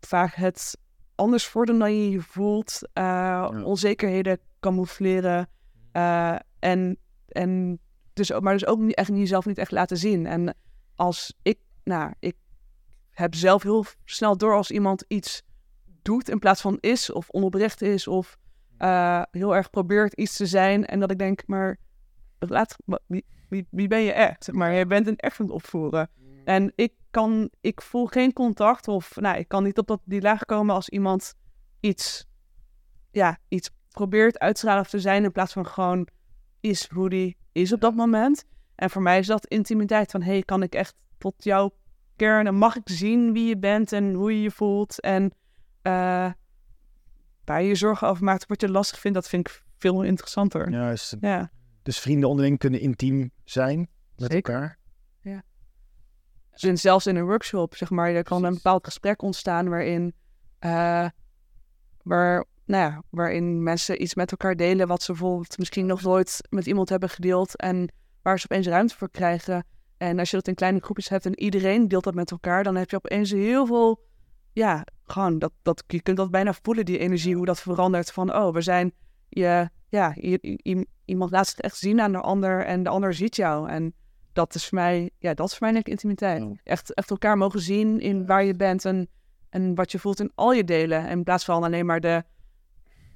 [0.00, 0.78] vaak het
[1.14, 5.48] anders worden dan je je voelt, eh, onzekerheden camoufleren
[5.92, 6.98] eh, en,
[7.28, 7.78] en
[8.12, 10.26] dus, ook- maar dus ook niet, echt jezelf niet echt laten zien.
[10.26, 10.56] En
[10.94, 12.36] als ik, nou, ik
[13.10, 15.42] heb zelf heel snel door als iemand iets
[16.02, 18.38] doet in plaats van is of onoprecht is of
[18.82, 21.78] eh, heel erg probeert iets te zijn en dat ik denk, maar
[22.38, 22.76] laat,
[23.06, 24.52] wie, wie, wie ben je echt?
[24.52, 26.10] Maar je bent een echt aan het opvoeren.
[26.44, 30.20] En ik kan, ik voel geen contact of, nou, ik kan niet op dat, die
[30.20, 31.34] laag komen als iemand
[31.80, 32.26] iets,
[33.10, 36.08] ja, iets probeert uit te stralen of te zijn in plaats van gewoon
[36.60, 38.44] is hoe die is op dat moment.
[38.74, 41.74] En voor mij is dat intimiteit van, hey, kan ik echt tot jouw
[42.16, 45.32] kern en mag ik zien wie je bent en hoe je je voelt en
[45.82, 46.30] eh,
[47.44, 50.70] waar je je zorgen over maakt, wat je lastig vindt, dat vind ik veel interessanter.
[50.70, 51.16] Ja, juist.
[51.82, 53.78] Dus vrienden onderling kunnen intiem zijn
[54.16, 54.54] met Zeker.
[54.54, 54.80] elkaar.
[56.52, 60.14] Dus in- zelfs in een workshop, zeg maar, er kan een bepaald gesprek ontstaan waarin,
[60.58, 61.06] eh,
[62.02, 66.40] waar, nou ja, waarin mensen iets met elkaar delen wat ze bijvoorbeeld misschien nog nooit
[66.50, 67.92] met iemand hebben gedeeld en
[68.22, 69.66] waar ze opeens ruimte voor krijgen.
[69.96, 72.76] En als je dat in kleine groepjes hebt en iedereen deelt dat met elkaar, dan
[72.76, 74.04] heb je opeens heel veel,
[74.52, 78.34] ja, gewoon, dat, dat, je kunt dat bijna voelen, die energie, hoe dat verandert van,
[78.34, 78.92] oh, we zijn,
[79.28, 83.36] je, ja, je- iemand laat zich echt zien aan de ander en de ander ziet
[83.36, 83.68] jou.
[83.68, 83.94] En
[84.32, 86.42] dat is voor mij, ja, dat is voor mij denk ik intimiteit.
[86.42, 86.52] Ja.
[86.64, 89.08] Echt, echt elkaar mogen zien in waar je bent en,
[89.48, 91.08] en wat je voelt in al je delen.
[91.08, 92.22] In plaats van alleen maar de,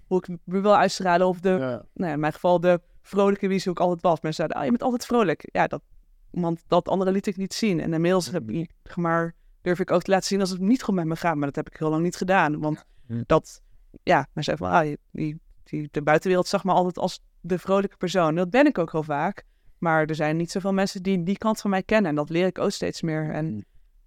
[0.06, 1.58] hoe ik me wil uitstralen of de, Ja.
[1.68, 4.20] nou ja, in mijn geval de vrolijke wie ze ook altijd was.
[4.20, 5.48] Mensen zeiden, ah, je bent altijd vrolijk.
[5.52, 5.82] Ja, dat,
[6.30, 7.80] want dat andere liet ik niet zien.
[7.80, 9.34] En inmiddels heb ik, zeg maar,
[9.66, 11.36] durf ik ook te laten zien als het niet goed met me gaat.
[11.36, 12.60] Maar dat heb ik heel lang niet gedaan.
[12.60, 13.22] Want Ja.
[13.26, 13.62] dat,
[14.02, 17.96] ja, men zei van, ah, die, die, de buitenwereld zag me altijd als de vrolijke
[17.96, 18.34] persoon.
[18.34, 19.44] Dat ben ik ook heel vaak.
[19.78, 22.10] Maar er zijn niet zoveel mensen die die kant van mij kennen.
[22.10, 23.30] En dat leer ik ook steeds meer.
[23.30, 23.64] En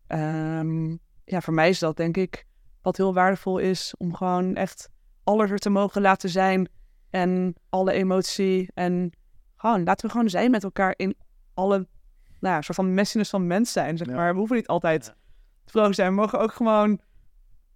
[0.08, 0.90] ehm,
[1.26, 2.46] ja, voor mij is dat denk ik
[2.82, 3.94] wat heel waardevol is.
[3.98, 4.90] Om gewoon echt
[5.24, 6.70] alles er te mogen laten zijn
[7.10, 8.70] en alle emotie.
[8.74, 9.12] En
[9.56, 11.16] gewoon, laten we gewoon zijn met elkaar in
[11.54, 11.78] alle,
[12.40, 14.16] nou, ja, soort van messiness van mens zijn, zeg Ja.
[14.16, 14.32] maar.
[14.32, 15.16] We hoeven niet altijd
[15.72, 16.10] vrolijk zijn.
[16.10, 17.00] We mogen ook gewoon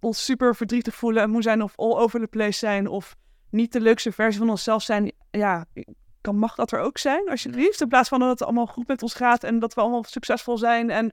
[0.00, 3.16] ons super verdrietig voelen en moe zijn of all over the place zijn of
[3.50, 5.12] niet de leukste versie van onszelf zijn.
[5.30, 5.64] Ja,
[6.20, 7.80] kan mag dat er ook zijn, alsjeblieft.
[7.80, 10.58] In plaats van dat het allemaal goed met ons gaat en dat we allemaal succesvol
[10.58, 11.12] zijn en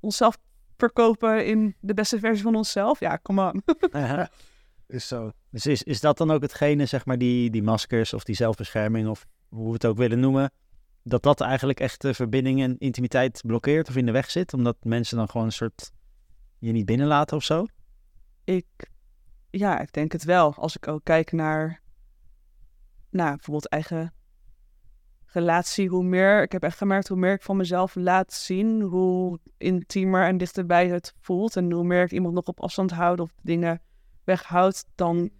[0.00, 0.38] onszelf
[0.76, 3.00] verkopen in de beste versie van onszelf.
[3.00, 3.62] Ja, come on.
[4.86, 5.30] Is zo.
[5.50, 9.08] Dus is, is dat dan ook hetgene, zeg maar, die, die maskers of die zelfbescherming
[9.08, 10.50] of hoe we het ook willen noemen,
[11.02, 14.76] dat dat eigenlijk echt de verbinding en intimiteit blokkeert of in de weg zit, omdat
[14.82, 15.90] mensen dan gewoon een soort
[16.64, 17.66] je niet binnenlaten of zo?
[18.44, 18.66] Ik,
[19.50, 20.54] ja, ik denk het wel.
[20.54, 21.80] Als ik ook kijk naar,
[23.10, 24.14] nou, bijvoorbeeld eigen
[25.26, 29.38] relatie, hoe meer, ik heb echt gemerkt hoe meer ik van mezelf laat zien, hoe
[29.58, 31.56] intiemer en dichterbij het voelt.
[31.56, 33.82] En hoe meer ik iemand nog op afstand houd of dingen
[34.24, 35.30] weghoudt, dan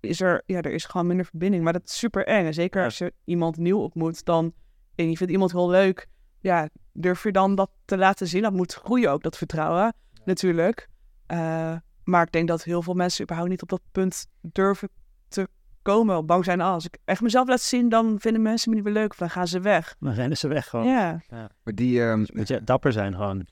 [0.00, 1.64] is er, ja, er is gewoon minder verbinding.
[1.64, 2.46] Maar dat is super eng.
[2.46, 4.52] En zeker als je iemand nieuw ontmoet, dan,
[4.94, 6.08] en je vindt iemand heel leuk,
[6.40, 8.42] ja, durf je dan dat te laten zien?
[8.42, 9.94] Dat moet groeien ook, dat vertrouwen,
[10.26, 10.88] natuurlijk.
[11.26, 14.88] Eh, maar ik denk dat heel veel mensen überhaupt niet op dat punt durven
[15.28, 15.48] te
[15.82, 16.26] komen.
[16.26, 18.92] Bang zijn, ah, als ik echt mezelf laat zien, dan vinden mensen me niet meer
[18.92, 19.10] leuk.
[19.10, 19.96] Of dan gaan ze weg.
[19.98, 20.86] Dan rennen ze weg gewoon.
[20.86, 23.46] Ja, Maar die, ehm, Moet je dapper zijn gewoon.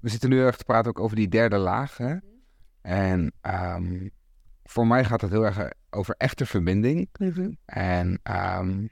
[0.00, 1.96] we zitten nu erg te praten ook over die derde laag.
[1.96, 2.16] Hè?
[2.82, 4.08] En ehm,
[4.64, 7.08] voor mij gaat het heel erg over echte verbinding.
[7.64, 8.86] En ehm,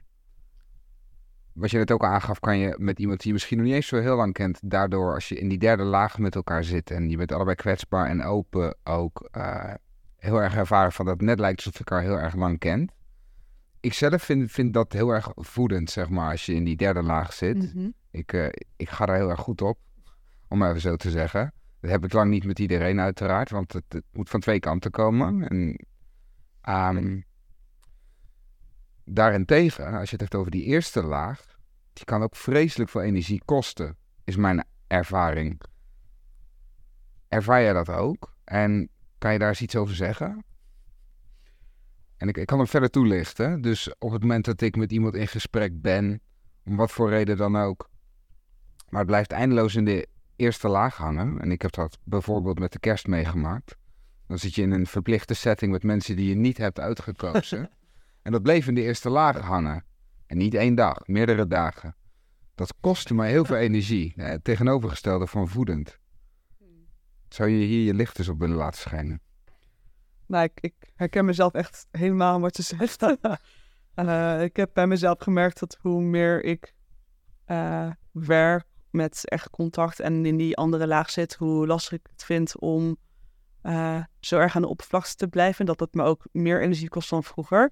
[1.59, 3.87] wat je net ook aangaf, kan je met iemand die je misschien nog niet eens
[3.87, 7.09] zo heel lang kent, daardoor als je in die derde laag met elkaar zit en
[7.09, 9.73] je bent allebei kwetsbaar en open ook eh,
[10.17, 12.91] heel erg ervaren van dat het net lijkt alsof je elkaar heel erg lang kent.
[13.79, 17.01] Ik zelf vind, vind dat heel erg voedend, zeg maar, als je in die derde
[17.03, 17.73] laag zit.
[17.73, 17.89] Mhm.
[18.11, 19.79] Ik, eh, ik ga daar heel erg goed op,
[20.47, 21.53] om maar even zo te zeggen.
[21.79, 24.91] Dat heb ik lang niet met iedereen uiteraard, want het, het moet van twee kanten
[24.91, 25.49] komen.
[25.49, 25.85] En,
[26.61, 27.19] ehm,
[29.03, 31.48] daarentegen, als je het hebt over die eerste laag,
[31.99, 35.61] die kan ook vreselijk veel energie kosten, is mijn ervaring.
[37.27, 38.33] Ervaar jij dat ook?
[38.43, 40.43] En kan je daar eens iets over zeggen?
[42.17, 43.61] En ik, ik kan hem verder toelichten.
[43.61, 46.21] Dus op het moment dat ik met iemand in gesprek ben,
[46.65, 47.89] om wat voor reden dan ook,
[48.89, 51.41] maar het blijft eindeloos in de eerste laag hangen.
[51.41, 53.75] En ik heb dat bijvoorbeeld met de kerst meegemaakt.
[54.27, 57.69] Dan zit je in een verplichte setting met mensen die je niet hebt uitgekozen.
[58.23, 59.83] en dat bleef in de eerste laag hangen.
[60.29, 61.95] En niet één dag, meerdere dagen.
[62.55, 64.13] Dat kostte mij heel veel energie.
[64.15, 65.99] Eh, Het tegenovergestelde van voedend.
[67.29, 69.21] Zou je hier je licht eens op willen laten schijnen?
[70.25, 73.05] Nou, ik, ik herken mezelf echt helemaal in wat je zegt.
[73.93, 76.73] Eh, ik heb bij mezelf gemerkt dat hoe meer ik
[77.45, 82.23] eh, werk met echt contact en in die andere laag zit, hoe lastig ik het
[82.23, 82.97] vind om
[83.61, 85.59] eh, zo erg aan de oppervlakte te blijven.
[85.59, 87.71] En dat het me ook meer energie kost dan vroeger.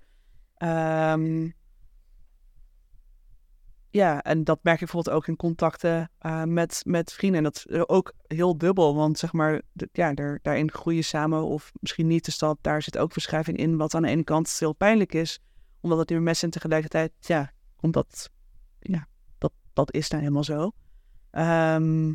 [0.55, 1.49] Ehm,
[3.89, 7.37] ja, en dat merk ik bijvoorbeeld ook in contacten eh, met, met vrienden.
[7.37, 9.61] En dat is ook heel dubbel, want zeg maar,
[9.91, 12.25] ja, daar, daarin groeien samen of misschien niet.
[12.25, 15.39] Dus dat, daar zit ook verschuiving in, wat aan de ene kant heel pijnlijk is,
[15.79, 18.29] omdat het nu mes en tegelijkertijd, ja, omdat,
[18.79, 19.07] ja,
[19.37, 20.71] dat, dat is nou helemaal zo.
[21.31, 22.13] Ehm,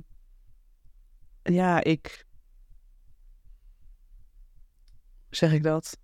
[1.43, 2.27] ja, ik,
[5.31, 5.99] zeg ik dat?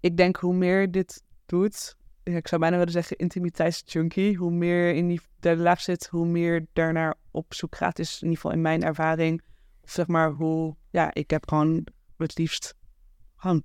[0.00, 4.36] Ik denk hoe meer dit doet, ik zou bijna willen zeggen intimiteitsjunkie.
[4.36, 7.98] Hoe meer in die derde laag zit, hoe meer daarnaar op zoek gaat.
[7.98, 9.42] Is in ieder geval in mijn ervaring.
[9.82, 11.86] Of zeg maar hoe, ja, ik heb gewoon
[12.16, 12.74] het liefst
[13.36, 13.62] gewoon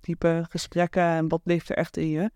[0.00, 2.30] diepe gesprekken en wat leeft er echt in je.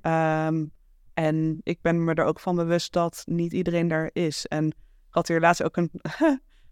[0.00, 0.66] Ehm,
[1.14, 4.46] en ik ben me er ook van bewust dat niet iedereen daar is.
[4.46, 4.74] En ik
[5.08, 5.90] had hier laatst ook een,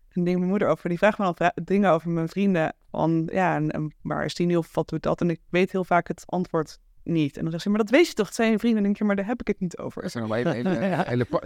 [0.08, 0.88] een ding met mijn moeder over.
[0.88, 2.74] Die vraagt me vra- dingen over mijn vrienden.
[2.90, 5.20] Van ja, en, en waar is die nu of wat doet dat?
[5.20, 6.78] En ik weet heel vaak het antwoord
[7.08, 7.36] niet.
[7.36, 8.26] En dan zegt ze, maar dat weet je toch?
[8.26, 8.78] Het zijn je vrienden.
[8.78, 10.02] En dan denk je, maar daar heb ik het niet over.
[10.02, 10.38] Allemaal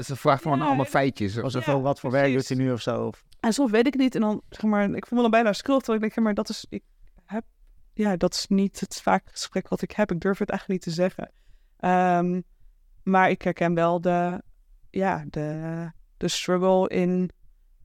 [0.03, 0.91] ze vraagt gewoon Ja, allemaal ja.
[0.91, 1.41] feitjes.
[1.41, 3.07] Alsof Ja, wel wat voor werk doet hij nu of zo.
[3.07, 3.25] Of...
[3.41, 4.15] En soms weet ik het niet.
[4.15, 5.85] En dan zeg maar, ik voel me dan bijna schuldig.
[5.85, 6.83] Terwijl ik denk, maar dat is, ik
[7.25, 7.45] heb,
[7.95, 10.13] ja, dat is niet het vaak gesprek wat ik heb.
[10.13, 11.33] Ik durf het eigenlijk niet te zeggen.
[11.79, 12.41] Ehm,
[13.03, 14.43] maar ik herken wel de,
[14.91, 17.31] ja, de, de struggle in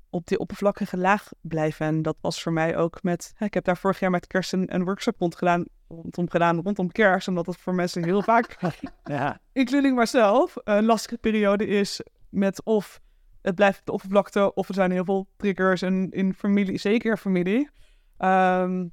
[0.09, 1.85] op die oppervlakkige laag blijven.
[1.85, 4.73] En dat was voor mij ook met, ik heb daar vorig jaar met kerst een,
[4.75, 7.27] een workshop rond gedaan, rondom gedaan, rondom kerst.
[7.27, 8.57] Omdat het voor mensen heel vaak
[9.03, 13.01] Ja, including myself, een lastige periode is met of
[13.41, 17.17] het blijft op de oppervlakte of er zijn heel veel triggers en in familie, zeker
[17.17, 17.69] familie.
[18.17, 18.87] Ehm,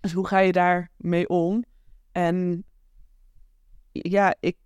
[0.00, 1.64] dus hoe ga je daar mee om?
[2.12, 2.64] En
[3.92, 4.56] ja, ik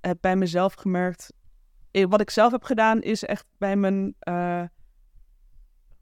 [0.00, 1.32] heb bij mezelf gemerkt,
[1.90, 4.62] eh, wat ik zelf heb gedaan is echt bij mijn, eh,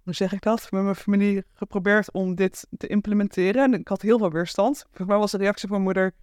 [0.06, 3.62] hoe zeg ik dat, met mijn familie geprobeerd om dit te implementeren.
[3.62, 4.84] En ik had heel veel weerstand.
[4.86, 6.14] Volgens mij was de reactie van mijn moeder,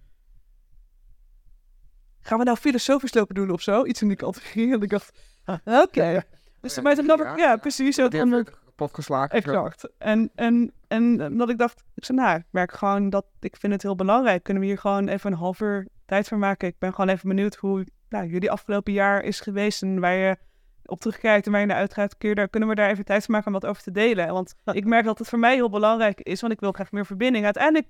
[2.20, 3.84] gaan we nou filosofisch lopen doen of zo?
[3.84, 4.72] Iets in die categorie.
[4.72, 5.18] En ik dacht,
[5.64, 6.22] oké.
[6.60, 7.96] Dus toen dacht ik, ja, precies.
[7.96, 9.30] Die en kapot geslagen.
[9.30, 9.88] Exact.
[9.98, 13.72] En, en, en dat ik dacht, ik zei, nou, ik merk gewoon dat ik vind
[13.72, 14.42] het heel belangrijk.
[14.42, 16.68] Kunnen we hier gewoon even een half uur tijd voor maken?
[16.68, 20.36] Ik ben gewoon even benieuwd hoe nou, jullie afgelopen jaar is geweest en waar je
[20.86, 22.18] op terugkijkt en waar je naar uitgaat.
[22.18, 24.32] Kun je daar, kunnen we daar even tijd voor maken om wat over te delen?
[24.32, 27.06] Want ik merk dat het voor mij heel belangrijk is, want ik wil graag meer
[27.06, 27.44] verbinding.
[27.44, 27.86] Uiteindelijk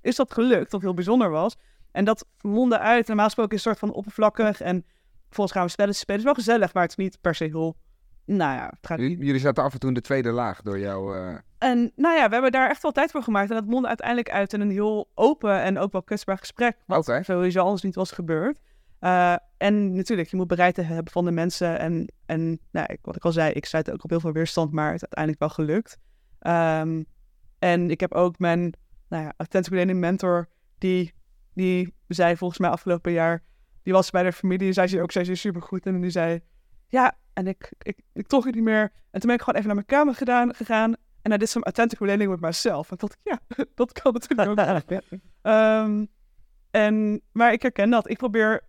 [0.00, 1.56] is dat gelukt, wat heel bijzonder was.
[1.92, 3.06] En dat mondde uit.
[3.06, 4.84] Normaal gesproken is het een soort van oppervlakkig en
[5.30, 6.20] volgens gaan we spelletjes spelen.
[6.20, 7.76] Het is wel gezellig, maar het is niet per se heel...
[8.24, 10.78] Nou ja, het gaat niet Jullie zaten af en toe in de tweede laag door
[10.78, 11.16] jou.
[11.16, 13.50] eh, en nou ja, we hebben daar echt wel tijd voor gemaakt.
[13.50, 16.76] En dat mondde uiteindelijk uit in een heel open en ook wel kwetsbaar gesprek.
[16.86, 18.58] Wat sowieso anders niet was gebeurd.
[19.00, 21.78] Uh, en natuurlijk, je moet bereidheid hebben van de mensen.
[21.78, 24.72] En, en nou, ik, wat ik al zei, ik stuitte ook op heel veel weerstand,
[24.72, 25.98] maar het is uiteindelijk wel gelukt.
[26.40, 27.06] Um,
[27.58, 28.74] en ik heb ook mijn
[29.08, 30.48] nou ja, authentic learning mentor,
[30.78, 31.14] die,
[31.54, 33.42] die zei volgens mij afgelopen jaar,
[33.82, 35.86] die was bij de familie, zei ze ook, zei ze supergoed.
[35.86, 36.40] En die zei,
[36.88, 38.92] ja, en ik, ik, ik het niet meer.
[39.10, 40.94] En toen ben ik gewoon even naar mijn kamer gedaan, gegaan.
[41.22, 42.90] En I did some authentic relating with myself.
[42.90, 43.40] En dacht ik, ja,
[43.74, 45.00] dat kan natuurlijk ook.
[45.42, 46.08] um,
[46.70, 48.10] en, maar ik herken dat.
[48.10, 48.68] Ik probeer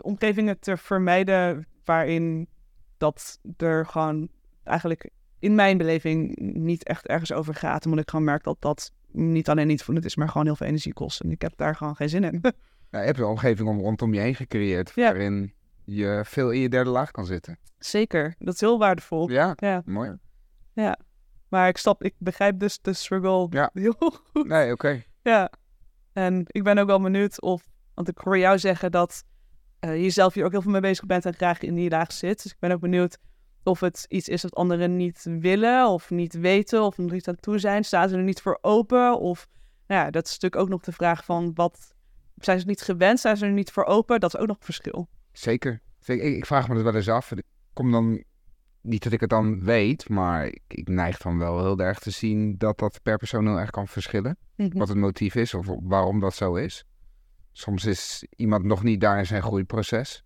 [0.00, 2.48] omgevingen te vermijden waarin
[2.96, 4.28] dat er gewoon
[4.64, 7.84] eigenlijk in mijn beleving niet echt ergens over gaat.
[7.84, 10.66] Omdat ik gewoon merk dat dat niet alleen niet voelend is, maar gewoon heel veel
[10.66, 11.20] energie kost.
[11.20, 12.40] En ik heb daar gewoon geen zin in.
[12.90, 15.02] Ja, je hebt een omgeving om, rondom je heen gecreëerd Ja.
[15.12, 15.54] waarin
[15.84, 17.58] je veel in je derde laag kan zitten.
[17.78, 19.30] Zeker, dat is heel waardevol.
[19.30, 20.16] Ja, Ja, mooi.
[21.48, 23.70] maar ik stap, ik begrijp dus de struggle Ja.
[23.82, 24.46] heel goed.
[24.46, 25.02] Nee, oké.
[25.22, 25.50] Ja,
[26.12, 27.62] en ik ben ook wel benieuwd of,
[27.94, 29.24] want ik hoor jou zeggen dat
[29.82, 32.12] eh, je zelf hier ook heel veel mee bezig bent en graag in die laag
[32.12, 32.42] zit.
[32.42, 33.18] Dus ik ben ook benieuwd
[33.62, 37.40] of het iets is dat anderen niet willen of niet weten of nog niet aan
[37.40, 37.84] toe zijn.
[37.84, 39.18] Staan ze er niet voor open?
[39.18, 39.48] Of,
[39.86, 41.94] nou ja, dat is natuurlijk ook nog de vraag van wat,
[42.36, 43.20] zijn ze niet gewend?
[43.20, 44.20] Zijn ze er niet voor open?
[44.20, 45.08] Dat is ook nog een verschil.
[45.32, 45.80] Zeker.
[45.98, 46.26] Zeker.
[46.26, 47.32] Ik, ik vraag me dat wel eens af.
[47.32, 47.42] Ik
[47.72, 48.24] kom dan,
[48.80, 52.10] niet dat ik het dan weet, maar ik, ik neig dan wel heel erg te
[52.10, 54.36] zien dat dat per persoon heel erg kan verschillen.
[54.56, 56.84] Wat het motief is of waarom dat zo is.
[57.52, 60.24] Soms is iemand nog niet daar in zijn groeiproces.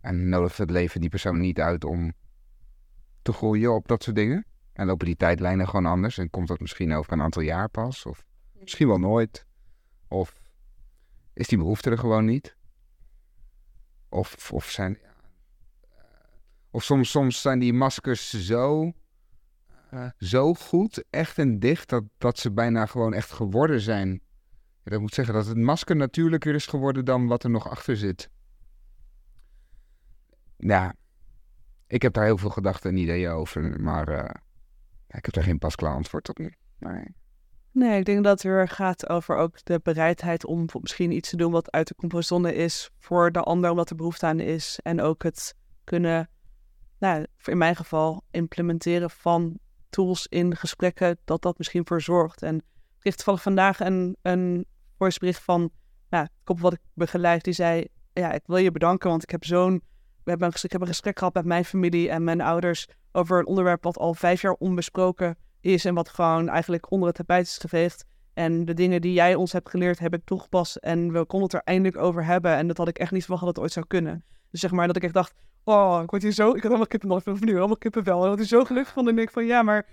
[0.00, 2.12] En nodigt het leven die persoon niet uit om
[3.22, 4.46] te groeien op dat soort dingen.
[4.72, 6.18] En lopen die tijdlijnen gewoon anders.
[6.18, 8.06] En komt dat misschien over een aantal jaar pas.
[8.06, 9.46] Of misschien wel nooit.
[10.08, 10.40] Of
[11.34, 12.56] is die behoefte er gewoon niet.
[14.08, 14.98] Of, of zijn.
[14.98, 15.10] eh,
[16.70, 18.92] Of soms, soms zijn die maskers zo.
[19.90, 24.20] eh, zo goed, echt en dicht, dat, dat ze bijna gewoon echt geworden zijn.
[24.84, 27.96] Ja, dat moet zeggen dat het masker natuurlijker is geworden dan wat er nog achter
[27.96, 28.30] zit.
[30.56, 30.94] Ja,
[31.86, 34.34] ik heb daar heel veel gedachten en ideeën over, maar eh,
[35.08, 36.54] ik heb daar geen pasklaar antwoord op nu.
[36.78, 37.04] Nee.
[37.72, 41.36] Nee, ik denk dat het weer gaat over ook de bereidheid om misschien iets te
[41.36, 44.78] doen wat uit de comfortzone is voor de ander, omdat er behoefte aan is.
[44.82, 45.54] En ook het
[45.84, 46.30] kunnen,
[46.98, 49.58] nou, in mijn geval, implementeren van
[49.90, 52.42] tools in gesprekken, dat dat misschien voor zorgt.
[52.42, 52.64] En
[53.02, 54.66] kreeg toevallig vandaag een, een
[55.20, 55.70] van,
[56.08, 59.30] nou, een koppel wat ik begeleid, die zei, ja, ik wil je bedanken, want ik
[59.30, 59.82] heb zo'n,
[60.24, 63.38] we hebben een, ik heb een gesprek gehad met mijn familie en mijn ouders over
[63.38, 67.46] een onderwerp wat al vijf jaar onbesproken is en wat gewoon eigenlijk onder het tapijt
[67.46, 68.04] is geveegd.
[68.34, 70.76] En de dingen die jij ons hebt geleerd, heb ik toegepast.
[70.76, 72.56] En we konden het er eindelijk over hebben.
[72.56, 74.24] En dat had ik echt niet verwacht dat het ooit zou kunnen.
[74.50, 75.34] Dus zeg maar dat ik echt dacht,
[75.64, 76.48] oh, ik word hier zo...
[76.48, 78.16] Ik had allemaal kippenvel, ik nu allemaal kippenvel.
[78.16, 79.08] En ik word hier zo gelukkig van.
[79.08, 79.86] En ik van, ja, maar...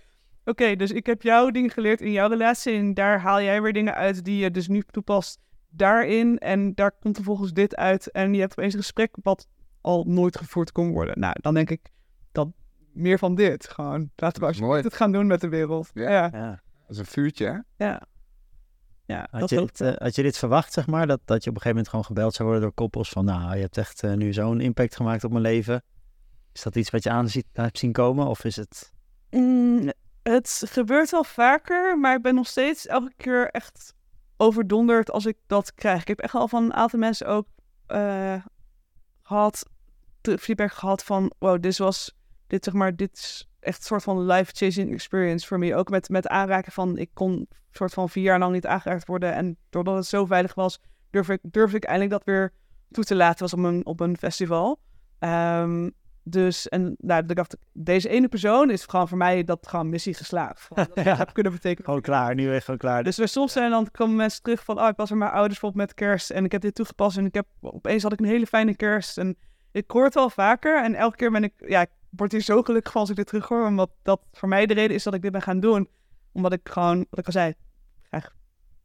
[0.49, 2.73] Oké, dus ik heb jouw dingen geleerd in jouw relatie.
[2.73, 5.39] En daar haal jij weer dingen uit die je dus nu toepast
[5.69, 6.37] daarin.
[6.37, 8.11] En daar komt vervolgens dit uit.
[8.11, 9.47] En je hebt opeens een gesprek wat
[9.81, 11.19] al nooit gevoerd kon worden.
[11.19, 11.89] Nou, dan denk ik
[12.31, 12.47] dat
[12.93, 13.69] meer van dit.
[13.69, 15.89] Gewoon, laten we alsjeblieft het gaan doen met de wereld.
[15.93, 16.09] Ja.
[16.09, 16.61] Ja, Ja.
[16.81, 17.85] Dat is een vuurtje, hè?
[17.85, 18.01] ja.
[19.05, 21.07] Ja, Had, dat je dit, eh, had je dit verwacht, zeg maar?
[21.07, 23.25] Dat, dat je op een gegeven moment gewoon gebeld zou worden door koppels van...
[23.25, 25.83] Nou, je hebt echt eh, nu zo'n impact gemaakt op mijn leven.
[26.53, 28.27] Is dat iets wat je aan ziet, hebt zien komen?
[28.27, 28.91] Of is het...
[29.29, 29.91] Mm,
[30.29, 33.93] het gebeurt wel vaker, maar ik ben nog steeds elke keer echt
[34.37, 36.01] overdonderd als ik dat krijg.
[36.01, 37.47] Ik heb echt al van een aantal mensen ook
[37.85, 38.43] eh,
[39.23, 39.65] gehad,
[40.21, 42.15] feedback gehad van, wow, dit was,
[42.47, 45.75] dit zeg maar, dit is echt een soort van life-changing experience voor mij.
[45.75, 49.33] Ook met, met aanraken van, ik kon soort van vier jaar lang niet aangeraakt worden
[49.33, 50.79] en doordat het zo veilig was,
[51.09, 52.53] durf ik, durfde ik eindelijk dat weer
[52.91, 53.39] toe te laten.
[53.39, 54.79] was op een, op een festival.
[55.19, 55.89] Ehm,
[56.23, 60.13] dus, en nou, ik dacht, deze ene persoon is gewoon voor mij dat gewoon missie
[60.13, 60.67] geslaagd.
[60.73, 61.15] Dat Ja.
[61.15, 61.85] heb kunnen betekenen.
[61.85, 63.03] Gewoon klaar, nu weer gewoon klaar.
[63.03, 65.59] Dus er soms zijn dan komen mensen terug van, oh, ik was er mijn ouders
[65.59, 68.25] bijvoorbeeld met kerst en ik heb dit toegepast en ik heb opeens had ik een
[68.25, 69.37] hele fijne kerst en
[69.71, 72.61] ik hoor het wel vaker en elke keer ben ik, ja, ik word hier zo
[72.63, 75.13] gelukkig van als ik dit terug hoor, omdat dat voor mij de reden is dat
[75.13, 75.89] ik dit ben gaan doen,
[76.31, 77.53] omdat ik gewoon, wat ik al zei,
[78.01, 78.35] graag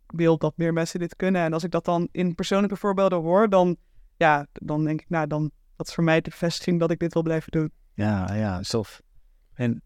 [0.07, 3.49] wil dat meer mensen dit kunnen en als ik dat dan in persoonlijke voorbeelden hoor,
[3.49, 3.77] dan
[4.17, 7.13] ja, dan denk ik, nou, dan, dat is voor mij de bevestiging dat ik dit
[7.13, 7.73] wil blijven doen.
[7.95, 9.03] Ja, ja, stof.
[9.55, 9.83] En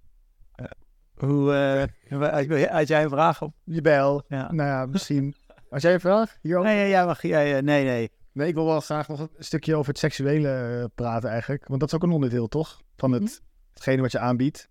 [0.55, 0.67] eh,
[1.15, 3.55] hoe, uh, had jij een vraag op?
[3.65, 4.25] Jawel.
[4.29, 4.53] Ja.
[4.53, 5.35] Nou ja, misschien.
[5.71, 6.71] Als jij een vraag hierover?
[6.71, 8.11] Nee, ja, mag jij, nee, nee.
[8.33, 11.67] Nee, ik wil wel graag nog een stukje over het seksuele eh, praten eigenlijk.
[11.69, 12.81] Want dat is ook een onderdeel, toch?
[12.97, 13.33] Van het, Mhm.
[13.73, 14.69] hetgene wat je aanbiedt.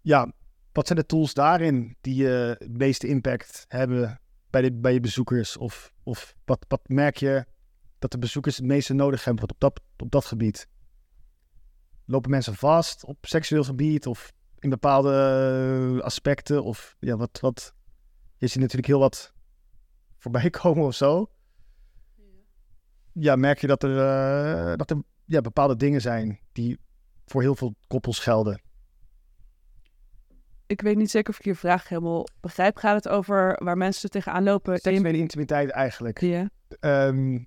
[0.00, 0.32] Ja,
[0.72, 4.20] wat zijn de tools daarin die eh, het meeste impact hebben
[4.50, 5.56] bij, de, bij je bezoekers?
[5.56, 7.44] Of, of wat, wat merk je
[8.04, 10.68] dat de bezoekers het meeste nodig hebben op dat, op dat gebied?
[12.04, 15.12] Lopen mensen vast op seksueel gebied of in bepaalde
[15.98, 16.64] eh, aspecten?
[16.64, 17.74] Of ja, wat, wat...
[18.36, 19.32] Je ziet natuurlijk heel wat
[20.18, 21.28] voorbij komen of zo
[23.14, 26.78] ja, merk je dat er, eh, dat er ja, bepaalde dingen zijn die
[27.26, 28.62] voor heel veel koppels gelden.
[30.66, 32.76] Ik weet niet zeker of ik je vraag helemaal begrijp.
[32.76, 34.78] Gaat het over waar mensen tegenaan lopen?
[34.78, 36.20] Seksuele intimiteit eigenlijk.
[36.20, 36.50] Ja.
[36.80, 37.38] Ehm,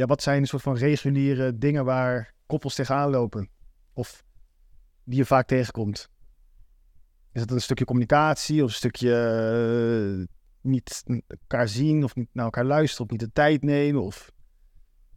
[0.00, 3.50] ja, wat zijn een soort van reguliere dingen waar koppels tegenaan lopen?
[3.92, 4.24] Of
[5.04, 6.08] die je vaak tegenkomt?
[7.32, 10.26] Is het een stukje communicatie of een stukje eh,
[10.60, 14.02] niet elkaar zien of niet naar elkaar luisteren of niet de tijd nemen?
[14.02, 14.32] Of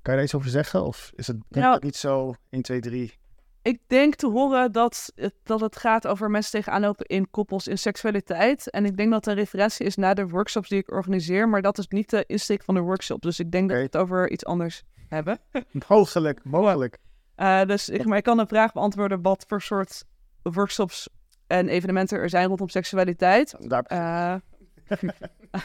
[0.01, 0.83] kan je daar iets over zeggen?
[0.83, 3.19] Of is het Nou, niet zo 1, 2, 3?
[3.63, 7.67] Ik denk te horen dat het, dat het gaat over mensen tegenaan lopen in koppels
[7.67, 8.69] in seksualiteit.
[8.69, 11.49] En ik denk dat de referentie is naar de workshops die ik organiseer.
[11.49, 13.21] Maar dat is niet de insteek van de workshop.
[13.21, 15.39] Dus ik denk dat we het over iets anders hebben.
[15.87, 16.97] Mogelijk, mogelijk.
[17.35, 20.03] Eh, dus ik, maar ik kan een vraag beantwoorden wat voor soort
[20.41, 21.09] workshops
[21.47, 23.55] en evenementen er zijn rondom seksualiteit.
[23.59, 23.83] Daar,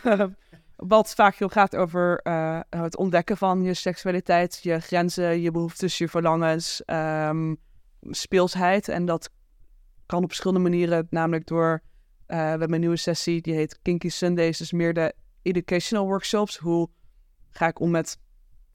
[0.03, 0.25] Eh,
[0.77, 5.99] wat vaak heel gaat over eh, het ontdekken van je seksualiteit, je grenzen, je behoeftes,
[5.99, 7.55] je verlangens, ehm,
[8.15, 8.89] speelsheid.
[8.89, 9.31] En dat
[10.07, 11.83] kan op verschillende manieren, namelijk door,
[12.27, 16.57] eh, we hebben een nieuwe sessie, die heet Kinky Sundays, dus meer de educational workshops.
[16.57, 16.89] Hoe
[17.51, 18.19] ga ik om met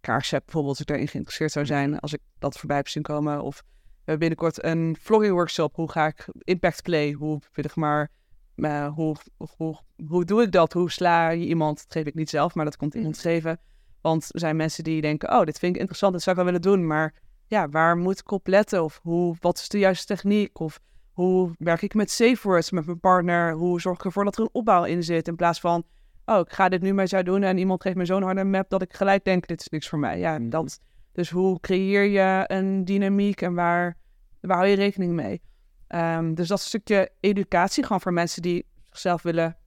[0.01, 3.41] kaarsen bijvoorbeeld, als ik daarin geïnteresseerd zou zijn, als ik dat voorbij heb zien komen.
[3.41, 8.11] Of we hebben binnenkort een vlogging workshop, hoe ga ik impact play, hoe zeg maar
[8.55, 9.15] maar hoe,
[9.57, 10.73] hoe, hoe doe ik dat?
[10.73, 11.77] Hoe sla je iemand?
[11.77, 13.59] Dat geef ik niet zelf, maar dat komt iemand geven.
[14.01, 16.51] Want er zijn mensen die denken, oh, dit vind ik interessant, dit zou ik wel
[16.53, 16.87] willen doen.
[16.87, 17.13] Maar
[17.47, 18.83] ja, waar moet ik op letten?
[18.83, 20.59] Of hoe, wat is de juiste techniek?
[20.59, 20.79] Of
[21.11, 23.53] hoe werk ik met safe words met mijn partner?
[23.53, 25.27] Hoe zorg ik ervoor dat er een opbouw in zit?
[25.27, 25.83] In plaats van,
[26.25, 28.69] oh, ik ga dit nu met jou doen en iemand geeft me zo'n harde map
[28.69, 30.19] dat ik gelijk denk, dit is niks voor mij.
[30.19, 30.49] Ja, Mhm.
[30.49, 30.79] dat.
[31.11, 33.97] Dus hoe creëer je een dynamiek en waar,
[34.41, 35.41] waar hou je rekening mee?
[35.87, 39.57] Ehm, dus dat is een stukje educatie, gewoon voor mensen die zichzelf willen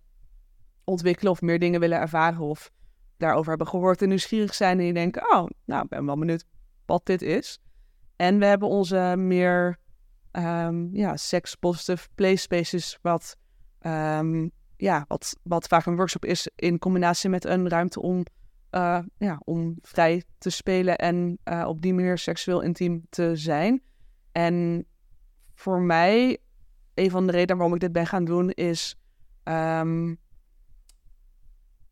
[0.85, 2.70] ontwikkelen of meer dingen willen ervaren of
[3.16, 6.44] daarover hebben gehoord en nieuwsgierig zijn en die denken, oh, nou, ik ben wel benieuwd
[6.86, 7.61] wat dit is.
[8.16, 9.78] En we hebben onze meer
[10.30, 13.36] ehm, ja, sex-positive play spaces, wat,
[13.78, 18.22] ehm, ja, wat, wat vaak een workshop is in combinatie met een ruimte om,
[18.70, 23.82] eh, ja, om vrij te spelen en eh, op die manier seksueel intiem te zijn.
[24.32, 24.86] En
[25.55, 26.38] voor mij,
[26.94, 28.97] een van de redenen waarom ik dit ben gaan doen, is.
[29.43, 30.14] ehm,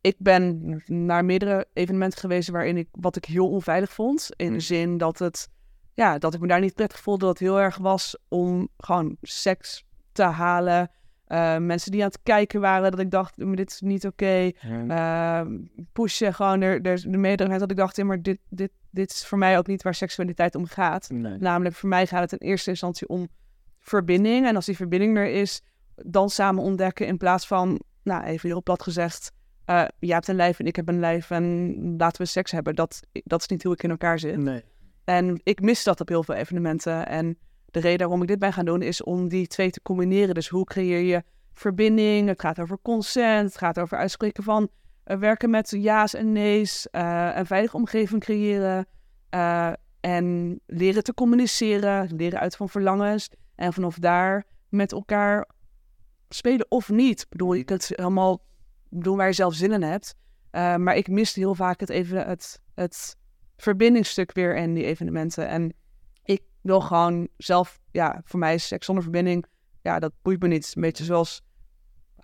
[0.01, 4.29] ik ben naar meerdere evenementen geweest waarin ik wat ik heel onveilig vond.
[4.35, 5.49] In de zin dat het.
[5.95, 7.25] Ja, dat ik me daar niet prettig voelde.
[7.25, 10.91] Dat het heel erg was om gewoon seks te halen.
[11.25, 14.51] Eh, mensen die aan het kijken waren, dat ik dacht, "Maar dit is niet oké.
[14.87, 15.41] Eh,
[15.93, 19.37] pushen, gewoon er, er de meerdere dat ik dacht, maar dit, dit, dit is voor
[19.37, 21.09] mij ook niet waar seksualiteit om gaat.
[21.09, 21.37] Nee.
[21.37, 23.27] Namelijk, voor mij gaat het in eerste instantie om
[23.79, 24.47] verbinding.
[24.47, 25.61] En als die verbinding er is,
[25.95, 29.31] dan samen ontdekken in plaats van, nou, even heel plat gezegd,
[29.65, 32.75] eh jij hebt een lijf en ik heb een lijf en laten we seks hebben.
[32.75, 34.37] Dat, dat is niet hoe ik in elkaar zit.
[34.37, 34.63] Nee.
[35.05, 37.07] En ik mis dat op heel veel evenementen.
[37.07, 40.33] En de reden waarom ik dit ben gaan doen, is om die twee te combineren.
[40.33, 41.23] Dus hoe creëer je
[41.53, 42.27] verbinding?
[42.27, 44.69] Het gaat over consent, het gaat over uitspreken van
[45.03, 48.87] eh, werken met ja's en nee's, eh, een veilige omgeving creëren
[49.29, 55.49] eh, en leren te communiceren, leren uit van verlangens en vanaf daar met elkaar
[56.29, 57.21] spelen of niet.
[57.21, 58.41] Ik bedoel, je kunt helemaal
[58.89, 60.15] doen waar je zelf zin in hebt.
[60.51, 63.17] Maar ik miste heel vaak het, even, het, het
[63.57, 65.47] verbindingsstuk weer in die evenementen.
[65.47, 65.73] En
[66.23, 69.45] ik wil gewoon zelf, ja, voor mij is seks zonder verbinding,
[69.81, 70.71] ja, dat boeit me niet.
[70.75, 71.41] Een beetje zoals,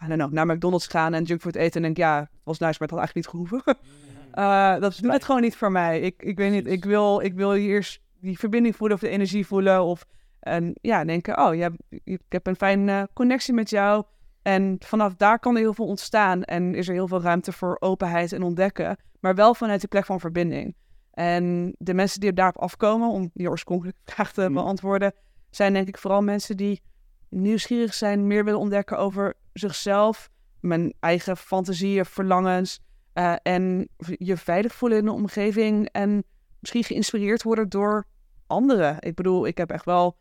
[0.03, 2.77] I don't know, naar McDonald's gaan en junkfood eten en denk, ja, het was nice,
[2.79, 3.63] maar het had eigenlijk niet gehoeven.
[4.31, 5.99] Eh, dat is net gewoon niet voor mij.
[5.99, 9.47] Ik, ik weet niet, ik wil, ik wil eerst die verbinding voelen of de energie
[9.47, 10.05] voelen of
[10.41, 14.03] en ja, denken, oh, je hebt, ik heb een fijne connectie met jou.
[14.41, 17.77] En vanaf daar kan er heel veel ontstaan en is er heel veel ruimte voor
[17.79, 20.75] openheid en ontdekken, maar wel vanuit die plek van verbinding.
[21.11, 24.53] En de mensen die daarop afkomen, om die oorspronkelijke vraag te Mm.
[24.53, 25.13] beantwoorden,
[25.49, 26.81] zijn denk ik vooral mensen die
[27.29, 30.29] nieuwsgierig zijn, meer willen ontdekken over zichzelf,
[30.59, 32.79] mijn eigen fantasieën, verlangens.
[33.13, 36.23] eh, en je veilig voelen in de omgeving en
[36.59, 38.05] misschien geïnspireerd worden door
[38.47, 38.95] anderen.
[38.99, 40.17] Ik bedoel, ik heb echt wel,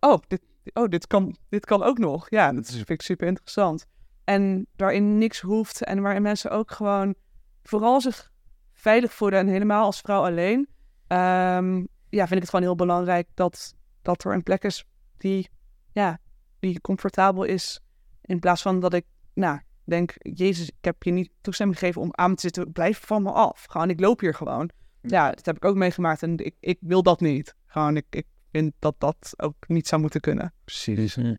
[0.00, 0.40] oh, dit,
[0.74, 2.30] oh, dit, kan, dit kan ook nog.
[2.30, 3.86] Ja, dat is, vind ik super interessant.
[4.24, 7.14] En waarin niks hoeft en waarin mensen ook gewoon
[7.62, 8.32] vooral zich
[8.76, 10.68] veilig voelen en helemaal als vrouw alleen.
[11.06, 14.84] ehm, ja, vind ik het gewoon heel belangrijk dat, dat er een plek is
[15.16, 15.48] die,
[15.92, 16.18] ja,
[16.58, 17.80] die comfortabel is.
[18.22, 19.04] In plaats van dat ik,
[19.34, 22.72] nou, denk, Jezus, ik heb je niet toestemming gegeven om aan te zitten.
[22.72, 23.64] Blijf van me af.
[23.68, 24.70] Gewoon, ik loop hier gewoon.
[25.00, 27.54] Ja, dat heb ik ook meegemaakt en ik, ik wil dat niet.
[27.66, 30.52] Gewoon, ik, ik vind dat dat ook niet zou moeten kunnen.
[30.64, 31.14] Precies.
[31.14, 31.36] Dus,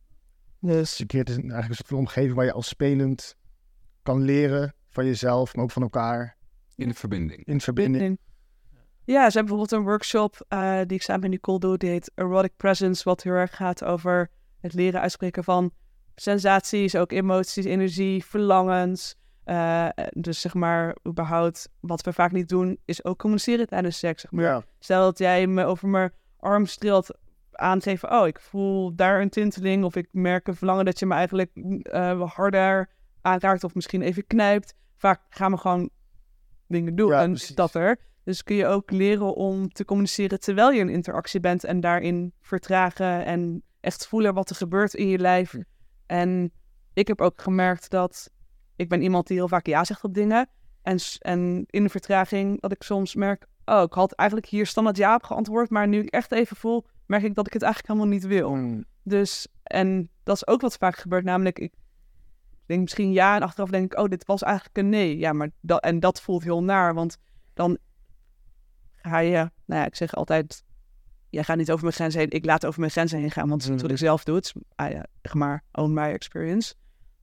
[0.60, 3.36] Dus je keert in eigenlijk een soort van omgeving waar je als spelend
[4.04, 6.37] kan leren van jezelf, maar ook van elkaar
[6.78, 7.46] In de verbinding.
[7.46, 8.20] in verbinding.
[9.04, 11.78] Ja, ze hebben bijvoorbeeld een workshop eh, die ik samen met Nicole doe.
[11.78, 14.30] Die heet Erotic Presence, wat heel erg gaat over
[14.60, 15.72] het leren uitspreken van
[16.16, 19.16] sensaties, ook emoties, energie, verlangens.
[19.44, 24.22] Eh, dus zeg maar, überhaupt, wat we vaak niet doen, is ook communiceren tijdens seks.
[24.22, 24.44] Zeg maar.
[24.44, 27.10] Ja, Stel dat jij me over mijn arm streelt,
[27.52, 29.84] aangeven, oh, ik voel daar een tinteling.
[29.84, 31.52] Of ik merk een verlangen dat je me eigenlijk
[31.82, 32.90] eh, harder
[33.22, 34.74] aanraakt of misschien even knijpt.
[34.98, 35.90] Vaak gaan we gewoon
[36.68, 38.00] dingen doen Ja, en dat er.
[38.24, 42.34] Dus kun je ook leren om te communiceren terwijl je in interactie bent en daarin
[42.42, 45.56] vertragen en echt voelen wat er gebeurt in je lijf.
[46.06, 46.52] En
[46.94, 48.32] ik heb ook gemerkt dat
[48.76, 50.50] ik ben iemand die heel vaak ja zegt op dingen.
[50.82, 54.98] En, en in de vertraging dat ik soms merk, oh, ik had eigenlijk hier standaard
[54.98, 57.94] ja op geantwoord, maar nu ik echt even voel, merk ik dat ik het eigenlijk
[57.94, 58.56] helemaal niet wil.
[58.56, 61.74] Mm, Dus, en dat is ook wat vaak gebeurt, namelijk ik
[62.68, 65.18] denk misschien ja en achteraf denk ik, oh, dit was eigenlijk een nee.
[65.18, 67.18] Ja, maar dat, en dat voelt heel naar, want
[67.54, 67.78] dan
[68.96, 70.64] ga je, nou ja, ik zeg altijd,
[71.30, 73.68] jij gaat niet over mijn grenzen heen, ik laat over mijn grenzen heen gaan, want
[73.68, 74.36] dat is wat ik zelf doe.
[74.36, 76.74] Het is, ah ja, maar, own my experience.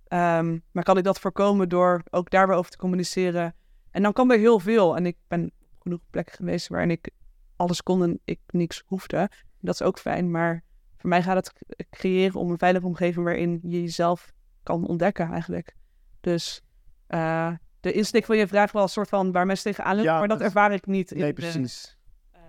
[0.04, 3.54] Ehm, maar kan ik dat voorkomen door ook daar weer over te communiceren?
[3.90, 4.96] En dan kan er heel veel.
[4.96, 7.10] En ik ben op genoeg plekken geweest waarin ik
[7.56, 9.30] alles kon en ik niks hoefde.
[9.60, 10.62] Dat is ook fijn, maar
[10.96, 11.52] voor mij gaat het
[11.90, 14.32] creëren om een veilige omgeving waarin je jezelf
[14.64, 15.76] kan ontdekken eigenlijk.
[16.20, 16.62] Dus
[17.06, 20.18] eh, de insteek van je vraag wel een soort van waar mensen tegenaan lopen, Ja,
[20.18, 21.10] maar dat dat- ervaar ik niet.
[21.12, 21.98] in nee, de- precies.
[22.30, 22.40] eh,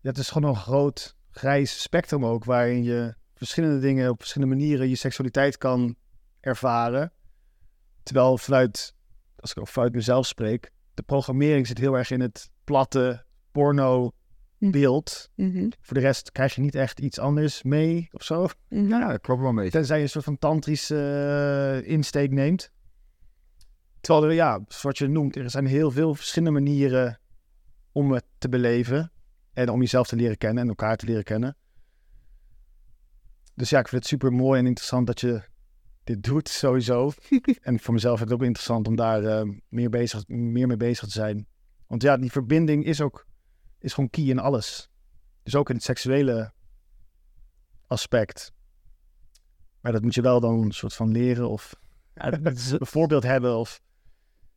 [0.00, 4.54] Ja, het is gewoon een groot grijs spectrum ook, waarin je verschillende dingen op verschillende
[4.56, 5.96] manieren je seksualiteit kan
[6.40, 7.12] ervaren.
[8.02, 8.94] Terwijl vanuit,
[9.36, 14.12] als ik vanuit mezelf spreek, de programmering zit heel erg in het platte porno
[14.58, 15.30] beeld.
[15.34, 18.48] mhm, Voor de rest krijg je niet echt iets anders mee of zo.
[18.68, 18.88] mhm.
[18.88, 19.70] Ja, dat klopt wel een beetje.
[19.70, 22.72] Tenzij je een soort van tantrische eh, insteek neemt.
[24.00, 27.20] Terwijl er, ja, zoals je noemt, er zijn heel veel verschillende manieren
[27.92, 29.12] om het te beleven.
[29.52, 31.56] En om jezelf te leren kennen en elkaar te leren kennen.
[33.54, 35.42] Dus ja, ik vind het super mooi en interessant dat je
[36.04, 37.12] dit doet, sowieso.
[37.62, 40.76] en voor mezelf vind ik het ook interessant om daar eh, meer, bezig, meer mee
[40.76, 41.46] bezig te zijn.
[41.86, 43.26] Want ja, die verbinding is ook
[43.84, 44.88] is gewoon key in alles.
[45.42, 46.52] Dus ook in het seksuele
[47.86, 48.52] aspect.
[49.80, 51.74] Maar dat moet je wel dan een soort van leren of
[52.14, 53.56] Ja, is- een voorbeeld hebben.
[53.56, 53.80] Of,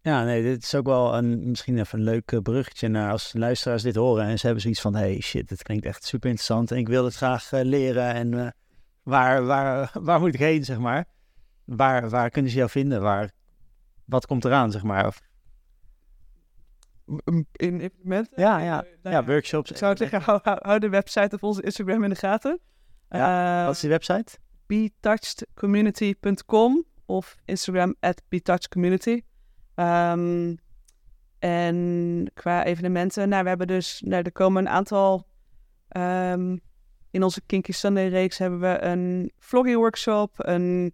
[0.02, 3.34] Ja, nee, dit is ook wel een, misschien even een leuk eh, bruggetje naar als
[3.34, 6.72] luisteraars dit horen en ze hebben zoiets van, hey shit, dit klinkt echt super interessant
[6.72, 8.52] en ik wil het graag eh, leren en eh,
[9.04, 11.06] waar, waar, waar moet ik heen, zeg maar?
[11.66, 13.02] Waar, waar kunnen ze jou vinden?
[13.02, 13.32] Waar,
[14.06, 15.08] wat komt eraan, zeg maar?
[15.08, 15.20] Of,
[17.52, 18.42] in evenementen.
[18.42, 19.72] ja, ja, Nou ja, workshops.
[19.72, 22.60] Ik zou het zeggen, hou, hou, hou de website of onze Instagram in de gaten.
[23.10, 24.38] Ja, Eh, Wat is die website?
[24.66, 29.22] betouchedcommunity.com of Instagram at betouchedcommunity.
[29.76, 30.56] Ehm,
[31.40, 35.28] en qua evenementen, nou, we hebben dus, nou, er komen een aantal,
[35.88, 36.58] ehm,
[37.12, 40.94] in onze Kinky Sunday reeks hebben we een vlogging workshop, een,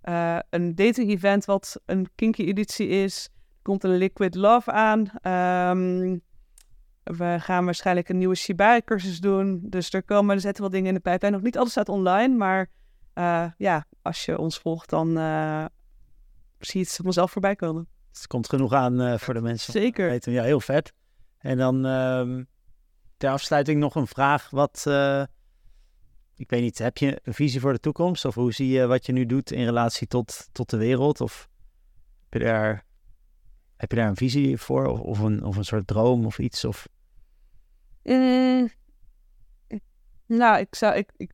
[0.00, 3.28] eh, een dating event wat een kinky editie is.
[3.62, 5.10] Komt een Liquid Love aan.
[5.22, 6.18] Ehm,
[7.02, 9.60] we gaan waarschijnlijk een nieuwe Shibari cursus doen.
[9.62, 11.32] Dus er komen, er zetten wel dingen in de pijplijn.
[11.32, 12.70] Nog niet alles staat online, maar
[13.12, 15.64] eh, ja, als je ons volgt, dan eh,
[16.58, 17.88] zie je het vanzelf voorbij komen.
[18.12, 19.72] Het komt genoeg aan eh, voor de mensen.
[19.72, 20.08] Zeker.
[20.08, 20.32] Weten.
[20.32, 20.92] Ja, heel vet.
[21.38, 22.44] En dan ehm,
[23.16, 24.50] ter afsluiting nog een vraag.
[24.50, 24.86] Wat,
[26.34, 28.24] ik weet niet, heb je een visie voor de toekomst?
[28.24, 31.20] Of hoe zie je wat je nu doet in relatie tot, tot de wereld?
[31.20, 31.48] Of
[32.28, 32.84] heb je daar,
[33.82, 34.86] heb je daar een visie voor?
[34.86, 36.64] Of, of, een, of een soort droom of iets?
[36.64, 36.88] Of,
[38.02, 38.70] Mm,
[40.26, 41.32] nou, ik zou, ik, ik,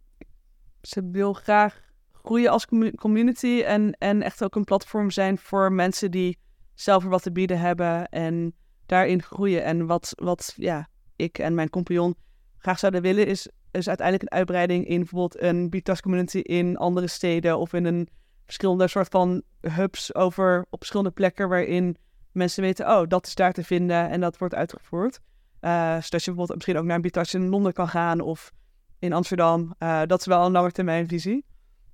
[0.81, 1.81] ze wil graag
[2.12, 6.39] groeien als commu- community en, en echt ook een platform zijn voor mensen die
[6.75, 8.55] zelf er wat te bieden hebben en
[8.87, 9.65] daarin groeien.
[9.65, 12.16] En wat, wat ja, ik en mijn compagnon
[12.59, 17.07] graag zouden willen is, is uiteindelijk een uitbreiding in bijvoorbeeld een BTAS community in andere
[17.07, 18.09] steden of in een
[18.45, 21.97] verschillende soort van hubs over op verschillende plekken waarin
[22.39, 25.20] mensen weten, oh, dat is daar te vinden en dat wordt uitgevoerd.
[25.60, 28.52] Uh, zodat je bijvoorbeeld misschien ook naar een in Londen kan gaan of
[28.98, 29.74] in Amsterdam.
[29.78, 31.44] Uh, dat is wel een langetermijnvisie.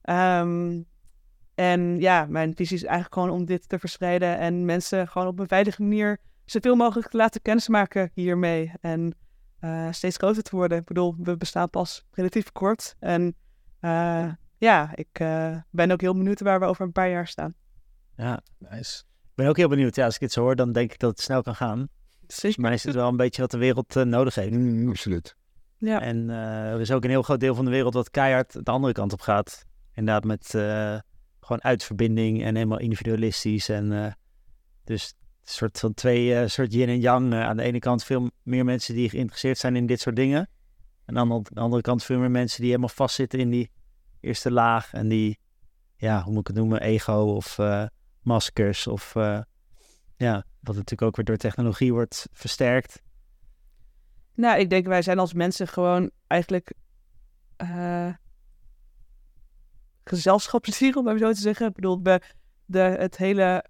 [0.03, 0.87] Um,
[1.55, 5.39] en ja, mijn visie is eigenlijk gewoon om dit te verspreiden en mensen gewoon op
[5.39, 8.73] een veilige manier zoveel mogelijk te laten kennismaken hiermee.
[8.81, 9.15] En
[9.61, 10.79] uh, steeds groter te worden.
[10.79, 12.97] Ik bedoel, we bestaan pas relatief kort.
[12.99, 13.37] En
[14.59, 15.19] ja, ik
[15.71, 17.55] ben ook heel benieuwd waar we over een paar jaar staan.
[18.17, 19.03] Ja, nice.
[19.35, 19.97] Ik ben ook heel benieuwd.
[19.97, 21.89] Ja, als ik dit zo hoor, dan denk ik dat het snel kan gaan.
[22.27, 22.61] Zeker.
[22.61, 24.55] Maar is het wel een beetje wat de wereld nodig heeft.
[24.55, 25.37] Mm, absoluut.
[25.79, 26.01] Ja.
[26.01, 28.93] En er is ook een heel groot deel van de wereld wat keihard de andere
[28.93, 29.65] kant op gaat.
[29.95, 30.49] Inderdaad, met
[31.41, 33.69] gewoon uitverbinding en helemaal individualistisch.
[33.69, 34.17] En
[34.85, 37.33] dus een soort van twee uh, soort yin en yang.
[37.33, 40.49] Uh, aan de ene kant veel meer mensen die geïnteresseerd zijn in dit soort dingen.
[41.05, 43.71] En aan de andere kant veel meer mensen die helemaal vastzitten in die
[44.21, 44.93] eerste laag.
[44.93, 45.39] En die,
[45.97, 47.87] ja, hoe moet ik het noemen, ego of uh,
[48.25, 48.87] maskers.
[48.87, 49.13] Of
[50.17, 53.03] ja, wat natuurlijk ook weer door technologie wordt versterkt.
[54.35, 56.73] Nou, ik denk wij zijn als mensen gewoon eigenlijk
[60.05, 61.67] gezelschapsdieren, om maar zo te zeggen.
[61.67, 62.03] Ik bedoel,
[62.65, 63.65] de, het hele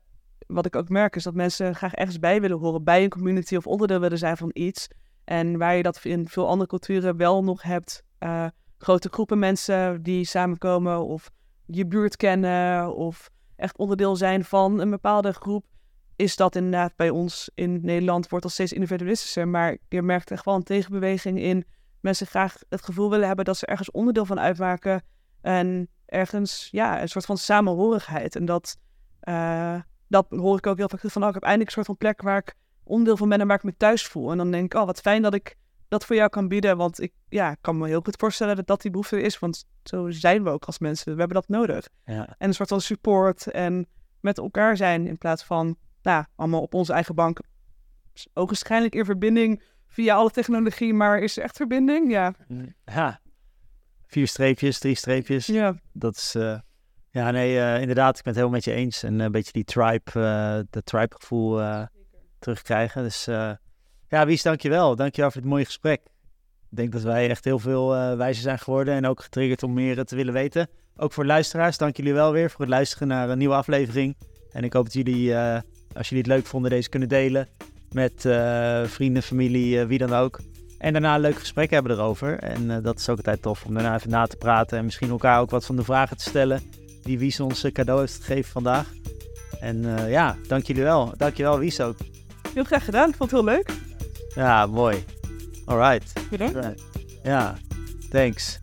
[0.46, 3.56] wat ik ook merk is dat mensen graag ergens bij willen horen, bij een community
[3.56, 4.88] of onderdeel willen zijn van iets.
[5.24, 8.46] En waar je dat in veel andere culturen wel nog hebt, uh,
[8.78, 11.30] grote groepen mensen die samenkomen of
[11.66, 15.64] je buurt kennen of echt onderdeel zijn van een bepaalde groep,
[16.16, 19.48] is dat inderdaad bij ons in Nederland wordt al steeds individualistischer.
[19.48, 21.64] Maar je merkt echt wel een tegenbeweging in
[22.00, 25.02] mensen graag het gevoel willen hebben dat ze ergens onderdeel van uitmaken
[25.40, 28.36] en ergens ja, een soort van samenhorigheid.
[28.36, 28.76] En dat,
[29.22, 31.96] uh, dat hoor ik ook heel vaak van, oh, ik heb eindelijk een soort van
[31.96, 32.54] plek waar ik
[32.84, 34.30] onderdeel van ben en waar ik me thuis voel.
[34.30, 35.56] En dan denk ik, oh, wat fijn dat ik
[35.94, 36.76] dat voor jou kan bieden.
[36.76, 39.38] Want ik ja, kan me heel goed voorstellen dat dat die behoefte is.
[39.38, 41.12] Want zo zijn we ook als mensen.
[41.12, 41.88] We hebben dat nodig.
[42.04, 42.34] Ja.
[42.38, 43.86] En een soort van support en
[44.20, 47.40] met elkaar zijn in plaats van, nou, allemaal op onze eigen bank.
[48.34, 52.10] Ogenschijnlijk in verbinding via alle technologie, maar is er echt verbinding?
[52.10, 52.34] Ja.
[52.84, 53.20] Ja.
[54.06, 55.46] Vier streepjes, drie streepjes.
[55.46, 55.74] Ja.
[55.92, 56.34] Dat is...
[56.34, 56.58] Uh
[57.10, 58.18] ja, nee, uh, inderdaad.
[58.18, 59.02] Ik ben het helemaal met je eens.
[59.02, 61.60] En een beetje die tribe, uh, dat tribe gevoel
[62.38, 63.02] terugkrijgen.
[63.02, 63.28] Dus
[64.08, 64.96] ja, Wies, dankjewel.
[64.96, 66.00] Dankjewel voor het mooie gesprek.
[66.70, 70.04] Ik denk dat wij echt heel veel wijzer zijn geworden en ook getriggerd om meer
[70.04, 70.68] te willen weten.
[70.96, 74.16] Ook voor luisteraars, dank jullie wel weer voor het luisteren naar een nieuwe aflevering.
[74.52, 75.36] En ik hoop dat jullie,
[75.94, 77.48] als jullie het leuk vonden, deze kunnen delen
[77.92, 78.20] met
[78.84, 80.40] vrienden, familie, wie dan ook.
[80.78, 82.38] En daarna een leuk gesprek hebben erover.
[82.38, 85.40] En dat is ook altijd tof om daarna even na te praten en misschien elkaar
[85.40, 86.62] ook wat van de vragen te stellen
[87.04, 88.86] die Wies ons cadeau heeft gegeven vandaag.
[89.60, 91.12] En uh, ja, dank jullie wel.
[91.16, 91.96] Dank je wel, Wies ook.
[92.54, 93.08] Heel graag gedaan.
[93.08, 93.93] Ik vond het heel leuk.
[94.34, 95.04] Ja, mooi.
[95.66, 96.12] Alright.
[96.30, 96.82] Bedankt.
[97.24, 97.54] Ja,
[98.10, 98.58] thanks.